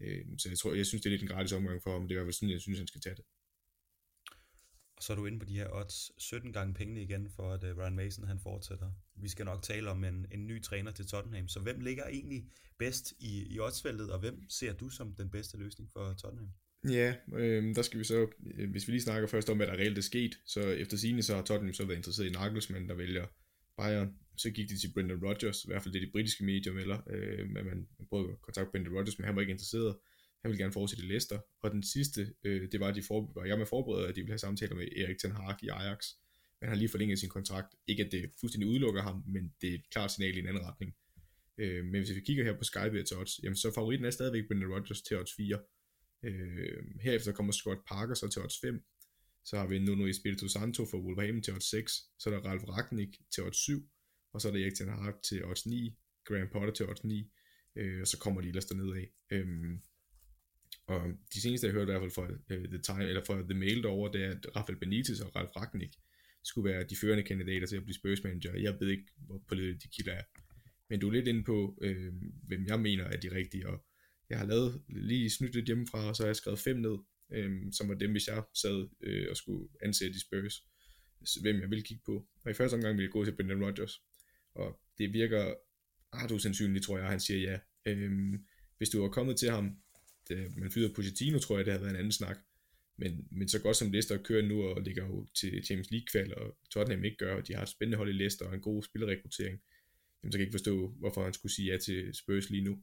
[0.02, 2.10] Øh, så jeg tror, jeg synes, det er lidt en gratis omgang for ham, det
[2.10, 3.24] er i hvert fald sådan, jeg synes, han skal tage det.
[4.96, 7.64] Og så er du inde på de her odds 17 gange pengene igen for, at
[7.64, 8.92] uh, Ryan Mason han fortsætter.
[9.14, 11.48] Vi skal nok tale om en, en ny træner til Tottenham.
[11.48, 12.44] Så hvem ligger egentlig
[12.78, 16.50] bedst i, i oddsfeltet, og hvem ser du som den bedste løsning for Tottenham?
[16.90, 18.26] Ja, øh, der skal vi så,
[18.58, 21.22] øh, hvis vi lige snakker først om, hvad der reelt er sket, så efter sigende
[21.22, 23.26] så har Tottenham så været interesseret i Nagelsmann, der vælger
[23.76, 24.14] Bayern.
[24.36, 27.48] Så gik de til Brendan Rodgers, i hvert fald det de britiske medier melder, øh,
[27.48, 29.96] men man, prøvede at kontakte Brendan Rodgers, men han var ikke interesseret.
[30.42, 31.38] Han ville gerne fortsætte i Leicester.
[31.62, 34.20] Og den sidste, øh, det var, at de for, var jeg med forberedt, at de
[34.20, 35.98] ville have samtaler med Erik Ten Hag i Ajax.
[36.60, 37.74] Men han har lige forlænget sin kontrakt.
[37.86, 40.64] Ikke at det fuldstændig udelukker ham, men det er et klart signal i en anden
[40.64, 40.94] retning.
[41.58, 44.46] Øh, men hvis vi kigger her på Skype til odds, jamen så favoritten er stadigvæk
[44.48, 45.58] Brendan Rodgers til odds 4.
[46.24, 48.84] Øh, herefter kommer Scott Parker så til odds 5.
[49.44, 51.92] Så har vi Nuno Espirito Santo for Wolverhampton til odds 6.
[52.18, 53.88] Så er der Ralf Ragnik til odds 7.
[54.32, 55.98] Og så er der Erik Ten Hag til odds 9.
[56.24, 57.32] Graham Potter til odds 9.
[57.76, 59.10] Øh, og så kommer de ellers dernede af.
[59.30, 59.46] Øh,
[60.86, 61.00] og
[61.34, 63.82] de seneste, jeg hørte i hvert fald fra, uh, The, Time, eller fra The Mail
[63.82, 65.94] derovre, det er, at Rafael Benitez og Ralf Ragnik
[66.44, 68.56] skulle være de førende kandidater til at blive Spurs manager.
[68.56, 70.22] Jeg ved ikke, hvor på de kilder er.
[70.90, 72.12] Men du er lidt inde på, øh,
[72.48, 73.84] hvem jeg mener er de rigtige, og
[74.30, 76.96] jeg har lavet lige snydt lidt hjemmefra, og så har jeg skrevet fem ned,
[77.32, 80.64] øh, som var dem, hvis jeg sad øh, og skulle ansætte de Spurs,
[81.40, 82.28] hvem jeg ville kigge på.
[82.44, 84.02] Og i første omgang ville jeg gå til Brendan Rodgers,
[84.54, 85.54] og det virker
[86.14, 87.58] ret usandsynligt, tror jeg, han siger ja.
[87.86, 88.12] Øh,
[88.78, 89.76] hvis du var kommet til ham
[90.28, 92.38] det, man fyrede Pochettino, tror jeg, det havde været en anden snak.
[92.96, 96.34] Men, men så godt som Leicester kører nu og ligger jo til Champions League kval
[96.38, 98.82] og Tottenham ikke gør, og de har et spændende hold i Leicester og en god
[98.82, 99.60] spillerrekruttering,
[100.22, 102.82] jamen, så kan jeg ikke forstå, hvorfor han skulle sige ja til Spurs lige nu.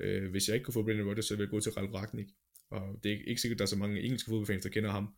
[0.00, 2.28] Øh, hvis jeg ikke kunne få Brendan Rodgers, så ville jeg gå til Ralf Ragnik.
[2.70, 5.14] Og det er ikke sikkert, at der er så mange engelske fodboldfans, der kender ham,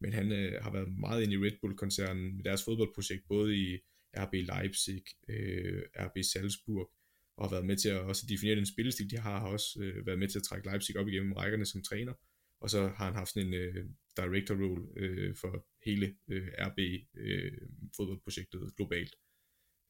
[0.00, 3.78] men han øh, har været meget inde i Red Bull-koncernen med deres fodboldprojekt, både i
[4.16, 6.92] RB Leipzig, øh, RB Salzburg,
[7.36, 10.06] og har været med til at også definere den spillestil, de har, har også øh,
[10.06, 12.14] været med til at trække Leipzig op igennem rækkerne som træner,
[12.60, 16.78] og så har han haft sådan en øh, director role øh, for hele øh, RB
[17.16, 17.52] øh,
[17.96, 19.14] fodboldprojektet globalt.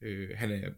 [0.02, 0.72] Øh, han er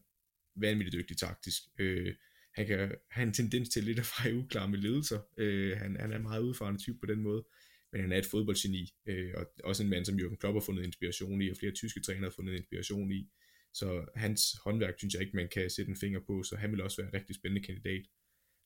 [0.56, 1.62] vanvittigt dygtig taktisk.
[1.78, 2.14] Øh,
[2.54, 5.20] han kan have en tendens til lidt at fejre uklar med ledelser.
[5.38, 7.44] Øh, han, han er en meget udfarende type på den måde,
[7.92, 10.84] men han er et fodboldgeni, øh, og også en mand, som Jürgen Klopp har fundet
[10.84, 13.28] inspiration i, og flere tyske trænere har fundet inspiration i.
[13.74, 16.80] Så hans håndværk synes jeg ikke, man kan sætte en finger på, så han vil
[16.80, 18.04] også være en rigtig spændende kandidat.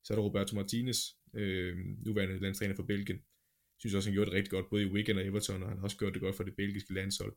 [0.05, 0.99] Så er der Roberto Martinez,
[1.35, 1.77] øh,
[2.07, 3.19] nuværende landstræner for Belgien.
[3.19, 5.79] Jeg synes også, han gjorde det rigtig godt, både i Wigan og Everton, og han
[5.79, 7.37] har også gjort det godt for det belgiske landshold.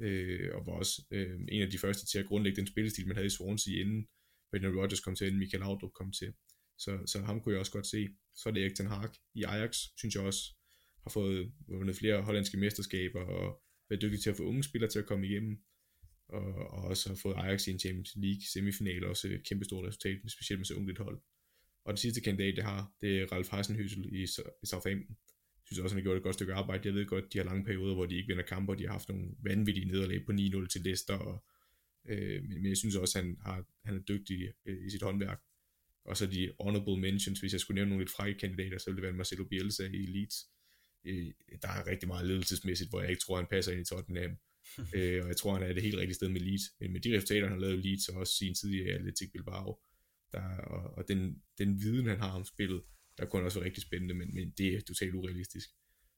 [0.00, 3.16] Øh, og var også øh, en af de første til at grundlægge den spillestil, man
[3.16, 4.06] havde i Swansea inden
[4.50, 6.32] Brendan Rodgers kom til, inden Michael Laudrup kom til.
[6.78, 8.08] Så, så ham kunne jeg også godt se.
[8.34, 10.42] Så er det Erik Ten Hag i Ajax, synes jeg også
[11.02, 14.98] har fået vundet flere hollandske mesterskaber og været dygtig til at få unge spillere til
[14.98, 15.62] at komme igennem
[16.28, 19.86] og, og også har fået Ajax i en Champions League semifinal, også et kæmpe stort
[19.88, 21.20] resultat, specielt med så ungt et hold.
[21.84, 24.22] Og den sidste kandidat, det har, det er Ralf Hasenhüttl i,
[24.62, 25.16] i Southampton.
[25.64, 26.88] Jeg synes også, han har gjort et godt stykke arbejde.
[26.88, 28.92] Jeg ved godt, de har lange perioder, hvor de ikke vinder kampe, og de har
[28.92, 31.44] haft nogle vanvittige nederlag på 9-0 til Leicester, og,
[32.08, 35.40] øh, men, men jeg synes også, han, har, han er dygtig øh, i sit håndværk.
[36.04, 38.96] Og så de honorable mentions, hvis jeg skulle nævne nogle lidt frække kandidater, så ville
[38.96, 40.36] det være Marcelo Bielsa i Leeds.
[41.04, 41.32] Øh,
[41.62, 44.36] der er rigtig meget ledelsesmæssigt, hvor jeg ikke tror, han passer ind i Tottenham
[44.96, 46.62] øh, og jeg tror, han er det helt rigtige sted med Leeds.
[46.80, 49.78] Men med de resultater, han har lavet Leeds, og også sin tid i Atletic Bilbao,
[50.32, 52.82] der, og, og den, den viden, han har om spillet,
[53.18, 55.68] der kunne også være rigtig spændende, men, men det er totalt urealistisk.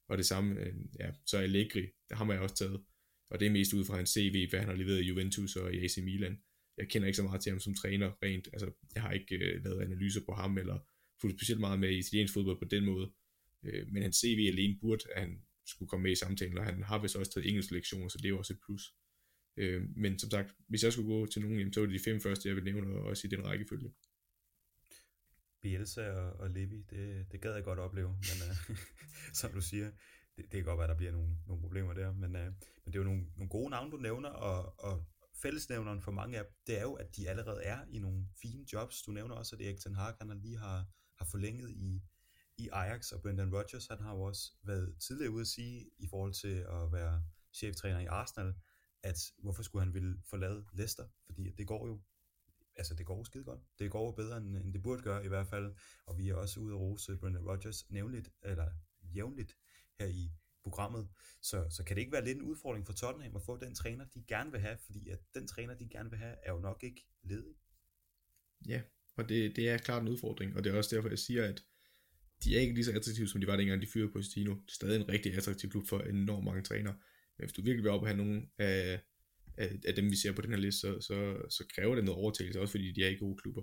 [0.08, 2.84] Og det samme, øh, ja, så Allegri, der har man også taget,
[3.30, 5.74] og det er mest ud fra hans CV, hvad han har leveret i Juventus og
[5.74, 6.38] i AC Milan.
[6.78, 9.64] Jeg kender ikke så meget til ham som træner rent, altså jeg har ikke øh,
[9.64, 10.78] lavet analyser på ham, eller
[11.20, 13.12] fulgt specielt meget med i italiensk fodbold på den måde,
[13.64, 16.82] øh, men hans CV alene burde, at han skulle komme med i samtalen, og han
[16.82, 18.94] har vist også taget engelsk lektioner, så det er jo også et plus.
[19.56, 22.04] Øh, men som sagt, hvis jeg skulle gå til nogen, jamen, så var det de
[22.04, 23.92] fem første, jeg vil nævne, og også i den rækkefølge.
[25.62, 28.76] Bielsa og, og Levi, det, det gad jeg godt opleve, men uh,
[29.40, 29.90] som du siger,
[30.36, 32.92] det, det kan godt være, at der bliver nogle, nogle problemer der, men, øh, men
[32.92, 35.04] det er jo nogle, nogle gode navne, du nævner, og, og
[35.42, 38.66] fællesnævneren for mange af dem, det er jo, at de allerede er i nogle fine
[38.72, 39.02] jobs.
[39.02, 40.86] Du nævner også, at Erik Ten Hag, han lige har,
[41.18, 42.02] har forlænget i,
[42.58, 46.06] i Ajax, og Brendan Rodgers, han har jo også været tidligere ude at sige, i
[46.06, 48.54] forhold til at være cheftræner i Arsenal,
[49.02, 52.00] at hvorfor skulle han ville forlade Leicester, fordi det går jo
[52.76, 53.60] altså det går jo skide godt.
[53.78, 55.74] Det går jo bedre, end, end det burde gøre i hvert fald,
[56.06, 58.70] og vi er også ude at rose Brendan Rodgers nævnligt, eller
[59.14, 59.56] jævnligt
[60.00, 60.30] her i
[60.62, 61.08] programmet.
[61.42, 64.04] Så, så kan det ikke være lidt en udfordring for Tottenham at få den træner,
[64.14, 66.82] de gerne vil have, fordi at den træner, de gerne vil have, er jo nok
[66.82, 67.54] ikke ledig.
[68.68, 68.80] Ja,
[69.16, 71.62] og det, det er klart en udfordring, og det er også derfor, jeg siger, at
[72.44, 74.50] de er ikke lige så attraktive, som de var dengang, de fyrede Pochettino.
[74.50, 76.96] Det er stadig en rigtig attraktiv klub for enormt mange trænere.
[77.38, 79.00] Men hvis du virkelig vil op og have nogen af,
[79.56, 82.18] af, af dem, vi ser på den her liste, så, så, så kræver det noget
[82.18, 83.62] overtagelse, også fordi de er i gode klubber.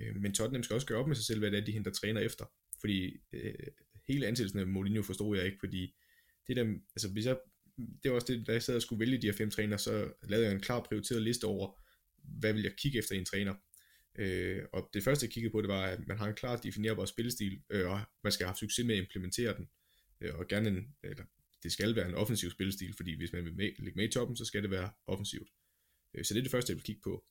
[0.00, 1.90] Øh, men Tottenham skal også gøre op med sig selv, hvad det er, de henter
[1.90, 2.44] træner efter.
[2.80, 3.54] Fordi øh,
[4.08, 5.94] hele ansættelsen af Mourinho forstod jeg ikke, fordi
[6.48, 6.64] det der,
[6.96, 7.36] altså hvis jeg
[7.76, 10.12] det var også det, da jeg sad og skulle vælge de her fem træner, så
[10.22, 11.78] lavede jeg en klar prioriteret liste over,
[12.22, 13.54] hvad vil jeg kigge efter i en træner.
[14.18, 17.04] Øh, og det første jeg kiggede på, det var, at man har en klart definerbar
[17.04, 19.68] spillestil, øh, og man skal have haft succes med at implementere den.
[20.20, 21.24] Øh, og gerne en, eller
[21.62, 24.36] det skal være en offensiv spillestil, fordi hvis man vil med, ligge med i toppen,
[24.36, 25.48] så skal det være offensivt.
[26.14, 27.24] Øh, så det er det første, jeg vil kigge på.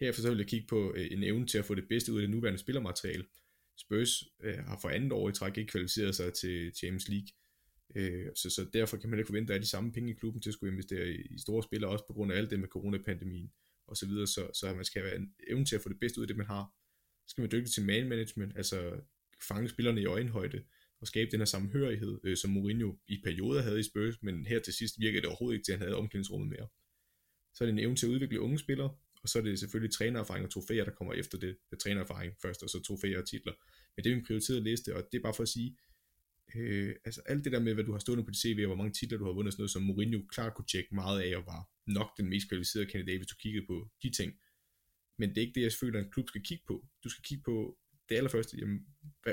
[0.00, 2.18] Herefter så vil jeg kigge på øh, en evne til at få det bedste ud
[2.18, 3.24] af det nuværende spillermateriale.
[3.78, 7.28] Spurs øh, har for andet år i træk ikke kvalificeret sig til Champions League,
[7.94, 10.50] øh, så, så derfor kan man ikke forvente, at de samme penge i klubben til
[10.50, 13.52] at skulle investere i, i store spillere, også på grund af alt det med coronapandemien
[13.86, 16.18] og så videre, så, så man skal have en evne til at få det bedste
[16.18, 16.64] ud af det, man har.
[17.26, 19.00] Så skal man dygtig til man management, altså
[19.48, 20.64] fange spillerne i øjenhøjde,
[21.00, 24.60] og skabe den her sammenhørighed, øh, som Mourinho i perioder havde i Spurs, men her
[24.60, 26.68] til sidst virkede det overhovedet ikke til, at han havde omklædningsrummet mere.
[27.54, 28.96] Så er det en evne til at udvikle unge spillere,
[29.26, 31.56] og så er det selvfølgelig trænererfaring og trofæer, der kommer efter det.
[31.70, 33.52] det trænererfaring først, og så trofæer og titler.
[33.96, 35.76] Men det er min prioriterede liste, og det er bare for at sige,
[36.56, 38.76] øh, altså alt det der med, hvad du har stående på dit CV, og hvor
[38.76, 41.46] mange titler du har vundet, sådan noget, som Mourinho klart kunne tjekke meget af, og
[41.46, 44.32] var nok den mest kvalificerede kandidat, hvis du kiggede på de ting.
[45.18, 46.86] Men det er ikke det, jeg føler, at en klub skal kigge på.
[47.04, 48.86] Du skal kigge på det allerførste, jamen,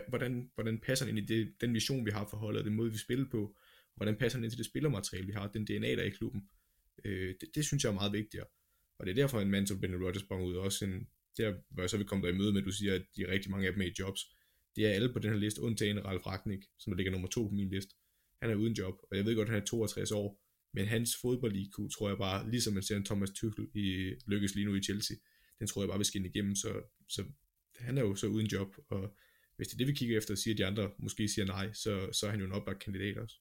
[0.10, 2.92] hvordan, hvordan passer den ind i det, den vision, vi har for holdet, den måde,
[2.92, 3.58] vi spiller på,
[3.96, 6.50] hvordan passer den ind til det spillermateriale, vi har, den DNA, der er i klubben.
[7.06, 8.48] Øh, det, det, synes jeg er meget vigtigere.
[9.04, 11.84] Og det er derfor, en mand som Benny Rodgers sprang ud, også en, der, hvor
[11.84, 13.52] jeg så vil komme der i møde med, at du siger, at de er rigtig
[13.52, 14.22] mange af dem er i jobs.
[14.76, 17.48] Det er alle på den her liste, undtagen Ralf Ragnik, som der ligger nummer to
[17.48, 17.96] på min liste.
[18.42, 20.42] Han er uden job, og jeg ved godt, at han er 62 år,
[20.74, 24.56] men hans fodbold IQ tror jeg bare, ligesom man ser en Thomas Tuchel i lykkes
[24.56, 25.18] lige nu i Chelsea,
[25.60, 27.24] den tror jeg bare vil skinne igennem, så, så
[27.80, 29.18] han er jo så uden job, og
[29.56, 31.74] hvis det er det, vi kigger efter, og siger, at de andre måske siger nej,
[31.74, 33.36] så, så er han jo en oplagt kandidat også.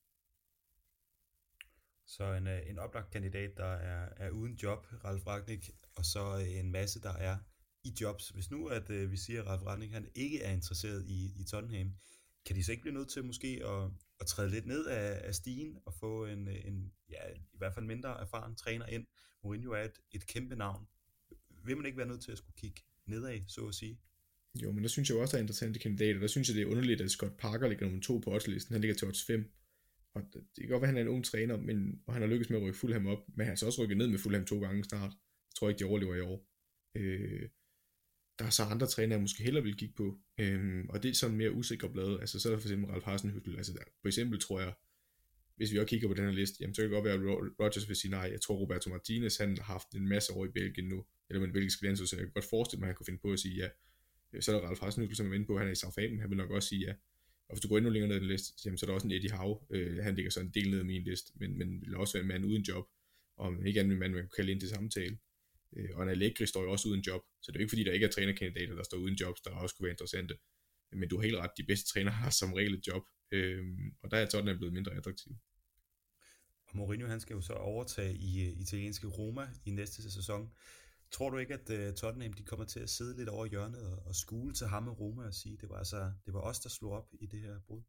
[2.17, 6.37] Så en, øh, en oplagt kandidat, der er, er uden job, Ralf Ragnik, og så
[6.37, 7.37] øh, en masse, der er
[7.85, 8.29] i jobs.
[8.29, 11.45] Hvis nu at øh, vi siger, at Ralf Ragnik han ikke er interesseret i, i
[11.45, 11.93] Tottenham,
[12.47, 13.91] kan de så ikke blive nødt til måske at,
[14.21, 17.75] at træde lidt ned af, af stigen og få en, øh, en ja, i hvert
[17.75, 19.07] fald mindre erfaren træner ind?
[19.45, 20.87] Mourinho er et, et kæmpe navn.
[21.65, 23.99] Vil man ikke være nødt til at skulle kigge nedad, så at sige?
[24.63, 26.21] Jo, men der synes jeg også, der er interessante kandidater.
[26.21, 28.73] Der synes jeg, det er underligt, at Scott Parker ligger nummer to på oddslisten.
[28.73, 29.53] Han ligger til odds 5.
[30.15, 32.29] Og det kan godt være, at han er en ung træner, men, og han har
[32.29, 34.45] lykkes med at rykke Fulham op, men han har så også rykket ned med Fulham
[34.45, 35.13] to gange snart.
[35.13, 36.49] Jeg tror ikke, de overlever i år.
[36.95, 37.49] Øh,
[38.39, 41.15] der er så andre trænere, jeg måske hellere vil kigge på, øh, og det er
[41.15, 42.21] sådan mere usikre blade.
[42.21, 43.57] Altså, så er der for eksempel Ralf Hasenhüttel.
[43.57, 44.75] Altså, der, for eksempel tror jeg,
[45.57, 47.51] hvis vi også kigger på den her liste, jamen, så kan det godt være, at
[47.61, 48.29] Rodgers vil sige nej.
[48.33, 51.49] Jeg tror, Roberto Martinez, han har haft en masse år i Belgien nu, eller med
[51.49, 53.41] en belgisk landshold, så jeg kan godt forestille mig, at han kunne finde på at
[53.41, 53.69] sige ja.
[54.33, 56.31] Øh, så er der Ralf Hasenhüttl, som er inde på, han er i Southampton, han
[56.31, 56.95] vil nok også sige ja.
[57.49, 59.07] Og hvis du går endnu længere ned i den liste, jamen, så er der også
[59.07, 61.81] en Eddie Howe, øh, han ligger så en del ned i min liste, men, men
[61.81, 62.87] vil også være en mand uden job,
[63.37, 65.19] og ikke en mand, man kan kalde ind til samtale.
[65.77, 67.85] Øh, og en Allegri står jo også uden job, så det er jo ikke fordi,
[67.85, 70.39] der ikke er trænerkandidater, der står uden jobs, der også kunne være interessante.
[70.93, 73.65] Men du har helt ret, de bedste trænere har som regel et job, øh,
[74.03, 75.33] og der er Tottenham blevet mindre attraktiv.
[76.67, 80.51] Og Mourinho han skal jo så overtage i øh, italienske Roma i næste sæson.
[81.13, 84.07] Tror du ikke, at uh, Tottenham de kommer til at sidde lidt over hjørnet og,
[84.07, 86.69] og skule til ham og Roma og sige, det var altså det var os, der
[86.69, 87.83] slog op i det her brud?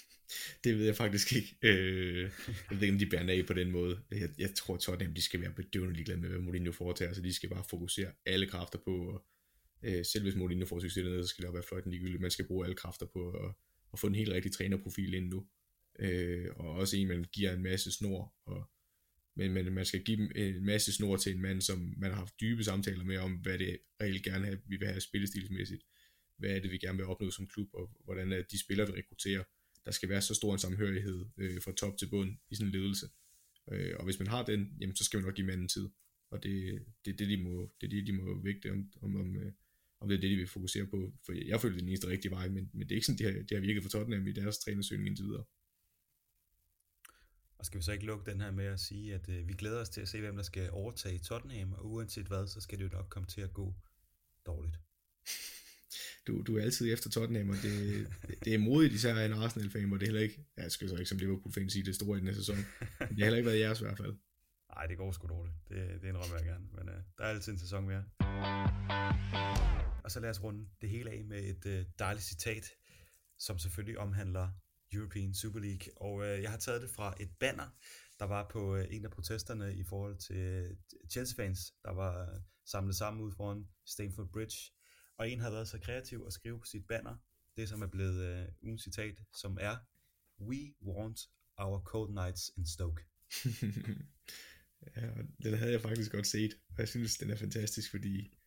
[0.64, 1.56] det ved jeg faktisk ikke.
[1.62, 2.30] Øh,
[2.70, 4.00] jeg ved ikke, om de bærer af på den måde.
[4.10, 7.34] Jeg, jeg tror, Tottenham de skal være bedøvende ligeglade med, hvad Mourinho foretager, så de
[7.34, 9.26] skal bare fokusere alle kræfter på, og,
[9.82, 12.20] øh, selv hvis Mourinho får succes dernede, så skal det også være fløjten ligegyldigt.
[12.20, 13.54] Man skal bruge alle kræfter på at,
[13.92, 15.46] at få en helt rigtig trænerprofil ind nu.
[15.98, 18.70] Øh, og også en, man giver en masse snor, og,
[19.36, 22.40] men, men man skal give en masse snor til en mand, som man har haft
[22.40, 25.82] dybe samtaler med om, hvad det reelt gerne have, vi vil have spillestilsmæssigt.
[26.38, 28.98] Hvad er det, vi gerne vil opnå som klub, og hvordan er de spillere, vi
[28.98, 29.44] rekrutterer
[29.84, 32.72] der skal være så stor en samhørighed øh, fra top til bund i sådan en
[32.72, 33.06] ledelse.
[33.72, 35.88] Øh, og hvis man har den, jamen, så skal man nok give manden tid.
[36.30, 39.36] Og det, det, det, de må, det er det, de må vægte, om, om, om,
[39.36, 39.52] øh,
[40.00, 41.12] om det er det, de vil fokusere på.
[41.26, 43.18] For jeg føler, det er den eneste rigtige vej, men, men det er ikke sådan,
[43.18, 45.44] det har, det har virket for Tottenham i deres trænersøgning indtil videre.
[47.58, 49.80] Og skal vi så ikke lukke den her med at sige, at øh, vi glæder
[49.80, 52.84] os til at se, hvem der skal overtage Tottenham, og uanset hvad, så skal det
[52.84, 53.74] jo nok komme til at gå
[54.46, 54.78] dårligt
[56.26, 58.06] du, du er altid efter Tottenham, og det,
[58.44, 61.18] det er modigt, især en Arsenal-fan, hvor det heller ikke, jeg skal så ikke som
[61.18, 63.80] Liverpool-fan sige det store i den her sæson, men det har heller ikke været jeres
[63.80, 64.16] i hvert fald.
[64.74, 65.56] Nej, det går sgu dårligt.
[65.68, 68.04] Det, det indrømmer jeg gerne, men uh, der er altid en sæson mere.
[70.04, 72.70] Og så lad os runde det hele af med et uh, dejligt citat,
[73.38, 74.48] som selvfølgelig omhandler
[74.94, 75.92] European Super League.
[75.96, 77.68] Og øh, jeg har taget det fra et banner,
[78.18, 80.70] der var på øh, en af protesterne i forhold til øh,
[81.10, 84.56] Chelsea-fans, der var øh, samlet sammen ud foran Stamford Bridge
[85.18, 87.16] og en har været så kreativ at skrive på sit banner,
[87.56, 89.76] det som er blevet øh, ugens citat, som er
[90.40, 91.20] We want
[91.56, 93.02] our cold nights in Stoke.
[94.96, 95.10] ja,
[95.42, 98.38] den havde jeg faktisk godt set, og jeg synes, den er fantastisk, fordi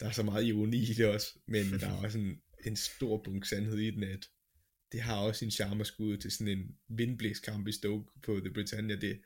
[0.00, 3.22] der er så meget ironi i det også, men der er også en, en stor
[3.24, 4.30] bunk sandhed i den, at
[4.92, 8.96] det har også sin charme skud til sådan en vindblæskamp i Stoke på The Britannia.
[8.96, 9.20] Det,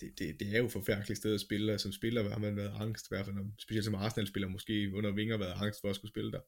[0.00, 2.72] det, det, det er jo forfærdeligt sted at spille, og som spiller har man været
[2.74, 6.12] angst, i hvert fald, specielt som Arsenal-spiller måske under vinger været angst for at skulle
[6.12, 6.40] spille der.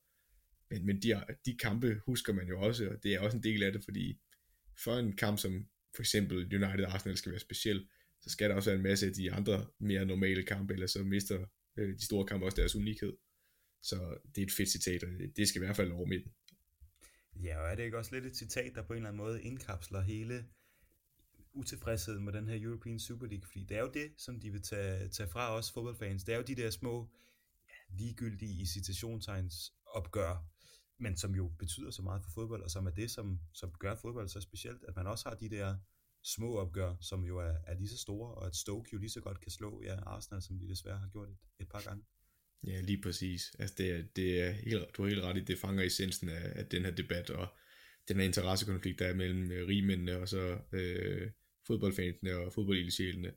[0.70, 3.62] Men, men de, de kampe husker man jo også, og det er også en del
[3.62, 4.19] af det, fordi
[4.85, 7.89] for en kamp som for eksempel United Arsenal skal være speciel,
[8.20, 11.05] så skal der også være en masse af de andre mere normale kampe, eller så
[11.05, 11.47] mister
[11.77, 13.12] øh, de store kampe også deres unikhed.
[13.83, 16.33] Så det er et fedt citat, og det skal i hvert fald over midten.
[17.42, 19.42] Ja, og er det ikke også lidt et citat, der på en eller anden måde
[19.42, 20.46] indkapsler hele
[21.52, 24.62] utilfredsheden med den her European Super League, fordi det er jo det, som de vil
[24.62, 26.24] tage, tage fra os fodboldfans.
[26.24, 27.10] Det er jo de der små,
[27.68, 30.44] ja, ligegyldige i citationstegns opgør,
[30.98, 33.94] men som jo betyder så meget for fodbold, og som er det, som, som gør
[33.94, 35.76] fodbold så specielt, at man også har de der
[36.22, 39.20] små opgør, som jo er, er lige så store, og at Stoke jo lige så
[39.20, 42.04] godt kan slå ja, Arsenal, som de desværre har gjort et, et par gange.
[42.66, 43.55] Ja, lige præcis.
[43.59, 46.53] Altså det er, det er helt, du har helt ret i, det fanger essensen af,
[46.59, 47.49] af den her debat, og
[48.09, 51.31] den her interessekonflikt, der er mellem øh, rigmændene og så øh,
[51.66, 53.33] fodboldfansene og fodboldildsjælene.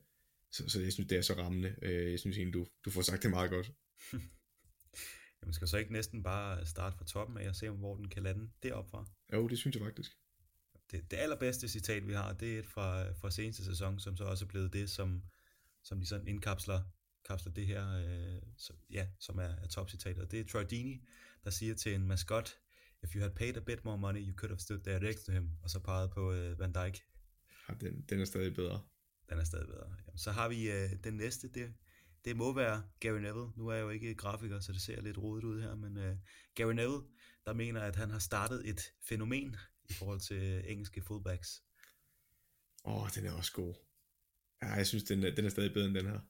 [0.52, 1.76] Så, så jeg synes, det er så rammende.
[1.82, 3.72] Øh, jeg synes egentlig, du, du får sagt det meget godt.
[5.42, 8.22] Jamen skal så ikke næsten bare starte fra toppen af og se, hvor den kan
[8.22, 9.06] lande deroppe fra?
[9.32, 10.12] Jo, det synes jeg faktisk.
[10.90, 14.24] Det, det allerbedste citat, vi har, det er et fra, fra seneste sæson, som så
[14.24, 15.22] også er blevet det, som,
[15.84, 16.82] som de sådan indkapsler
[17.24, 20.30] kapsler det her, øh, som, ja, som er, er topcitatet.
[20.30, 21.00] Det er Troy Deeney,
[21.44, 22.58] der siger til en maskot,
[23.02, 25.32] If you had paid a bit more money, you could have stood there next to
[25.32, 27.04] him, og så peget på øh, Van Dijk.
[27.80, 28.82] Den, den er stadig bedre.
[29.28, 29.94] Den er stadig bedre.
[30.06, 31.74] Jamen, så har vi øh, den næste, det,
[32.24, 33.48] det må være Gary Neville.
[33.56, 36.16] Nu er jeg jo ikke grafiker, så det ser lidt rodet ud her, men øh,
[36.54, 37.00] Gary Neville,
[37.46, 39.56] der mener, at han har startet et fænomen
[39.90, 41.62] i forhold til engelske fullbacks.
[42.84, 43.74] Åh, oh, den er også god.
[44.62, 46.20] Ja, jeg synes, den er, den er stadig bedre end den her.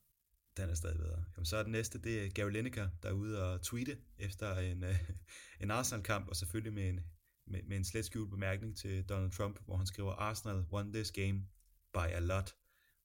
[0.56, 1.24] Den er stadig bedre.
[1.36, 4.58] Jamen, så er den næste, det er Gary Lineker, der er ude og tweete efter
[4.58, 4.90] en, uh,
[5.62, 7.00] en Arsenal-kamp, og selvfølgelig med en,
[7.46, 11.10] med, med en slet skjult bemærkning til Donald Trump, hvor han skriver, Arsenal won this
[11.12, 11.46] game
[11.92, 12.54] by a lot,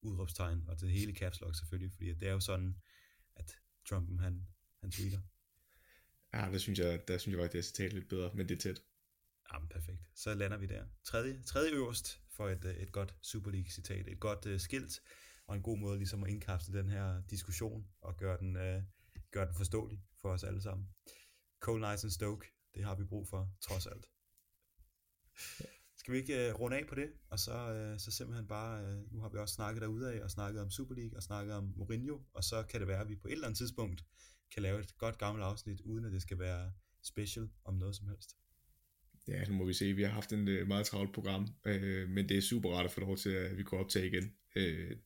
[0.01, 2.75] udråbstegn, og det hele caps lock selvfølgelig, fordi det er jo sådan,
[3.35, 3.55] at
[3.89, 4.47] Trump han,
[4.81, 5.19] han tweeter.
[6.33, 8.55] Ja, der synes jeg, der synes jeg faktisk, det er citat lidt bedre, men det
[8.55, 8.81] er tæt.
[9.53, 9.99] Jamen, perfekt.
[10.15, 10.85] Så lander vi der.
[11.03, 14.07] Tredje, tredje øverst for et, et godt Super League-citat.
[14.07, 15.01] Et godt uh, skilt,
[15.47, 18.83] og en god måde ligesom at indkapsle den her diskussion og gøre den, øh,
[19.31, 20.87] gøre den forståelig for os alle sammen.
[21.59, 24.05] Cold Nights and Stoke, det har vi brug for, trods alt.
[25.97, 29.13] Skal vi ikke øh, runde af på det, og så, øh, så simpelthen bare, øh,
[29.13, 31.73] nu har vi også snakket derude af, og snakket om Super League, og snakket om
[31.75, 34.05] Mourinho, og så kan det være, at vi på et eller andet tidspunkt
[34.53, 36.71] kan lave et godt gammelt afsnit, uden at det skal være
[37.03, 38.35] special om noget som helst.
[39.27, 39.93] Ja, nu må vi se.
[39.93, 42.91] Vi har haft en uh, meget travlt program, øh, men det er super rart at
[42.91, 44.33] få lov til, at vi kunne optage igen.
[44.55, 44.97] Øh,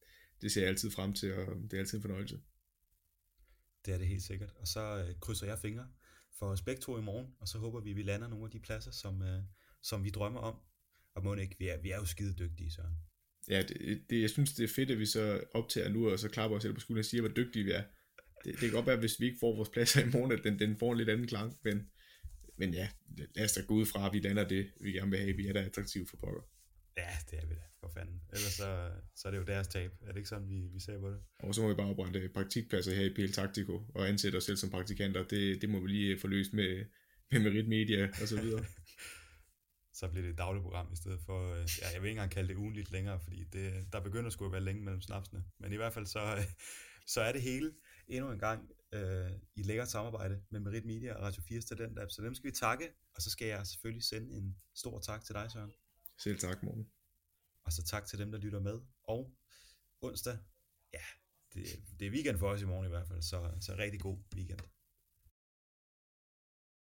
[0.41, 2.39] det ser jeg altid frem til, og det er altid en fornøjelse.
[3.85, 4.53] Det er det helt sikkert.
[4.59, 5.87] Og så uh, krydser jeg fingre
[6.39, 8.51] for os begge to i morgen, og så håber vi, at vi lander nogle af
[8.51, 9.43] de pladser, som, uh,
[9.81, 10.55] som vi drømmer om.
[11.15, 12.95] Og må ikke, vi er, vi er jo skide dygtige, Søren.
[13.49, 16.29] Ja, det, det, jeg synes, det er fedt, at vi så optager nu, og så
[16.29, 17.83] klapper os selv på skulderen og siger, hvor dygtige vi er.
[18.45, 20.59] Det, det kan godt være, hvis vi ikke får vores pladser i morgen, at den,
[20.59, 21.89] den får en lidt anden klang, men
[22.59, 22.89] men ja,
[23.35, 25.35] lad os da gå ud fra, at vi lander det, vi gerne vil have.
[25.35, 26.41] Vi er da attraktive for pokker.
[26.97, 28.21] Ja, det er vi da, for fanden.
[28.33, 29.91] Ellers så, så er det jo deres tab.
[30.01, 31.19] Er det ikke sådan, vi, vi ser på det?
[31.39, 34.57] Og så må vi bare oprette praktikpladser her i PL Taktiko, og ansætte os selv
[34.57, 35.23] som praktikanter.
[35.23, 36.85] Det, det må vi lige få løst med,
[37.31, 38.65] med Merit Media og så videre.
[39.99, 42.49] så bliver det et dagligt program i stedet for, ja, jeg vil ikke engang kalde
[42.49, 45.43] det ugenligt længere, fordi det, der begynder sgu at være længe mellem snapsene.
[45.59, 46.45] Men i hvert fald så,
[47.13, 47.71] så er det hele
[48.07, 52.11] endnu en gang øh, i lækkert samarbejde med Merit Media og Radio 4's Talent Lab.
[52.11, 55.35] Så dem skal vi takke, og så skal jeg selvfølgelig sende en stor tak til
[55.35, 55.71] dig, Søren.
[56.23, 56.87] Selv tak, Morten.
[57.65, 58.79] Og så tak til dem, der lytter med.
[59.03, 59.33] Og
[60.01, 60.37] onsdag,
[60.93, 61.03] ja,
[61.53, 61.65] det,
[61.99, 64.59] det er weekend for os i morgen i hvert fald, så, så rigtig god weekend.